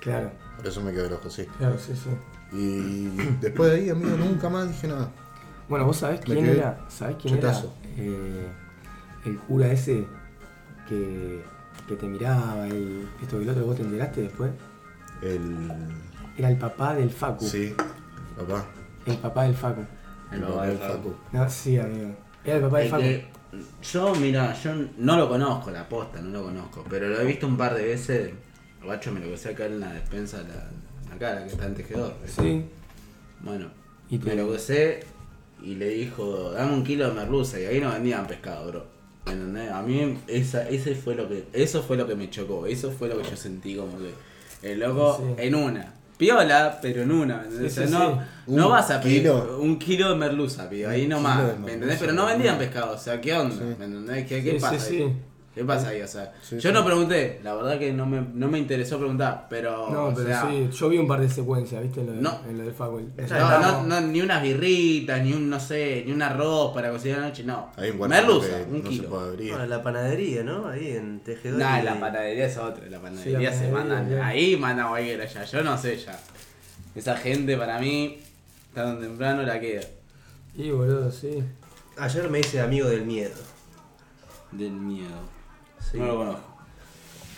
Claro, 0.00 0.30
Por 0.56 0.66
eso 0.66 0.80
me 0.80 0.92
quedó 0.92 1.06
el 1.06 1.12
ojo 1.14 1.28
así. 1.28 1.44
claro, 1.58 1.76
sí, 1.78 1.92
sí. 1.94 2.10
Y 2.56 3.08
después 3.40 3.70
de 3.72 3.76
ahí, 3.76 3.90
amigo, 3.90 4.16
nunca 4.16 4.48
más 4.48 4.68
dije 4.68 4.88
nada. 4.88 5.10
Bueno, 5.68 5.84
vos 5.84 5.96
sabés 5.98 6.20
quién 6.20 6.38
quedé 6.44 6.58
era, 6.58 6.78
¿sabés 6.88 7.16
quién 7.20 7.34
chetazo. 7.34 7.74
era? 7.96 8.02
Eh, 8.04 8.48
el 9.26 9.38
cura 9.40 9.66
ese 9.72 10.06
que, 10.88 11.42
que 11.88 11.96
te 11.96 12.06
miraba 12.06 12.68
y 12.68 13.06
esto 13.20 13.40
y 13.40 13.44
lo 13.44 13.52
otro, 13.52 13.66
¿vos 13.66 13.76
te 13.76 13.82
enteraste 13.82 14.22
después? 14.22 14.50
El. 15.22 15.68
Era 16.38 16.50
el 16.50 16.56
papá 16.58 16.94
del 16.94 17.10
Facu. 17.10 17.44
Sí, 17.44 17.74
papá. 18.38 18.64
El 19.06 19.18
papá 19.18 19.42
del 19.44 19.54
Facu. 19.54 19.84
El 20.30 20.40
papá 20.40 20.52
papá 20.52 20.66
del 20.66 20.78
del 20.78 20.88
Facu. 20.88 21.14
No, 21.32 21.50
sí, 21.50 21.78
amigo. 21.78 22.14
Era 22.44 22.56
el 22.56 22.62
papá 22.62 22.76
del 22.78 22.86
El 22.86 22.90
Facu. 22.90 23.02
que- 23.02 23.35
yo, 23.92 24.14
mira, 24.16 24.54
yo 24.62 24.72
no 24.98 25.16
lo 25.16 25.28
conozco, 25.28 25.70
la 25.70 25.88
posta, 25.88 26.20
no 26.20 26.30
lo 26.38 26.44
conozco. 26.44 26.84
Pero 26.88 27.08
lo 27.08 27.20
he 27.20 27.24
visto 27.24 27.46
un 27.46 27.56
par 27.56 27.74
de 27.74 27.84
veces. 27.84 28.32
Guacho 28.82 29.10
me 29.12 29.20
lo 29.20 29.26
que 29.36 29.48
acá 29.48 29.66
en 29.66 29.80
la 29.80 29.92
despensa, 29.92 30.42
la, 30.42 31.14
acá, 31.14 31.34
la 31.34 31.44
que 31.44 31.52
está 31.52 31.66
en 31.66 31.74
tejedor. 31.74 32.14
Sí. 32.26 32.64
Bueno, 33.40 33.66
Y 34.10 34.18
me 34.18 34.34
lo 34.34 34.46
crucé 34.48 35.00
y 35.62 35.74
le 35.74 35.88
dijo, 35.88 36.52
dame 36.52 36.72
un 36.74 36.84
kilo 36.84 37.08
de 37.08 37.14
merluza. 37.14 37.58
Y 37.60 37.64
ahí 37.64 37.80
no 37.80 37.90
vendían 37.90 38.26
pescado, 38.26 38.68
bro. 38.68 38.86
¿Me 39.26 39.32
entendés? 39.32 39.72
A 39.72 39.82
mí 39.82 40.18
esa, 40.28 40.68
ese 40.68 40.94
fue 40.94 41.16
lo 41.16 41.28
que, 41.28 41.46
eso 41.52 41.82
fue 41.82 41.96
lo 41.96 42.06
que 42.06 42.14
me 42.14 42.30
chocó. 42.30 42.66
Eso 42.66 42.92
fue 42.92 43.08
lo 43.08 43.18
que 43.20 43.28
yo 43.28 43.36
sentí 43.36 43.74
como 43.76 43.98
que 43.98 44.12
el 44.70 44.78
loco 44.78 45.16
Sí. 45.36 45.42
en 45.42 45.54
una. 45.56 45.94
Piola, 46.16 46.78
pero 46.80 47.02
en 47.02 47.12
una. 47.12 47.38
¿me 47.38 47.44
entendés? 47.44 47.74
Sí, 47.74 47.80
O 47.80 47.84
sí, 47.84 47.90
sea, 47.90 47.98
no, 47.98 48.14
sí. 48.14 48.20
no 48.48 48.66
Un 48.66 48.72
vas 48.72 48.90
a 48.90 49.00
pedir 49.00 49.22
kilo. 49.22 49.58
un 49.60 49.78
kilo 49.78 50.08
de 50.10 50.16
merluza, 50.16 50.68
pibe, 50.68 50.86
ahí 50.86 51.06
nomás. 51.06 51.58
¿Me 51.58 51.72
entendés? 51.74 51.98
Pero 52.00 52.12
no 52.12 52.26
vendían 52.26 52.58
pescado, 52.58 52.94
o 52.94 52.98
sea, 52.98 53.20
¿qué 53.20 53.34
onda? 53.34 53.54
Sí. 53.54 53.62
¿Me 53.78 53.84
entendés? 53.84 54.26
¿Qué, 54.26 54.42
qué 54.42 54.52
Sí, 54.52 54.58
pasa 54.60 54.78
sí, 54.78 54.94
ahí? 54.96 55.02
sí. 55.08 55.12
¿Qué 55.56 55.64
pasa 55.64 55.88
ahí? 55.88 56.02
O 56.02 56.06
sea, 56.06 56.34
Sí, 56.42 56.56
yo 56.60 56.68
sí. 56.68 56.74
no 56.74 56.84
pregunté, 56.84 57.40
la 57.42 57.54
verdad 57.54 57.78
que 57.78 57.90
no 57.90 58.04
me, 58.04 58.20
no 58.20 58.46
me 58.46 58.58
interesó 58.58 58.98
preguntar, 58.98 59.46
pero. 59.48 59.88
No, 59.90 60.12
pero 60.14 60.28
sea, 60.28 60.42
sí, 60.50 60.68
yo 60.70 60.88
vi 60.90 60.98
un 60.98 61.08
par 61.08 61.18
de 61.18 61.30
secuencias, 61.30 61.82
¿viste? 61.82 62.00
En 62.00 62.06
lo, 62.08 62.12
de- 62.12 62.20
No. 62.20 62.40
en 62.46 62.58
lo 62.58 62.64
del 62.64 62.74
Facu. 62.74 62.98
El- 62.98 63.10
No, 63.30 63.58
no, 63.60 63.82
no, 63.84 64.00
ni 64.02 64.20
unas 64.20 64.42
birritas, 64.42 65.22
ni 65.22 65.32
un, 65.32 65.48
no 65.48 65.58
sé, 65.58 66.02
ni 66.04 66.12
un 66.12 66.20
arroz 66.20 66.74
para 66.74 66.90
cocinar 66.90 67.20
la 67.20 67.28
noche, 67.28 67.42
no. 67.44 67.72
Hay 67.76 67.88
un 67.88 68.06
Merluza, 68.06 68.48
un 68.68 68.82
no 68.82 68.82
se 68.84 68.88
kilo. 68.90 69.08
Bueno, 69.08 69.64
la 69.66 69.82
panadería, 69.82 70.42
¿no? 70.44 70.68
Ahí 70.68 70.90
en 70.92 71.20
Tejedor. 71.20 71.58
Nah, 71.58 71.80
y- 71.80 71.84
la 71.84 71.98
panadería 71.98 72.44
es 72.46 72.58
otra, 72.58 72.86
la 72.90 73.00
panadería 73.00 73.38
Sí, 73.38 73.44
la 73.46 73.52
se 73.52 73.56
panadería, 73.68 73.78
mandan, 73.78 74.08
bien. 74.10 74.20
ahí 74.20 74.56
mandan 74.58 74.88
cualquiera 74.90 75.24
ya, 75.24 75.42
yo 75.44 75.62
no 75.64 75.78
sé 75.78 75.96
ya. 75.96 76.20
Esa 76.94 77.16
gente 77.16 77.56
para 77.56 77.78
mí, 77.78 78.18
tan 78.74 79.00
temprano 79.00 79.42
la 79.42 79.58
queda. 79.58 79.82
Y 80.54 80.70
boludo, 80.70 81.10
sí. 81.10 81.42
Ayer 81.96 82.28
me 82.28 82.40
hice 82.40 82.60
amigo 82.60 82.88
del 82.90 83.06
miedo. 83.06 83.34
Del 84.52 84.72
miedo. 84.72 85.34
Sí. 85.90 85.98
No 85.98 86.06
lo 86.06 86.16
conozco. 86.16 86.56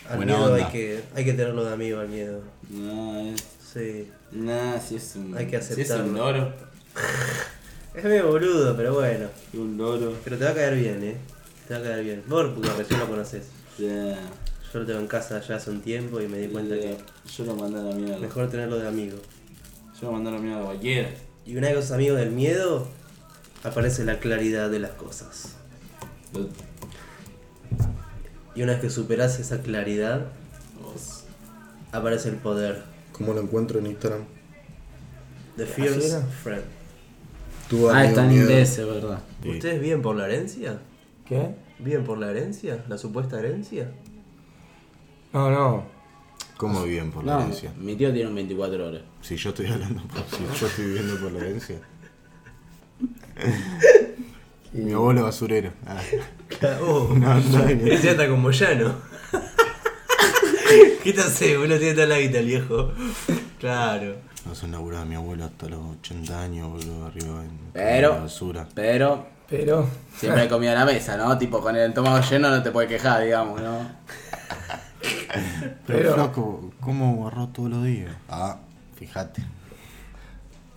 Al 0.09 0.17
Buena 0.17 0.37
miedo 0.37 0.53
onda. 0.53 0.67
hay 0.67 0.73
que, 0.73 1.03
hay 1.15 1.25
que 1.25 1.33
tenerlo 1.35 1.65
de 1.65 1.73
amigo, 1.75 2.01
al 2.01 2.09
miedo. 2.09 2.41
No, 2.71 3.21
es. 3.21 3.45
Sí. 3.73 4.11
Nah, 4.33 4.79
si 4.81 4.97
es 4.97 5.17
un. 5.17 5.37
Hay 5.37 5.47
que 5.47 5.61
Si 5.61 5.81
es 5.81 5.91
un 5.91 6.15
loro. 6.15 6.53
Es 7.95 8.05
medio 8.05 8.29
boludo, 8.29 8.77
pero 8.77 8.95
bueno. 8.95 9.27
Un 9.55 9.77
loro. 9.77 10.15
Pero 10.23 10.37
te 10.39 10.45
va 10.45 10.51
a 10.51 10.55
caer 10.55 10.77
bien, 10.77 11.03
eh. 11.03 11.17
Te 11.67 11.75
va 11.75 11.81
a 11.81 11.83
caer 11.83 12.05
bien. 12.05 12.23
Vos 12.29 12.47
porque 12.55 12.71
recién 12.71 13.01
lo 13.01 13.09
conoces. 13.09 13.47
Yeah. 13.77 14.17
Yo 14.73 14.81
lo 14.81 14.87
tengo 14.87 15.01
en 15.01 15.09
casa 15.09 15.41
ya 15.41 15.57
hace 15.57 15.71
un 15.71 15.81
tiempo 15.81 16.21
y 16.21 16.29
me 16.29 16.39
di 16.39 16.49
cuenta 16.49 16.77
que 16.77 16.97
Yo 17.37 17.45
lo 17.45 17.57
mandé 17.57 17.81
a 17.81 17.83
la 17.83 17.95
mierda. 17.97 18.19
mejor 18.19 18.49
tenerlo 18.51 18.79
de 18.79 18.87
amigo. 18.87 19.19
Yo 20.01 20.07
lo 20.09 20.13
mandé 20.13 20.31
a 20.31 20.33
la 20.35 20.39
mierda 20.39 20.61
a 20.61 20.65
cualquiera. 20.65 21.09
Y 21.45 21.57
una 21.57 21.69
vez 21.69 21.77
que 21.77 21.83
sos 21.83 21.93
amigo 21.93 22.15
del 22.15 22.31
miedo, 22.31 22.87
aparece 23.65 24.05
la 24.05 24.21
claridad 24.21 24.71
de 24.71 24.79
las 24.79 24.93
cosas. 24.93 25.57
Y 28.59 28.63
una 28.65 28.73
vez 28.73 28.81
que 28.81 28.91
superás 28.91 29.39
esa 29.39 29.63
claridad, 29.63 30.27
Vos. 30.83 31.23
aparece 31.93 32.29
el 32.31 32.35
poder. 32.39 32.83
¿Cómo 33.13 33.33
lo 33.33 33.41
encuentro 33.41 33.79
en 33.79 33.87
Instagram? 33.87 34.23
The 35.57 35.63
¿Así 35.63 35.73
Fierce 35.75 36.09
era? 36.09 36.23
Friend. 36.23 36.65
Tú, 37.71 37.89
Ah, 37.89 38.05
está 38.05 38.25
en 38.25 38.33
inglés, 38.33 38.77
es 38.79 38.85
verdad. 38.85 39.21
Sí. 39.45 39.51
¿Ustedes 39.51 39.81
viven 39.81 40.03
por 40.03 40.17
la 40.17 40.25
herencia? 40.27 40.81
¿Qué? 41.25 41.55
¿Viven 41.79 42.03
por 42.05 42.19
la 42.19 42.33
herencia? 42.33 42.85
¿La 42.89 42.99
supuesta 42.99 43.39
herencia? 43.39 43.93
No, 45.33 45.51
no. 45.53 45.85
¿Cómo 46.57 46.83
viven 46.83 47.13
por 47.13 47.23
la 47.23 47.41
herencia? 47.41 47.73
mi 47.79 47.95
tío 47.95 48.13
tiene 48.13 48.29
un 48.29 48.35
24 48.35 48.89
horas. 48.89 49.03
Si 49.21 49.37
yo 49.37 49.51
estoy 49.51 49.67
hablando 49.67 50.03
por, 50.03 50.25
si 50.37 50.45
yo 50.61 50.67
estoy 50.67 50.85
viviendo 50.85 51.21
por 51.21 51.31
la 51.31 51.39
herencia. 51.39 51.79
Mi 54.73 54.93
abuelo 54.93 55.23
basurero. 55.23 55.71
Ah, 55.87 56.01
Oh, 56.83 57.13
no, 57.17 57.35
no, 57.41 57.65
hay 57.67 57.75
ni- 57.77 57.91
ese 57.91 58.11
anda 58.11 58.29
con 58.29 58.41
Moyano. 58.41 58.95
¿Qué 61.03 61.13
te 61.13 61.21
hace, 61.21 61.57
boludo? 61.57 61.79
Tiene 61.79 62.19
guita 62.21 62.39
el 62.39 62.47
viejo. 62.47 62.93
Claro. 63.59 64.17
No 64.47 64.55
se 64.55 64.67
laburaba 64.69 65.05
mi 65.05 65.15
abuelo 65.15 65.45
hasta 65.45 65.69
los 65.69 65.81
80 66.01 66.41
años, 66.43 66.69
boludo, 66.71 67.07
arriba 67.07 67.43
en 67.45 67.59
Pero- 67.73 68.15
la 68.15 68.21
basura. 68.21 68.67
Pero 68.75 69.27
Pero. 69.49 69.89
siempre 70.17 70.43
hay 70.43 70.49
comida 70.49 70.73
en 70.73 70.79
la 70.79 70.85
mesa, 70.85 71.17
¿no? 71.17 71.37
Tipo, 71.39 71.61
con 71.61 71.77
el 71.77 71.89
estómago 71.89 72.21
lleno 72.29 72.51
no 72.51 72.63
te 72.63 72.71
puedes 72.71 72.89
quejar, 72.91 73.23
digamos, 73.25 73.61
¿no? 73.61 73.91
Pero, 75.01 75.75
Pero- 75.87 76.15
flaco, 76.15 76.71
¿cómo 76.81 77.27
agarró 77.27 77.49
todos 77.49 77.71
los 77.71 77.85
días? 77.85 78.15
Ah, 78.29 78.59
fíjate. 78.99 79.43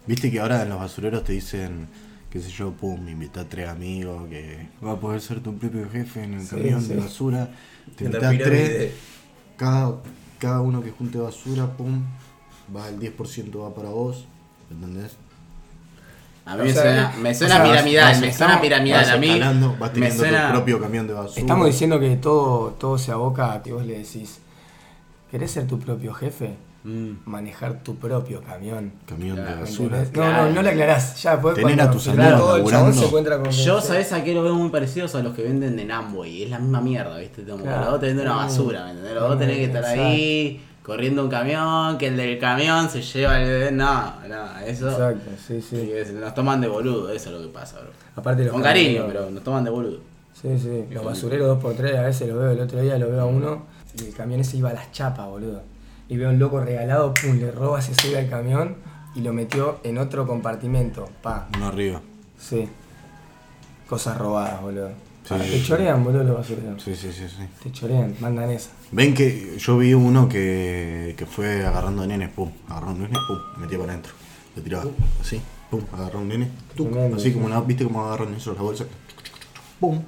Viste 0.05 0.32
que 0.32 0.39
ahora 0.39 0.61
en 0.63 0.69
los 0.69 0.80
basureros 0.80 1.24
te 1.24 1.34
dicen, 1.34 1.88
qué 2.32 2.39
sé 2.39 2.49
yo, 2.49 2.71
pum, 2.71 3.07
invita 3.09 3.41
a 3.41 3.45
tres 3.45 3.67
amigos, 3.69 4.27
que 4.29 4.67
va 4.84 4.93
a 4.93 4.99
poder 4.99 5.21
ser 5.21 5.41
tu 5.41 5.55
propio 5.57 5.88
jefe 5.91 6.23
en 6.23 6.36
el 6.36 6.41
Sí, 6.41 6.49
camión 6.55 6.82
sí. 6.82 6.89
de 6.89 6.95
basura. 6.97 7.49
Te 7.95 8.05
invita 8.05 8.29
a 8.29 8.38
tres, 8.38 8.93
cada, 9.57 9.95
cada 10.39 10.61
uno 10.61 10.82
que 10.82 10.91
junte 10.91 11.17
basura, 11.17 11.67
pum, 11.67 12.01
va 12.75 12.88
el 12.89 12.99
10% 12.99 13.61
va 13.61 13.75
para 13.75 13.89
vos, 13.89 14.25
¿entendés? 14.71 15.11
A 16.45 16.55
mí 16.55 16.61
O 16.61 16.65
me 16.65 16.73
sea, 16.73 16.82
suena, 16.82 17.13
me 17.21 17.29
o 17.29 17.34
sea, 17.36 17.63
piramidal, 17.63 18.11
vas- 18.13 18.21
me 18.21 18.34
suena 18.34 18.61
piramidal. 18.61 19.09
A 19.09 19.17
mí 19.17 19.39
vas 19.79 19.93
teniendo 19.93 20.17
suena... 20.23 20.47
tu 20.47 20.53
propio 20.53 20.79
camión 20.82 21.07
de 21.07 21.13
basura. 21.13 21.39
Estamos 21.41 21.67
diciendo 21.67 21.99
que 21.99 22.15
todo, 22.15 22.71
todo 22.79 22.97
se 22.97 23.11
aboca 23.11 23.53
a 23.53 23.61
que 23.61 23.71
vos 23.73 23.86
le 23.86 23.99
decís. 23.99 24.39
¿Querés 25.29 25.51
ser 25.51 25.67
tu 25.67 25.79
propio 25.79 26.13
jefe? 26.13 26.55
Mm. 26.84 27.11
Manejar 27.25 27.84
tu 27.84 27.95
propio 27.95 28.41
camión. 28.41 28.91
Camión 29.07 29.36
de 29.38 29.55
basura. 29.55 29.99
No, 30.03 30.09
Claro. 30.11 30.45
no, 30.47 30.55
no 30.55 30.61
le 30.63 30.69
aclarás. 30.71 31.21
Ya, 31.21 31.34
después 31.34 31.53
Tener 31.55 31.75
cuando 31.75 31.84
a 31.84 31.91
tus 31.91 32.07
amigos 32.07 32.38
todo, 32.38 32.55
el 32.55 32.63
chabón 32.63 32.71
laburando. 32.71 32.99
se 33.01 33.05
encuentra 33.07 33.38
con 33.39 33.51
Yo, 33.51 33.75
que- 33.79 33.82
¿sabes 33.88 34.13
a 34.13 34.23
qué 34.23 34.34
lo 34.34 34.43
veo 34.43 34.55
muy 34.55 34.69
parecidos 34.69 35.13
a 35.15 35.21
los 35.21 35.36
que 35.36 35.43
venden 35.43 35.75
de 35.77 35.86
Namway? 35.86 36.43
Es 36.43 36.49
la 36.49 36.57
misma 36.59 36.82
mierda, 36.82 37.17
¿viste? 37.19 37.43
Como 37.43 37.63
Claro. 37.63 37.82
los 37.82 37.91
dos 37.91 37.99
te 37.99 38.05
venden 38.07 38.25
una 38.25 38.36
Mm. 38.36 38.39
basura, 38.47 38.84
¿me 38.86 38.89
entendés? 38.91 39.13
Los 39.13 39.29
dos 39.29 39.39
tenés 39.39 39.57
que 39.57 39.63
estar 39.65 39.86
ahí 39.86 40.61
corriendo 40.84 41.23
un 41.23 41.29
camión, 41.29 41.97
que 41.99 42.07
el 42.07 42.17
del 42.17 42.39
camión 42.39 42.89
se 42.89 43.01
lleva 43.03 43.39
el... 43.39 43.77
No, 43.77 44.13
no, 44.27 44.59
eso... 44.65 44.89
Exacto, 44.89 45.29
sí, 45.47 45.61
Sí, 45.61 45.91
nos 46.19 46.34
toman 46.34 46.59
de 46.61 46.67
boludo, 46.67 47.11
eso 47.11 47.29
es 47.29 47.36
lo 47.39 47.41
que 47.47 47.53
pasa, 47.53 47.79
bro. 47.79 47.91
Aparte 48.15 48.43
los 48.43 48.51
Con 48.53 48.63
cariño, 48.63 49.03
pero 49.07 49.29
nos 49.29 49.43
toman 49.43 49.63
de 49.63 49.69
boludo. 49.69 49.99
Sí, 50.34 50.47
sí. 50.57 50.86
Los 50.89 51.05
basureros 51.05 51.47
2x3 51.61 51.95
a 51.95 52.01
veces 52.01 52.27
lo 52.27 52.38
veo. 52.39 52.49
El 52.49 52.59
otro 52.61 52.82
día 52.82 52.97
lo 52.97 53.07
veo 53.11 53.21
a 53.21 53.25
uno 53.25 53.65
y 54.01 54.05
el 54.07 54.13
camión 54.15 54.39
ese 54.41 54.57
iba 54.57 54.71
a 54.71 54.73
las 54.73 54.91
chapas, 54.91 55.27
boludo. 55.27 55.61
Y 56.12 56.18
veo 56.18 56.30
un 56.30 56.39
loco 56.39 56.59
regalado, 56.59 57.14
pum, 57.14 57.39
le 57.39 57.51
roba, 57.51 57.82
se 57.82 57.95
sube 57.95 58.18
al 58.18 58.28
camión 58.30 58.76
y 59.16 59.22
lo 59.22 59.32
metió 59.32 59.80
en 59.86 59.97
otro 59.97 60.28
compartimento. 60.28 61.07
Pa, 61.22 61.47
Uno 61.55 61.68
arriba. 61.68 62.01
sí. 62.38 62.68
Cosas 63.88 64.18
robadas, 64.18 64.62
boludo. 64.62 64.89
Sí, 65.24 65.36
te 65.36 65.43
sí, 65.45 65.59
sí. 65.59 65.64
chorean, 65.64 66.03
boludo, 66.03 66.24
los 66.26 66.36
basureros. 66.38 66.84
Sí, 66.84 66.93
sí, 66.95 67.14
sí, 67.14 67.28
sí. 67.30 67.47
Te 67.64 67.72
chorean, 67.72 68.14
mandan 68.20 68.49
esa. 68.51 68.72
Ven 68.91 69.14
que 69.14 69.55
yo 69.57 69.78
vi 69.78 69.93
uno 69.93 70.28
que, 70.28 71.16
que 71.18 71.26
fue 71.26 71.66
agarrando 71.66 72.05
nenes, 72.05 72.30
pum, 72.30 72.51
agarró 72.68 72.91
un 72.91 73.03
nene, 73.03 73.18
pum, 73.28 73.38
metía 73.62 73.78
para 73.80 73.93
adentro. 73.93 74.12
Lo 74.55 74.62
tiraba 74.62 74.86
así, 75.22 75.41
pum, 75.70 75.82
agarró 75.93 76.20
un 76.20 76.28
nene, 76.28 76.49
tuc, 76.76 76.93
así 77.16 77.24
sí. 77.30 77.34
como 77.34 77.45
una, 77.45 77.62
viste 77.62 77.86
cómo 77.86 78.05
agarran 78.05 78.34
eso 78.34 78.53
la 78.53 78.62
bolsa, 78.62 78.84
pum, 79.80 80.01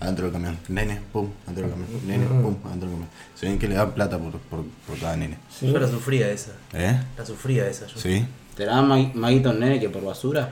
adentro 0.00 0.24
del 0.24 0.32
camión, 0.32 0.58
nene, 0.68 1.00
pum, 1.12 1.28
adentro 1.44 1.64
del 1.68 1.72
camión, 1.72 1.88
nene, 2.06 2.26
pum, 2.26 2.56
adentro 2.64 2.88
del 2.88 2.96
camión. 2.98 3.08
Se 3.34 3.46
ven 3.46 3.58
que 3.58 3.68
le 3.68 3.74
dan 3.74 3.92
plata 3.92 4.18
por, 4.18 4.32
por, 4.38 4.64
por 4.86 4.98
cada 4.98 5.16
nene. 5.16 5.36
Sí. 5.50 5.70
Yo 5.70 5.78
la 5.78 5.86
sufría 5.88 6.30
esa. 6.30 6.52
¿Eh? 6.72 7.00
La 7.16 7.24
sufría 7.26 7.66
esa 7.68 7.86
yo. 7.86 7.98
¿Sí? 7.98 8.26
¿Te 8.56 8.66
la 8.66 8.76
dan 8.76 8.88
ma- 8.88 9.10
maguito 9.14 9.50
un 9.50 9.60
nene 9.60 9.78
que 9.80 9.88
por 9.90 10.04
basura? 10.04 10.50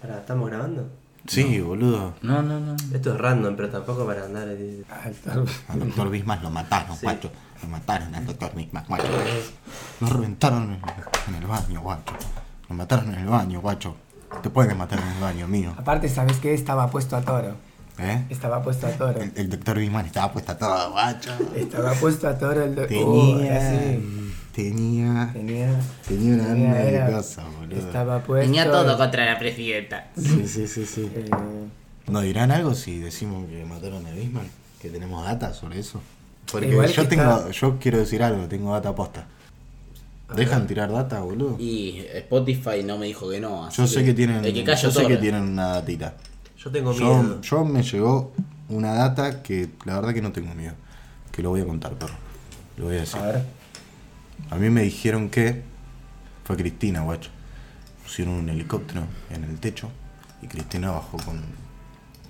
Pará, 0.00 0.18
¿estamos 0.18 0.48
grabando? 0.50 0.88
Sí, 1.26 1.60
boludo. 1.60 2.14
No, 2.22 2.42
no, 2.42 2.58
no. 2.58 2.74
Esto 2.92 3.14
es 3.14 3.18
random, 3.20 3.54
pero 3.54 3.68
tampoco 3.70 4.04
para 4.04 4.24
andar. 4.24 4.48
Ah, 4.90 5.08
está- 5.08 5.34
Al 5.68 5.78
doctor 5.78 6.10
Bismas 6.10 6.42
lo 6.42 6.50
mataron, 6.50 6.96
Sí. 6.96 7.04
guacho. 7.06 7.30
Lo 7.62 7.68
mataron 7.68 8.12
al 8.14 8.26
doctor 8.26 8.52
Bismas, 8.56 8.88
guacho. 8.88 9.04
Lo 10.00 10.06
reventaron 10.08 10.64
en, 10.64 10.80
en 11.28 11.34
el 11.40 11.46
baño, 11.46 11.80
guacho. 11.80 12.12
Lo 12.68 12.74
mataron 12.74 13.12
en 13.14 13.20
el 13.20 13.26
baño, 13.28 13.60
guacho. 13.60 13.94
Te 14.42 14.50
pueden 14.50 14.76
matar 14.76 14.98
en 14.98 15.08
el 15.08 15.20
baño, 15.20 15.46
mío. 15.46 15.72
Aparte, 15.76 16.08
¿sabes 16.08 16.38
qué? 16.38 16.54
Estaba 16.54 16.90
puesto 16.90 17.14
a 17.16 17.20
toro. 17.20 17.54
¿Eh? 17.98 18.24
Estaba 18.30 18.62
puesto 18.62 18.86
a 18.86 18.90
toro. 18.90 19.20
El, 19.20 19.32
el 19.36 19.50
doctor 19.50 19.78
Bisman 19.78 20.06
estaba 20.06 20.32
puesta 20.32 20.56
todo, 20.56 20.92
guacho. 20.92 21.30
Estaba 21.54 21.92
puesto 21.94 22.26
a 22.28 22.38
toro 22.38 22.64
el 22.64 22.74
doctor. 22.74 22.88
Tenía. 22.88 23.70
sí. 23.70 24.08
Tenía. 24.52 25.30
Tenía. 25.32 25.80
Tenía 26.06 26.34
una 26.34 26.46
tenía, 26.48 26.74
de 26.74 26.94
era- 26.94 27.06
boludo. 27.58 27.78
Estaba 27.78 28.22
puesto. 28.22 28.44
Tenía 28.46 28.70
todo 28.70 28.96
contra 28.98 29.24
la 29.26 29.38
presidenta. 29.38 30.08
Sí, 30.16 30.46
sí, 30.46 30.66
sí, 30.66 30.84
sí. 30.86 31.10
Eh, 31.14 31.30
¿Nos 32.08 32.22
dirán 32.24 32.50
algo 32.50 32.74
si 32.74 32.98
decimos 32.98 33.46
que 33.48 33.64
mataron 33.64 34.04
a 34.06 34.10
Bismarck? 34.10 34.48
¿Que 34.80 34.90
tenemos 34.90 35.24
data 35.24 35.54
sobre 35.54 35.78
eso? 35.78 36.00
Porque 36.50 36.68
Igual 36.68 36.88
yo 36.90 37.06
tengo, 37.08 37.22
está- 37.22 37.50
yo 37.50 37.78
quiero 37.78 37.98
decir 37.98 38.22
algo, 38.22 38.46
tengo 38.46 38.72
data 38.72 38.94
posta. 38.94 39.26
¿Dejan 40.34 40.66
tirar 40.66 40.90
data, 40.90 41.20
boludo? 41.20 41.56
Y 41.58 42.04
Spotify 42.14 42.82
no 42.84 42.96
me 42.98 43.06
dijo 43.06 43.28
que 43.30 43.38
no. 43.38 43.66
así 43.66 43.76
Yo 43.82 43.86
sé 43.86 44.02
que 44.04 44.14
tienen, 44.14 44.42
El 44.44 44.52
que 44.52 44.64
yo 44.76 44.90
sé 44.90 45.06
que 45.06 45.16
tienen 45.18 45.42
una 45.42 45.68
datita. 45.68 46.14
Yo 46.62 46.70
tengo 46.70 46.92
miedo. 46.94 47.40
yo 47.40 47.64
me 47.64 47.82
llegó 47.82 48.32
una 48.68 48.94
data 48.94 49.42
que 49.42 49.68
la 49.84 49.96
verdad 49.96 50.14
que 50.14 50.22
no 50.22 50.32
tengo 50.32 50.54
miedo. 50.54 50.74
Que 51.32 51.42
lo 51.42 51.50
voy 51.50 51.60
a 51.60 51.66
contar, 51.66 51.94
perro. 51.94 52.14
Lo 52.76 52.84
voy 52.84 52.96
a 52.96 53.00
decir. 53.00 53.18
a 53.18 53.26
ver. 53.26 53.44
A 54.50 54.56
mí 54.56 54.70
me 54.70 54.82
dijeron 54.82 55.28
que 55.28 55.62
fue 56.44 56.56
Cristina, 56.56 57.00
guacho. 57.02 57.30
Pusieron 58.04 58.34
un 58.34 58.48
helicóptero 58.48 59.02
en 59.30 59.44
el 59.44 59.58
techo 59.58 59.88
y 60.40 60.46
Cristina 60.46 60.90
bajó 60.90 61.16
con, 61.18 61.40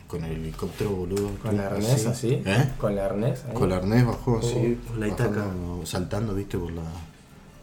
con 0.06 0.24
el 0.24 0.32
helicóptero, 0.32 0.90
boludo. 0.90 1.34
Con 1.42 1.56
la 1.56 1.66
arnés 1.66 2.06
así. 2.06 2.42
¿Eh? 2.44 2.70
Con 2.78 2.96
la 2.96 3.06
arnés. 3.06 3.44
ahí. 3.44 3.54
Con 3.54 3.68
la 3.68 3.76
arnés 3.76 4.06
bajó 4.06 4.38
así, 4.38 4.78
con 4.88 5.00
la 5.00 5.08
itaca. 5.08 5.40
bajando, 5.40 5.84
saltando, 5.84 6.34
viste, 6.34 6.56
por 6.56 6.72
la, 6.72 6.82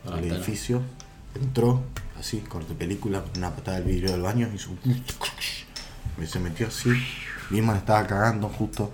Por 0.04 0.20
el 0.20 0.32
edificio. 0.32 0.82
Entró, 1.34 1.82
así, 2.20 2.40
corte 2.40 2.74
película, 2.74 3.24
una 3.38 3.56
patada 3.56 3.78
del 3.78 3.88
vidrio 3.88 4.12
del 4.12 4.22
baño, 4.22 4.50
hizo 4.54 4.72
un... 4.72 4.80
Y 6.22 6.28
se 6.28 6.40
metió 6.40 6.68
así. 6.68 6.90
Bisman 7.50 7.78
estaba 7.78 8.06
cagando 8.06 8.50
justo. 8.50 8.92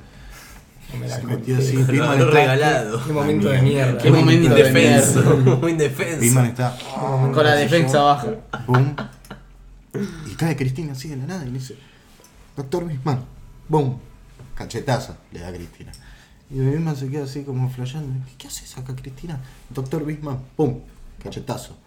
Me 1.00 1.08
la 1.08 1.16
Se 1.18 1.24
metió 1.24 1.58
así. 1.58 1.74
Lo 1.78 1.86
Bisman 1.88 2.10
habrá 2.10 2.24
está- 2.26 2.32
regalado. 2.54 3.04
Qué 3.06 3.14
momento 3.14 3.50
de 3.50 3.62
mierda. 3.62 3.98
Qué 3.98 4.12
momento 4.12 4.54
de 4.54 4.62
Indefenso. 4.62 5.38
Muy 5.62 5.72
indefenso. 5.72 6.22
Bisman 6.22 6.46
está... 6.46 6.78
Con 7.34 7.44
la 7.44 7.56
defensa 7.56 8.02
baja. 8.02 8.28
Boom. 8.68 8.96
Y 10.30 10.36
cae 10.36 10.56
Cristina 10.56 10.92
así 10.94 11.08
de 11.10 11.18
la 11.18 11.26
nada 11.26 11.44
y 11.46 11.48
le 11.52 11.60
dice, 11.60 11.78
Doctor 12.56 12.86
Bisman, 12.86 13.24
boom. 13.70 13.98
Cachetazo 14.56 15.16
le 15.32 15.40
da 15.40 15.48
a 15.50 15.54
Cristina. 15.54 15.92
Y 16.50 16.60
Bisman 16.60 16.96
se 16.96 17.10
queda 17.10 17.24
así 17.24 17.44
como 17.44 17.70
flasheando. 17.70 18.14
¿Qué 18.38 18.48
haces 18.48 18.78
acá, 18.78 18.94
Cristina? 18.96 19.40
Doctor 19.70 20.06
Bisman, 20.06 20.40
pum, 20.56 20.80
cachetazo. 21.24 21.78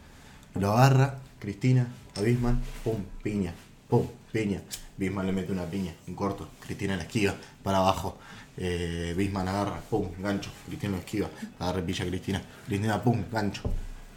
Lo 0.55 0.72
agarra 0.72 1.16
Cristina 1.39 1.86
a 2.16 2.20
Bisman, 2.22 2.61
pum, 2.82 2.97
piña, 3.22 3.55
pum, 3.89 4.07
piña. 4.32 4.61
Bisman 4.97 5.26
le 5.26 5.32
mete 5.32 5.53
una 5.53 5.64
piña 5.64 5.93
en 6.07 6.14
corto. 6.14 6.49
Cristina 6.64 6.97
la 6.97 7.03
esquiva 7.05 7.34
para 7.62 7.78
abajo. 7.78 8.18
Eh, 8.57 9.14
Bisman 9.16 9.47
agarra, 9.49 9.80
pum, 9.89 10.09
gancho. 10.18 10.51
Cristina 10.66 10.93
lo 10.93 10.99
esquiva. 10.99 11.28
Agarra 11.59 11.80
pilla 11.82 12.05
Cristina. 12.07 12.43
Cristina, 12.66 13.03
pum, 13.03 13.22
gancho. 13.30 13.62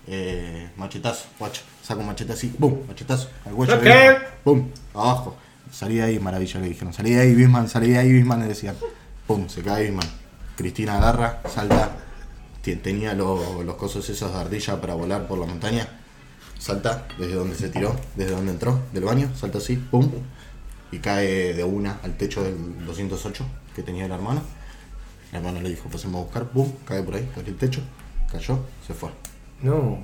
Eh, 0.08 0.70
machetazo, 0.78 1.26
guacho. 1.38 1.62
Saca 1.84 2.00
un 2.00 2.08
machete 2.08 2.34
así, 2.34 2.48
pum, 2.48 2.80
machetazo. 2.88 3.30
Al 3.46 3.54
cuello 3.54 3.78
de 3.78 3.84
Bisman, 3.84 4.18
pum, 4.44 4.70
abajo. 4.94 5.36
Salí 5.72 5.96
de 5.96 6.04
ahí, 6.04 6.20
maravilla, 6.20 6.60
le 6.60 6.68
dijeron. 6.70 6.94
Salí 6.94 7.12
de 7.12 7.22
ahí, 7.22 7.36
Bisman, 7.36 7.70
salí 7.70 7.92
de 7.92 8.00
ahí, 8.00 8.12
Bisman, 8.12 8.40
le 8.42 8.48
decían. 8.48 8.76
Pum, 9.28 9.48
se 9.48 9.62
cae 9.62 9.84
Bisman. 9.84 10.08
Cristina 10.58 10.98
agarra, 10.98 11.42
salta. 11.48 11.98
Tenía 12.62 13.14
lo- 13.14 13.64
los 13.64 13.76
cosos 13.76 14.08
esos 14.10 14.34
de 14.34 14.40
ardilla 14.40 14.80
para 14.82 14.94
volar 14.96 15.28
por 15.28 15.38
la 15.40 15.46
montaña. 15.48 15.88
Salta 16.62 17.08
desde 17.18 17.34
donde 17.34 17.56
se 17.56 17.70
tiró, 17.70 17.96
desde 18.16 18.32
donde 18.34 18.52
entró, 18.52 18.80
del 18.94 19.04
baño, 19.04 19.32
salta 19.36 19.58
así, 19.58 19.78
pum. 19.78 20.08
Y 20.92 21.00
cae 21.00 21.54
de 21.56 21.64
una 21.64 21.98
al 22.04 22.16
techo 22.18 22.44
del 22.44 22.86
208 22.86 23.44
que 23.76 23.82
tenía 23.82 24.06
el 24.06 24.12
hermano. 24.12 24.44
El 25.32 25.38
hermano 25.38 25.60
le 25.62 25.70
dijo, 25.70 25.90
pasemos 25.90 26.22
a 26.22 26.24
buscar, 26.26 26.50
pum, 26.50 26.72
cae 26.86 27.02
por 27.02 27.16
ahí, 27.16 27.28
cae 27.34 27.46
el 27.48 27.56
techo, 27.58 27.82
cayó, 28.32 28.60
se 28.86 28.94
fue. 28.94 29.10
No. 29.64 30.04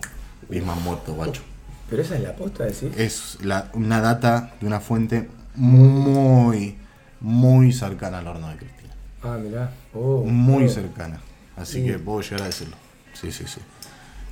Bisman 0.49 0.81
muerto, 0.81 1.13
guacho. 1.13 1.41
Pero 1.89 2.01
esa 2.01 2.15
es 2.15 2.21
la 2.23 2.35
posta, 2.35 2.63
decís. 2.65 2.89
Es 2.97 3.37
la- 3.43 3.69
una 3.73 4.01
data 4.01 4.55
de 4.59 4.65
una 4.65 4.79
fuente 4.79 5.29
muy, 5.55 6.75
muy 7.21 7.71
cercana 7.73 8.19
al 8.19 8.27
horno 8.27 8.47
de 8.49 8.57
Cristina. 8.57 8.93
Ah, 9.23 9.37
mirá. 9.39 9.71
Oh, 9.93 10.23
Muy 10.23 10.65
oh. 10.65 10.69
cercana. 10.69 11.19
Así 11.55 11.81
Sí. 11.81 11.85
que 11.85 11.99
puedo 11.99 12.21
llegar 12.21 12.41
a 12.43 12.45
decirlo. 12.45 12.75
Sí, 13.13 13.31
sí, 13.31 13.43
sí. 13.47 13.59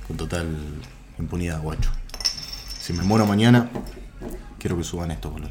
Con 0.08 0.16
total 0.16 0.46
impunidad, 1.18 1.60
guacho. 1.60 1.90
Si 2.86 2.92
me 2.92 3.02
muero 3.02 3.26
mañana, 3.26 3.68
quiero 4.60 4.76
que 4.76 4.84
suban 4.84 5.10
esto, 5.10 5.28
boludo. 5.30 5.50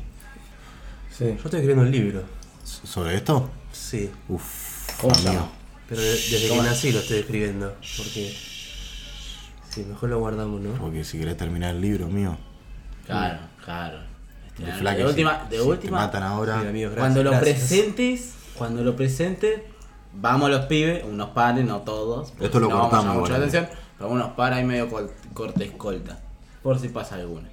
Sí. 1.12 1.26
Yo 1.26 1.32
estoy 1.34 1.60
escribiendo 1.60 1.82
un 1.84 1.92
libro. 1.92 2.24
¿Sobre 2.64 3.16
esto? 3.16 3.50
Sí. 3.74 4.10
Uf, 4.30 4.90
¿Cómo 5.02 5.14
amigo. 5.14 5.46
Pero 5.90 6.00
de- 6.02 6.08
desde 6.12 6.48
que 6.48 6.62
nací 6.62 6.94
lo 6.94 7.00
estoy 7.00 7.18
escribiendo. 7.18 7.76
Porque. 7.98 8.34
Sí, 9.70 9.84
mejor 9.84 10.08
lo 10.12 10.20
guardamos, 10.20 10.62
¿no? 10.62 10.76
Porque 10.76 11.04
si 11.04 11.20
querés 11.20 11.36
terminar 11.36 11.76
el 11.76 11.82
libro 11.82 12.08
mío, 12.08 12.38
Claro, 13.06 13.40
claro. 13.66 13.98
de 14.58 14.70
Este, 14.70 14.82
de 14.86 14.96
si- 14.96 15.04
última, 15.04 15.44
de 15.50 15.58
si 15.58 15.62
te 15.62 15.62
última 15.62 15.98
matan 15.98 16.24
ahora. 16.24 16.62
Sí, 16.62 16.68
amigos, 16.70 16.94
gracias, 16.94 17.02
cuando 17.02 17.24
lo 17.24 17.32
gracias. 17.32 17.58
presentes, 17.58 18.34
cuando 18.58 18.82
lo 18.82 18.96
presentes, 18.96 19.60
vamos 20.14 20.50
los 20.50 20.68
pibes, 20.68 21.04
unos 21.04 21.32
pares, 21.32 21.66
no 21.66 21.82
todos. 21.82 22.32
Esto 22.40 22.62
lo 22.62 22.70
no 22.70 22.76
vamos 22.78 22.94
a 22.94 22.98
llamar 23.02 23.16
cortamos, 23.18 23.20
boludo. 23.20 23.36
atención, 23.36 23.68
pero 23.98 24.10
unos 24.10 24.32
pares 24.36 24.60
ahí 24.60 24.64
medio 24.64 24.88
corte 25.34 25.66
escolta. 25.66 26.20
Por 26.66 26.80
si 26.80 26.90
pasa 26.90 27.14
alguno. 27.14 27.48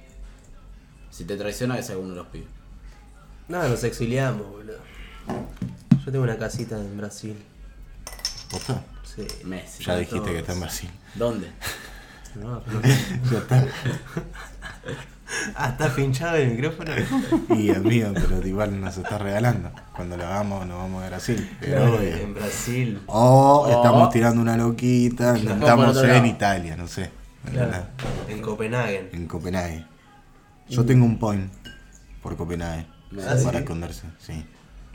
Si 1.11 1.23
te 1.23 1.37
traiciona 1.37 1.77
es 1.77 1.87
alguno 1.91 2.09
de 2.09 2.15
los 2.15 2.27
pibes. 2.29 2.47
Nada, 3.47 3.69
nos 3.69 3.83
exiliamos, 3.83 4.49
boludo. 4.49 4.79
Yo 6.03 6.11
tengo 6.11 6.23
una 6.23 6.35
casita 6.39 6.79
en 6.79 6.97
Brasil. 6.97 7.37
¿Posta? 8.49 8.81
Sí. 9.15 9.27
Messi. 9.43 9.83
Ya 9.83 9.95
dijiste 9.97 10.17
todos. 10.17 10.31
que 10.31 10.39
está 10.39 10.53
en 10.53 10.59
Brasil. 10.61 10.89
¿Dónde? 11.13 11.51
No, 12.33 12.59
pero 12.65 12.79
no. 12.79 12.87
Ya 13.31 13.37
está. 13.37 13.67
Ah, 15.55 15.69
está 15.69 15.93
pinchado 15.93 16.37
el 16.37 16.49
micrófono. 16.49 16.91
Y 17.55 17.69
amigo, 17.69 18.09
pero 18.15 18.47
igual 18.47 18.81
nos 18.81 18.97
está 18.97 19.19
regalando. 19.19 19.71
Cuando 19.95 20.17
lo 20.17 20.25
hagamos, 20.25 20.65
nos 20.65 20.79
vamos 20.79 21.03
a 21.03 21.09
Brasil. 21.09 21.57
Pero 21.59 21.93
obvio. 21.95 22.15
en 22.15 22.33
Brasil. 22.33 23.01
O 23.05 23.67
Oh. 23.67 23.69
estamos 23.69 24.09
tirando 24.09 24.41
una 24.41 24.57
loquita, 24.57 25.37
estamos 25.37 25.95
en. 26.03 26.25
Italia, 26.25 26.75
no 26.75 26.87
sé. 26.87 27.11
Claro. 27.51 27.85
En 28.29 28.41
Copenhague. 28.41 29.09
En 29.13 29.27
Copenhague. 29.27 29.85
Yo 30.69 30.85
tengo 30.85 31.05
un 31.05 31.19
point 31.19 31.51
por 32.21 32.35
Copenhague. 32.37 32.85
Ah, 33.19 33.35
para 33.43 33.57
¿sí? 33.59 33.63
esconderse, 33.63 34.03
sí. 34.19 34.45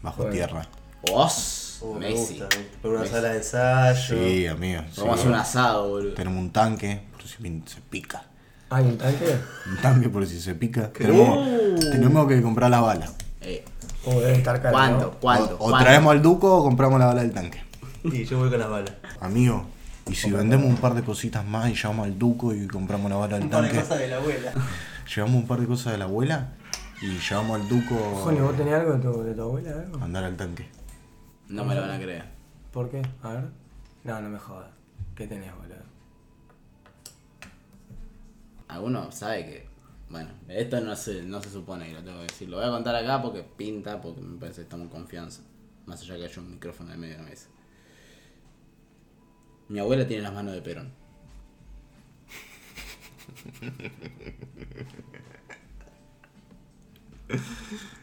Bajo 0.02 0.22
Bueno. 0.22 0.32
tierra. 0.34 0.66
¡Os! 1.12 1.78
Oh, 1.80 1.94
me 1.94 2.10
gusta. 2.10 2.48
Por 2.82 2.92
una 2.92 3.00
Messi. 3.00 3.12
sala 3.12 3.28
de 3.28 3.36
ensayo. 3.36 4.16
Sí, 4.18 4.46
amigo. 4.46 4.82
sí. 4.92 5.00
Vamos 5.00 5.10
a 5.16 5.20
hacer 5.20 5.28
un 5.28 5.34
asado, 5.36 5.88
boludo. 5.90 6.14
Tenemos 6.14 6.40
un 6.40 6.50
tanque, 6.50 7.02
por 7.12 7.22
si 7.22 7.36
se 7.66 7.80
pica. 7.88 8.24
¿Hay 8.70 8.84
un 8.84 8.98
tanque? 8.98 9.36
Un 9.70 9.76
tanque 9.80 10.08
por 10.08 10.26
si 10.26 10.40
se 10.40 10.54
pica. 10.54 10.90
Tenemos, 10.92 11.48
tenemos 11.90 12.26
que 12.28 12.42
comprar 12.42 12.70
la 12.70 12.80
bala. 12.80 13.10
Eh, 13.40 13.64
Oh, 14.04 14.12
debe 14.20 14.34
estar 14.34 14.62
caro. 14.62 14.72
¿Cuánto? 14.72 15.10
¿Cuánto? 15.20 15.54
O, 15.56 15.66
o 15.66 15.70
¿Cuánto? 15.70 15.84
traemos 15.84 16.12
al 16.12 16.22
duco 16.22 16.56
o 16.56 16.62
compramos 16.64 16.98
la 16.98 17.06
bala 17.06 17.20
del 17.22 17.32
tanque. 17.32 17.62
Y 18.04 18.24
yo 18.24 18.38
voy 18.38 18.48
con 18.48 18.58
las 18.58 18.70
balas. 18.70 18.92
Amigo, 19.20 19.66
y 20.08 20.14
si 20.14 20.30
vendemos 20.30 20.66
un 20.66 20.76
par 20.76 20.94
de 20.94 21.02
cositas 21.02 21.44
más 21.44 21.70
y 21.70 21.74
llevamos 21.74 22.06
al 22.06 22.18
duco 22.18 22.54
y 22.54 22.66
compramos 22.66 23.10
la 23.10 23.16
bala 23.16 23.38
del 23.38 23.50
tanque, 23.50 23.82
de 23.82 24.08
la 24.08 24.16
abuela. 24.16 24.52
llevamos 25.14 25.36
un 25.36 25.46
par 25.46 25.60
de 25.60 25.66
cosas 25.66 25.92
de 25.92 25.98
la 25.98 26.04
abuela 26.04 26.54
y 27.00 27.18
llevamos 27.18 27.60
al 27.60 27.68
duco 27.68 27.94
Joni, 28.24 28.40
¿vos 28.40 28.56
tenés 28.56 28.74
algo 28.74 28.92
de 28.94 28.98
tu, 28.98 29.22
de 29.22 29.34
tu 29.34 29.42
abuela? 29.42 29.70
Algo? 29.70 30.04
andar 30.04 30.24
al 30.24 30.36
tanque. 30.36 30.68
No 31.48 31.64
me 31.64 31.74
lo 31.74 31.80
van 31.80 31.90
a 31.92 31.98
creer. 31.98 32.24
¿Por 32.72 32.90
qué? 32.90 33.02
A 33.22 33.32
ver. 33.32 33.44
No, 34.04 34.20
no 34.20 34.28
me 34.28 34.38
jodas. 34.38 34.70
¿Qué 35.14 35.26
tenés, 35.26 35.54
boludo? 35.56 35.76
Alguno 38.68 39.10
sabe 39.10 39.44
que. 39.46 39.68
Bueno, 40.10 40.30
esto 40.48 40.80
no 40.80 40.94
se, 40.96 41.22
no 41.22 41.42
se 41.42 41.50
supone 41.50 41.86
que 41.86 41.94
lo 41.94 42.02
tengo 42.02 42.18
que 42.18 42.26
decir. 42.26 42.48
Lo 42.48 42.58
voy 42.58 42.66
a 42.66 42.70
contar 42.70 42.94
acá 42.94 43.20
porque 43.20 43.42
pinta, 43.42 44.00
porque 44.00 44.20
me 44.20 44.38
parece 44.38 44.56
que 44.56 44.62
estamos 44.62 44.86
en 44.86 44.90
confianza. 44.90 45.42
Más 45.86 46.00
allá 46.02 46.16
que 46.16 46.24
haya 46.24 46.42
un 46.42 46.50
micrófono 46.50 46.92
en 46.92 47.00
medio 47.00 47.16
de 47.16 47.22
la 47.22 47.28
mesa. 47.28 47.48
Mi 49.68 49.78
abuela 49.78 50.06
tiene 50.06 50.22
las 50.22 50.32
manos 50.32 50.54
de 50.54 50.62
Perón. 50.62 50.92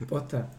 ¿Posta? 0.07 0.49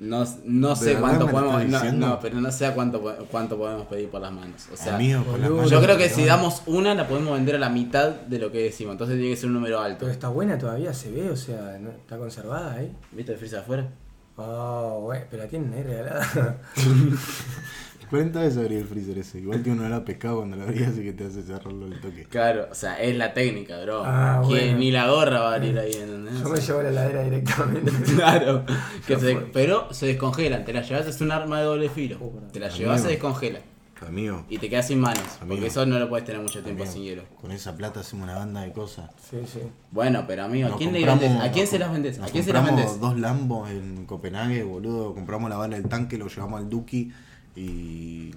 No, 0.00 0.24
no 0.44 0.70
¿De 0.70 0.76
sé 0.76 0.96
cuánto 0.96 1.28
podemos. 1.28 1.64
No, 1.66 1.92
no, 1.92 2.18
pero 2.20 2.40
no 2.40 2.50
sé 2.50 2.66
a 2.66 2.74
cuánto, 2.74 3.00
cuánto 3.30 3.56
podemos 3.56 3.86
pedir 3.86 4.08
por 4.08 4.20
las 4.20 4.32
manos. 4.32 4.66
O 4.72 4.76
sea, 4.76 4.96
Amigo, 4.96 5.22
con 5.22 5.40
las 5.40 5.48
manos 5.48 5.70
yo 5.70 5.80
creo 5.80 5.96
que 5.96 6.08
si 6.08 6.24
damos 6.24 6.62
una 6.66 6.92
la 6.96 7.06
podemos 7.06 7.34
vender 7.34 7.54
a 7.54 7.58
la 7.60 7.68
mitad 7.68 8.10
de 8.10 8.40
lo 8.40 8.50
que 8.50 8.64
decimos. 8.64 8.92
Entonces 8.92 9.16
tiene 9.16 9.30
que 9.30 9.36
ser 9.36 9.46
un 9.46 9.54
número 9.54 9.78
alto. 9.78 9.98
Pero 10.00 10.10
está 10.10 10.28
buena 10.28 10.58
todavía, 10.58 10.92
se 10.92 11.12
ve, 11.12 11.30
o 11.30 11.36
sea, 11.36 11.78
¿no? 11.78 11.90
¿está 11.90 12.18
conservada 12.18 12.74
ahí? 12.74 12.92
¿Viste 13.12 13.32
el 13.32 13.38
freezer 13.38 13.60
afuera? 13.60 13.88
Oh, 14.36 15.02
güey, 15.02 15.20
pero 15.30 15.44
la 15.44 15.48
tienen 15.48 15.72
ahí 15.72 15.84
regalada. 15.84 16.58
40 18.12 18.40
veces 18.40 18.58
abrí 18.58 18.76
el 18.76 18.84
freezer 18.86 19.18
ese. 19.18 19.38
Igual 19.40 19.62
que 19.62 19.70
uno 19.70 19.88
lo 19.88 19.96
ha 19.96 20.04
pescado 20.04 20.36
cuando 20.36 20.56
lo 20.58 20.62
abrías 20.64 20.96
y 20.98 21.02
que 21.02 21.12
te 21.12 21.26
hace 21.26 21.42
cerrarlo 21.42 21.86
el 21.86 22.00
toque. 22.00 22.24
Claro, 22.28 22.68
o 22.70 22.74
sea, 22.74 22.94
es 23.02 23.16
la 23.16 23.32
técnica, 23.34 23.80
bro. 23.82 24.02
Ah, 24.04 24.40
Que 24.42 24.48
bueno. 24.48 24.78
Ni 24.78 24.90
la 24.92 25.08
gorra 25.10 25.40
va 25.40 25.52
a 25.52 25.54
abrir 25.56 25.78
ahí, 25.78 25.92
¿entendés? 25.94 26.38
Yo 26.40 26.48
me 26.50 26.60
llevo 26.60 26.78
a 26.78 26.82
la 26.84 26.88
heladera 26.90 27.22
directamente. 27.24 27.90
Claro, 28.14 28.64
que 29.06 29.18
se- 29.18 29.34
pero 29.52 29.92
se 29.92 30.06
descongelan, 30.06 30.64
te 30.64 30.72
la 30.72 30.82
llevas, 30.82 31.06
es 31.06 31.20
un 31.20 31.32
arma 31.32 31.58
de 31.58 31.64
doble 31.64 31.88
filo. 31.88 32.18
Te 32.52 32.60
la 32.60 32.68
llevas, 32.68 33.00
se 33.02 33.08
descongela. 33.08 33.58
Amigo, 34.06 34.44
Y 34.50 34.58
te 34.58 34.68
quedas 34.68 34.88
sin 34.88 34.98
manos, 34.98 35.22
porque 35.46 35.68
eso 35.68 35.86
no 35.86 35.96
lo 36.00 36.08
puedes 36.08 36.26
tener 36.26 36.42
mucho 36.42 36.60
tiempo 36.60 36.82
amigo, 36.82 36.92
sin 36.92 37.04
hielo. 37.04 37.22
con 37.40 37.52
esa 37.52 37.76
plata 37.76 38.00
hacemos 38.00 38.24
una 38.24 38.34
banda 38.36 38.62
de 38.62 38.72
cosas. 38.72 39.08
Sí, 39.30 39.36
sí. 39.46 39.60
Bueno, 39.92 40.24
pero 40.26 40.42
amigo, 40.42 40.74
¿a 40.74 40.76
quién 40.76 40.92
le 40.92 41.04
vendes? 41.06 41.30
¿A 41.40 41.52
quién 41.52 41.68
se 41.68 41.78
las 41.78 41.92
vendes? 41.92 42.18
¿A 42.18 42.26
quién 42.26 42.42
se 42.42 42.52
las 42.52 42.62
compramos 42.62 42.84
vendes? 42.92 43.00
dos 43.00 43.20
Lambos 43.20 43.70
en 43.70 44.04
Copenhague, 44.04 44.64
boludo. 44.64 45.14
Compramos 45.14 45.48
la 45.50 45.56
bala 45.56 45.76
del 45.76 45.88
tanque, 45.88 46.18
lo 46.18 46.26
llevamos 46.26 46.60
al 46.60 46.68
Duki 46.68 47.12
y. 47.56 48.34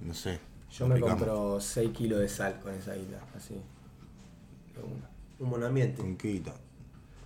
No 0.00 0.14
sé. 0.14 0.38
Yo 0.70 0.86
me 0.88 0.94
picamos. 0.96 1.16
compro 1.18 1.60
6 1.60 1.90
kilos 1.90 2.20
de 2.20 2.28
sal 2.28 2.58
con 2.60 2.72
esa 2.74 2.94
guita, 2.94 3.20
así. 3.36 3.54
Un 5.38 5.50
buen 5.50 5.62
ambiente. 5.64 6.00
¿Con 6.00 6.16
qué 6.16 6.28
guita? 6.32 6.54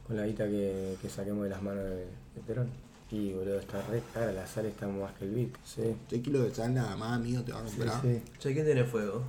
Con 0.07 0.17
la 0.17 0.27
guita 0.27 0.45
que, 0.47 0.97
que 1.01 1.09
saquemos 1.09 1.45
de 1.45 1.51
las 1.51 1.63
manos 1.63 1.85
de, 1.85 1.97
de 2.07 2.41
Perón. 2.47 2.69
Y 3.11 3.33
boludo, 3.33 3.61
está 3.61 3.81
re 3.87 4.03
cara, 4.13 4.33
la 4.33 4.47
sal 4.47 4.67
está 4.67 4.89
más 4.89 5.13
que 5.15 5.25
el 5.27 5.31
bit. 5.33 5.57
Sí. 5.65 5.95
6 6.11 6.23
kilos 6.25 6.43
de 6.45 6.55
sal 6.55 6.75
nada 6.75 6.97
más, 6.97 7.13
amigo, 7.17 7.43
te 7.43 7.53
vas 7.53 7.63
a 7.63 7.69
Sí, 7.69 7.77
comprar. 7.77 8.03
sí. 8.03 8.21
Che, 8.41 8.53
¿quién 8.53 8.65
tiene 8.67 8.85
fuego? 8.85 9.23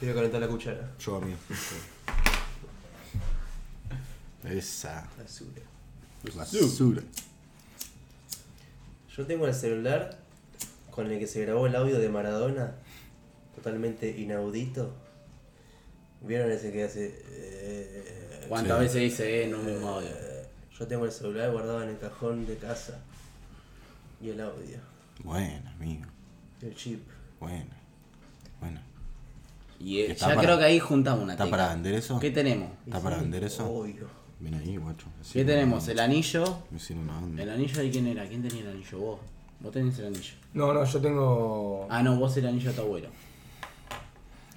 Quiero 0.00 0.14
calentar 0.14 0.40
la 0.40 0.48
cuchara. 0.48 0.90
Yo, 0.98 1.16
amigo. 1.16 1.36
Esa 4.44 5.06
Basura. 5.18 5.62
basura. 6.34 7.02
Yo 9.16 9.26
tengo 9.26 9.46
el 9.46 9.54
celular 9.54 10.18
con 10.96 11.10
el 11.12 11.18
que 11.20 11.26
se 11.28 11.42
grabó 11.42 11.66
el 11.68 11.76
audio 11.76 11.98
de 12.00 12.08
Maradona, 12.08 12.72
totalmente 13.54 14.08
inaudito. 14.18 14.92
¿Vieron 16.22 16.50
ese 16.50 16.72
que 16.72 16.82
hace? 16.84 17.14
eh, 17.28 18.46
¿Cuántas 18.48 18.78
Sí. 18.78 18.82
veces 18.84 19.00
dice 19.02 19.42
eh, 19.42 19.44
en 19.44 19.54
un 19.54 19.66
mismo 19.66 19.88
audio? 19.90 20.08
eh, 20.08 20.46
Yo 20.78 20.86
tengo 20.86 21.04
el 21.04 21.12
celular 21.12 21.50
guardado 21.52 21.82
en 21.82 21.90
el 21.90 21.98
cajón 21.98 22.46
de 22.46 22.56
casa. 22.56 22.98
Y 24.20 24.30
el 24.30 24.40
audio. 24.40 24.78
Bueno, 25.22 25.70
amigo. 25.78 26.06
El 26.62 26.74
chip. 26.74 27.02
Bueno. 27.38 27.70
Bueno. 28.60 28.80
Y 29.78 29.98
eh, 30.00 30.12
¿Está 30.12 30.28
ya 30.30 30.34
para- 30.34 30.46
creo 30.46 30.58
que 30.58 30.64
ahí 30.64 30.78
juntamos 30.78 31.22
una 31.24 31.34
¿Está 31.34 31.48
para 31.50 31.68
vender 31.74 31.94
eso? 31.94 32.18
¿Qué 32.18 32.30
tenemos? 32.30 32.70
¿Está 32.86 33.00
para 33.00 33.18
vender 33.18 33.44
eso? 33.44 33.70
Obvio. 33.70 34.08
Ven 34.40 34.54
ahí, 34.54 34.76
guacho. 34.78 35.06
¿Qué 35.32 35.44
tenemos? 35.44 35.86
El 35.88 35.98
anillo. 36.00 36.62
Me 36.70 36.78
hicieron 36.78 37.04
una 37.04 37.20
banda. 37.20 37.42
¿El 37.42 37.50
anillo 37.50 37.82
de 37.82 37.90
quién 37.90 38.06
era? 38.06 38.26
¿Quién 38.26 38.42
tenía 38.42 38.62
el 38.62 38.68
anillo? 38.70 38.98
Vos. 38.98 39.20
Vos 39.60 39.72
tenés 39.72 39.98
el 39.98 40.06
anillo. 40.06 40.34
No, 40.54 40.72
no, 40.72 40.84
yo 40.84 41.00
tengo. 41.00 41.86
Ah, 41.90 42.02
no, 42.02 42.16
vos 42.16 42.36
el 42.36 42.46
anillo 42.46 42.70
de 42.70 42.76
tu 42.76 42.82
abuelo. 42.82 43.08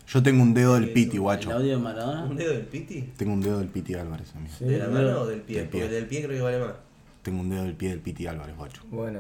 Yo 0.08 0.24
tengo 0.24 0.42
un 0.42 0.54
dedo 0.56 0.74
del 0.74 0.86
¿Qué 0.86 0.90
es 0.90 0.94
Piti, 0.96 1.16
¿El 1.18 1.22
guacho. 1.22 1.52
audio 1.52 1.70
de 1.72 1.78
Maradona? 1.78 2.24
¿Un 2.24 2.36
dedo 2.36 2.54
del 2.54 2.66
piti? 2.66 3.02
Tengo 3.16 3.34
un 3.34 3.42
dedo 3.42 3.60
del 3.60 3.68
Piti 3.68 3.94
Álvarez, 3.94 4.36
amigo. 4.36 4.54
Sí, 4.58 4.66
¿De 4.66 4.80
la 4.80 4.88
mano 4.88 5.22
o 5.22 5.26
del 5.28 5.42
pie? 5.42 5.58
del 5.60 5.70
pie. 5.70 5.82
Porque 5.82 5.86
el 5.86 6.02
del 6.02 6.08
pie 6.10 6.24
creo 6.24 6.38
que 6.38 6.42
vale 6.42 6.60
más. 6.60 6.74
Tengo 7.22 7.42
un 7.42 7.50
dedo 7.50 7.64
del 7.64 7.76
pie 7.76 7.90
del 7.90 8.00
Piti 8.00 8.26
Álvarez, 8.26 8.56
guacho. 8.58 8.82
Bueno, 8.90 9.20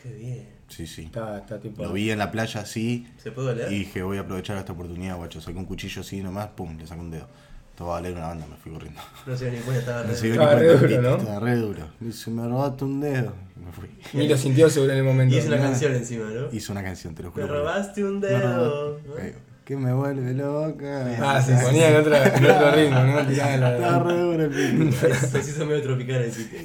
Qué 0.00 0.12
bien. 0.14 0.48
Sí, 0.68 0.86
sí. 0.86 1.02
está, 1.04 1.38
está 1.38 1.58
tipo. 1.60 1.82
Lo 1.82 1.92
vi 1.92 2.10
en 2.10 2.18
la 2.18 2.30
playa 2.30 2.60
así 2.60 3.06
¿Se 3.18 3.30
puede 3.32 3.54
leer? 3.56 3.72
y 3.72 3.78
dije, 3.80 4.02
voy 4.02 4.18
a 4.18 4.20
aprovechar 4.20 4.56
esta 4.58 4.72
oportunidad, 4.72 5.16
guacho. 5.16 5.40
Saqué 5.40 5.58
un 5.58 5.64
cuchillo 5.64 6.00
así 6.02 6.22
nomás, 6.22 6.48
pum, 6.48 6.76
le 6.76 6.86
saqué 6.86 7.00
un 7.00 7.10
dedo. 7.10 7.28
Esto 7.76 7.84
va 7.88 7.98
a 7.98 8.00
valer 8.00 8.16
una 8.16 8.28
banda, 8.28 8.46
me 8.46 8.56
fui 8.56 8.72
corriendo. 8.72 8.98
No 9.26 9.36
se 9.36 9.50
dio 9.50 9.58
ni 9.58 9.64
cuenta, 9.66 9.80
estaba 9.80 10.02
No 10.04 10.08
re- 10.08 10.16
se 10.16 10.24
dio 10.24 10.32
Estaba 10.32 10.54
ni 10.54 10.60
re 10.60 10.66
cuenta, 10.66 10.80
duro, 10.86 10.88
Piti, 10.96 11.02
¿no? 11.02 11.16
Estaba 11.18 11.40
re 11.40 11.56
duro. 11.56 11.88
Me 12.00 12.06
dice, 12.06 12.30
me 12.30 12.48
robaste 12.48 12.84
un 12.84 13.00
dedo. 13.02 13.32
Y 13.54 13.64
me 13.66 13.72
fui. 13.72 13.88
Ni 14.14 14.28
lo 14.28 14.36
sintió 14.38 14.70
seguro 14.70 14.92
en 14.92 14.98
el 14.98 15.04
momento. 15.04 15.34
Y 15.34 15.38
hice 15.38 15.48
una 15.48 15.56
¿no? 15.58 15.62
canción 15.64 15.94
encima, 15.94 16.24
¿no? 16.30 16.46
Hizo 16.52 16.72
una 16.72 16.82
canción, 16.82 17.14
te 17.14 17.22
lo 17.22 17.28
Me 17.28 17.34
juro. 17.34 17.46
Dios. 17.48 17.58
robaste 17.58 18.02
un 18.04 18.20
Me 18.20 18.26
dedo. 18.28 18.98
robó- 18.98 19.18
Eh, 19.18 19.34
Que 19.66 19.76
me 19.76 19.92
vuelve 19.92 20.32
loca. 20.32 21.06
Ah, 21.20 21.42
se 21.42 21.54
ponía 21.56 21.90
en, 21.90 21.96
otra, 21.96 22.34
en 22.34 22.44
otro 22.46 22.70
ritmo, 22.76 23.02
¿no? 23.02 23.26
Tiraba 23.26 23.74
Estaba 23.74 23.98
re 24.04 24.18
duro 24.20 24.44
el 24.44 24.50
Piti. 24.50 24.92
Se 24.92 25.38
hizo 25.40 25.66
medio 25.66 25.82
tropical 25.82 26.22
el 26.22 26.32
sitio. 26.32 26.58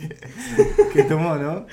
¿Qué 0.93 1.03
tomó, 1.03 1.35
no? 1.35 1.65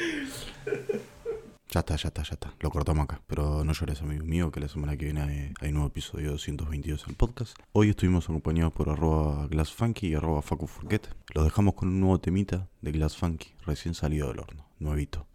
Ya 1.70 1.80
está, 1.80 1.96
ya 1.96 2.08
está, 2.08 2.22
ya 2.22 2.32
está. 2.32 2.54
Lo 2.60 2.70
cortamos 2.70 3.04
acá. 3.04 3.20
Pero 3.26 3.62
no 3.62 3.72
llores, 3.74 4.00
amigo 4.00 4.24
mío, 4.24 4.50
que 4.50 4.58
la 4.58 4.68
semana 4.68 4.96
que 4.96 5.04
viene 5.04 5.20
hay, 5.20 5.52
hay 5.60 5.70
nuevo 5.70 5.88
episodio 5.88 6.30
222 6.30 7.04
del 7.04 7.14
podcast. 7.14 7.58
Hoy 7.72 7.90
estuvimos 7.90 8.24
acompañados 8.24 8.72
por 8.72 8.88
arroba 8.88 9.46
glassfunky 9.48 10.08
y 10.08 10.14
arroba 10.14 10.40
facufurquet. 10.40 11.14
Los 11.34 11.44
dejamos 11.44 11.74
con 11.74 11.88
un 11.88 12.00
nuevo 12.00 12.18
temita 12.20 12.68
de 12.80 12.92
Glass 12.92 13.18
Funky, 13.18 13.48
recién 13.66 13.94
salido 13.94 14.28
del 14.28 14.40
horno, 14.40 14.66
nuevito. 14.78 15.26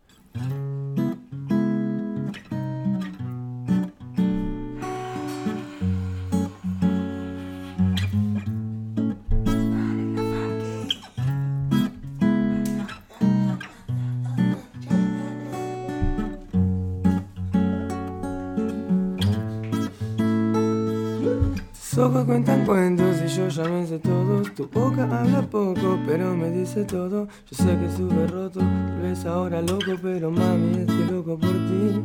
Cuentan 22.22 22.66
cuentos 22.66 23.18
y 23.26 23.28
yo 23.28 23.50
ya 23.50 23.64
me 23.66 23.86
sé 23.86 24.00
todos. 24.00 24.54
Tu 24.54 24.68
boca 24.68 25.04
habla 25.04 25.42
poco, 25.42 26.00
pero 26.06 26.36
me 26.36 26.50
dice 26.52 26.86
todo. 26.86 27.28
Yo 27.50 27.58
sé 27.58 27.78
que 27.78 27.86
estuve 27.88 28.28
roto, 28.28 28.60
tal 28.60 29.02
vez 29.02 29.26
ahora 29.26 29.62
loco, 29.62 29.98
pero 30.02 30.32
mami, 30.32 30.78
estoy 30.80 31.06
loco 31.12 31.38
por 31.38 31.52
ti. 31.52 32.02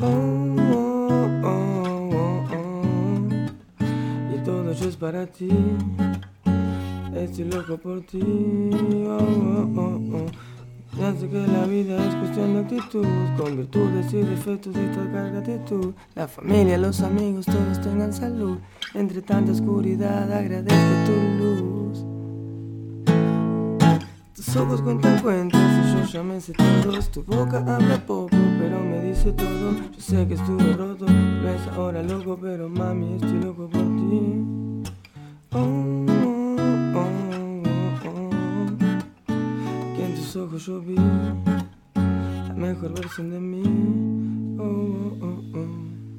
Oh, 0.00 0.56
oh, 0.72 1.30
oh, 1.42 2.10
oh, 2.12 2.44
oh. 2.54 4.34
Y 4.34 4.38
todo 4.44 4.72
yo 4.72 4.88
es 4.88 4.96
para 4.96 5.26
ti. 5.26 5.48
Estoy 7.14 7.44
loco 7.44 7.78
por 7.78 8.02
ti. 8.02 8.20
Oh, 8.22 9.18
oh, 9.18 9.80
oh, 9.80 10.16
oh. 10.16 10.26
Ya 10.98 11.14
sé 11.14 11.28
que 11.28 11.46
la 11.46 11.64
vida 11.64 11.96
es 12.08 12.14
cuestión 12.16 12.54
de 12.54 12.60
actitud, 12.60 13.06
con 13.36 13.56
virtudes 13.56 14.12
y 14.12 14.16
defectos 14.16 14.74
de 14.74 14.84
esta 14.84 15.04
carga 15.12 15.38
actitud. 15.38 15.94
La 16.16 16.26
familia, 16.26 16.76
los 16.76 17.00
amigos, 17.02 17.46
todos 17.46 17.80
tengan 17.80 18.12
salud. 18.12 18.58
Entre 18.94 19.20
tanta 19.20 19.52
oscuridad 19.52 20.32
agradezco 20.32 20.94
tu 21.04 21.12
luz. 21.38 22.04
Tus 24.34 24.56
ojos 24.56 24.80
cuentan 24.80 25.20
cuentos 25.20 25.60
y 25.60 25.92
yo 25.92 26.04
ya 26.04 26.22
me 26.22 26.40
todos. 26.40 27.10
Tu 27.10 27.22
boca 27.22 27.58
habla 27.58 27.98
poco, 28.06 28.36
pero 28.58 28.80
me 28.80 29.02
dice 29.02 29.32
todo. 29.32 29.72
Yo 29.92 30.00
sé 30.00 30.26
que 30.26 30.34
estuve 30.34 30.72
roto, 30.72 31.04
ves 31.04 31.68
ahora 31.76 32.02
loco, 32.02 32.38
pero 32.40 32.70
mami, 32.70 33.16
estoy 33.16 33.42
loco 33.42 33.68
por 33.68 33.82
ti. 33.82 34.44
Oh, 35.52 36.06
oh, 36.08 36.56
oh, 36.94 37.62
oh. 38.06 38.30
Que 39.96 40.04
en 40.06 40.14
tus 40.14 40.34
ojos 40.36 40.64
yo 40.64 40.80
vi 40.80 40.94
la 40.94 42.54
mejor 42.56 42.94
versión 42.94 43.30
de 43.30 43.38
mí. 43.38 43.62
Oh, 44.58 44.64
oh, 45.20 45.26
oh, 45.26 45.58
oh. 45.58 45.77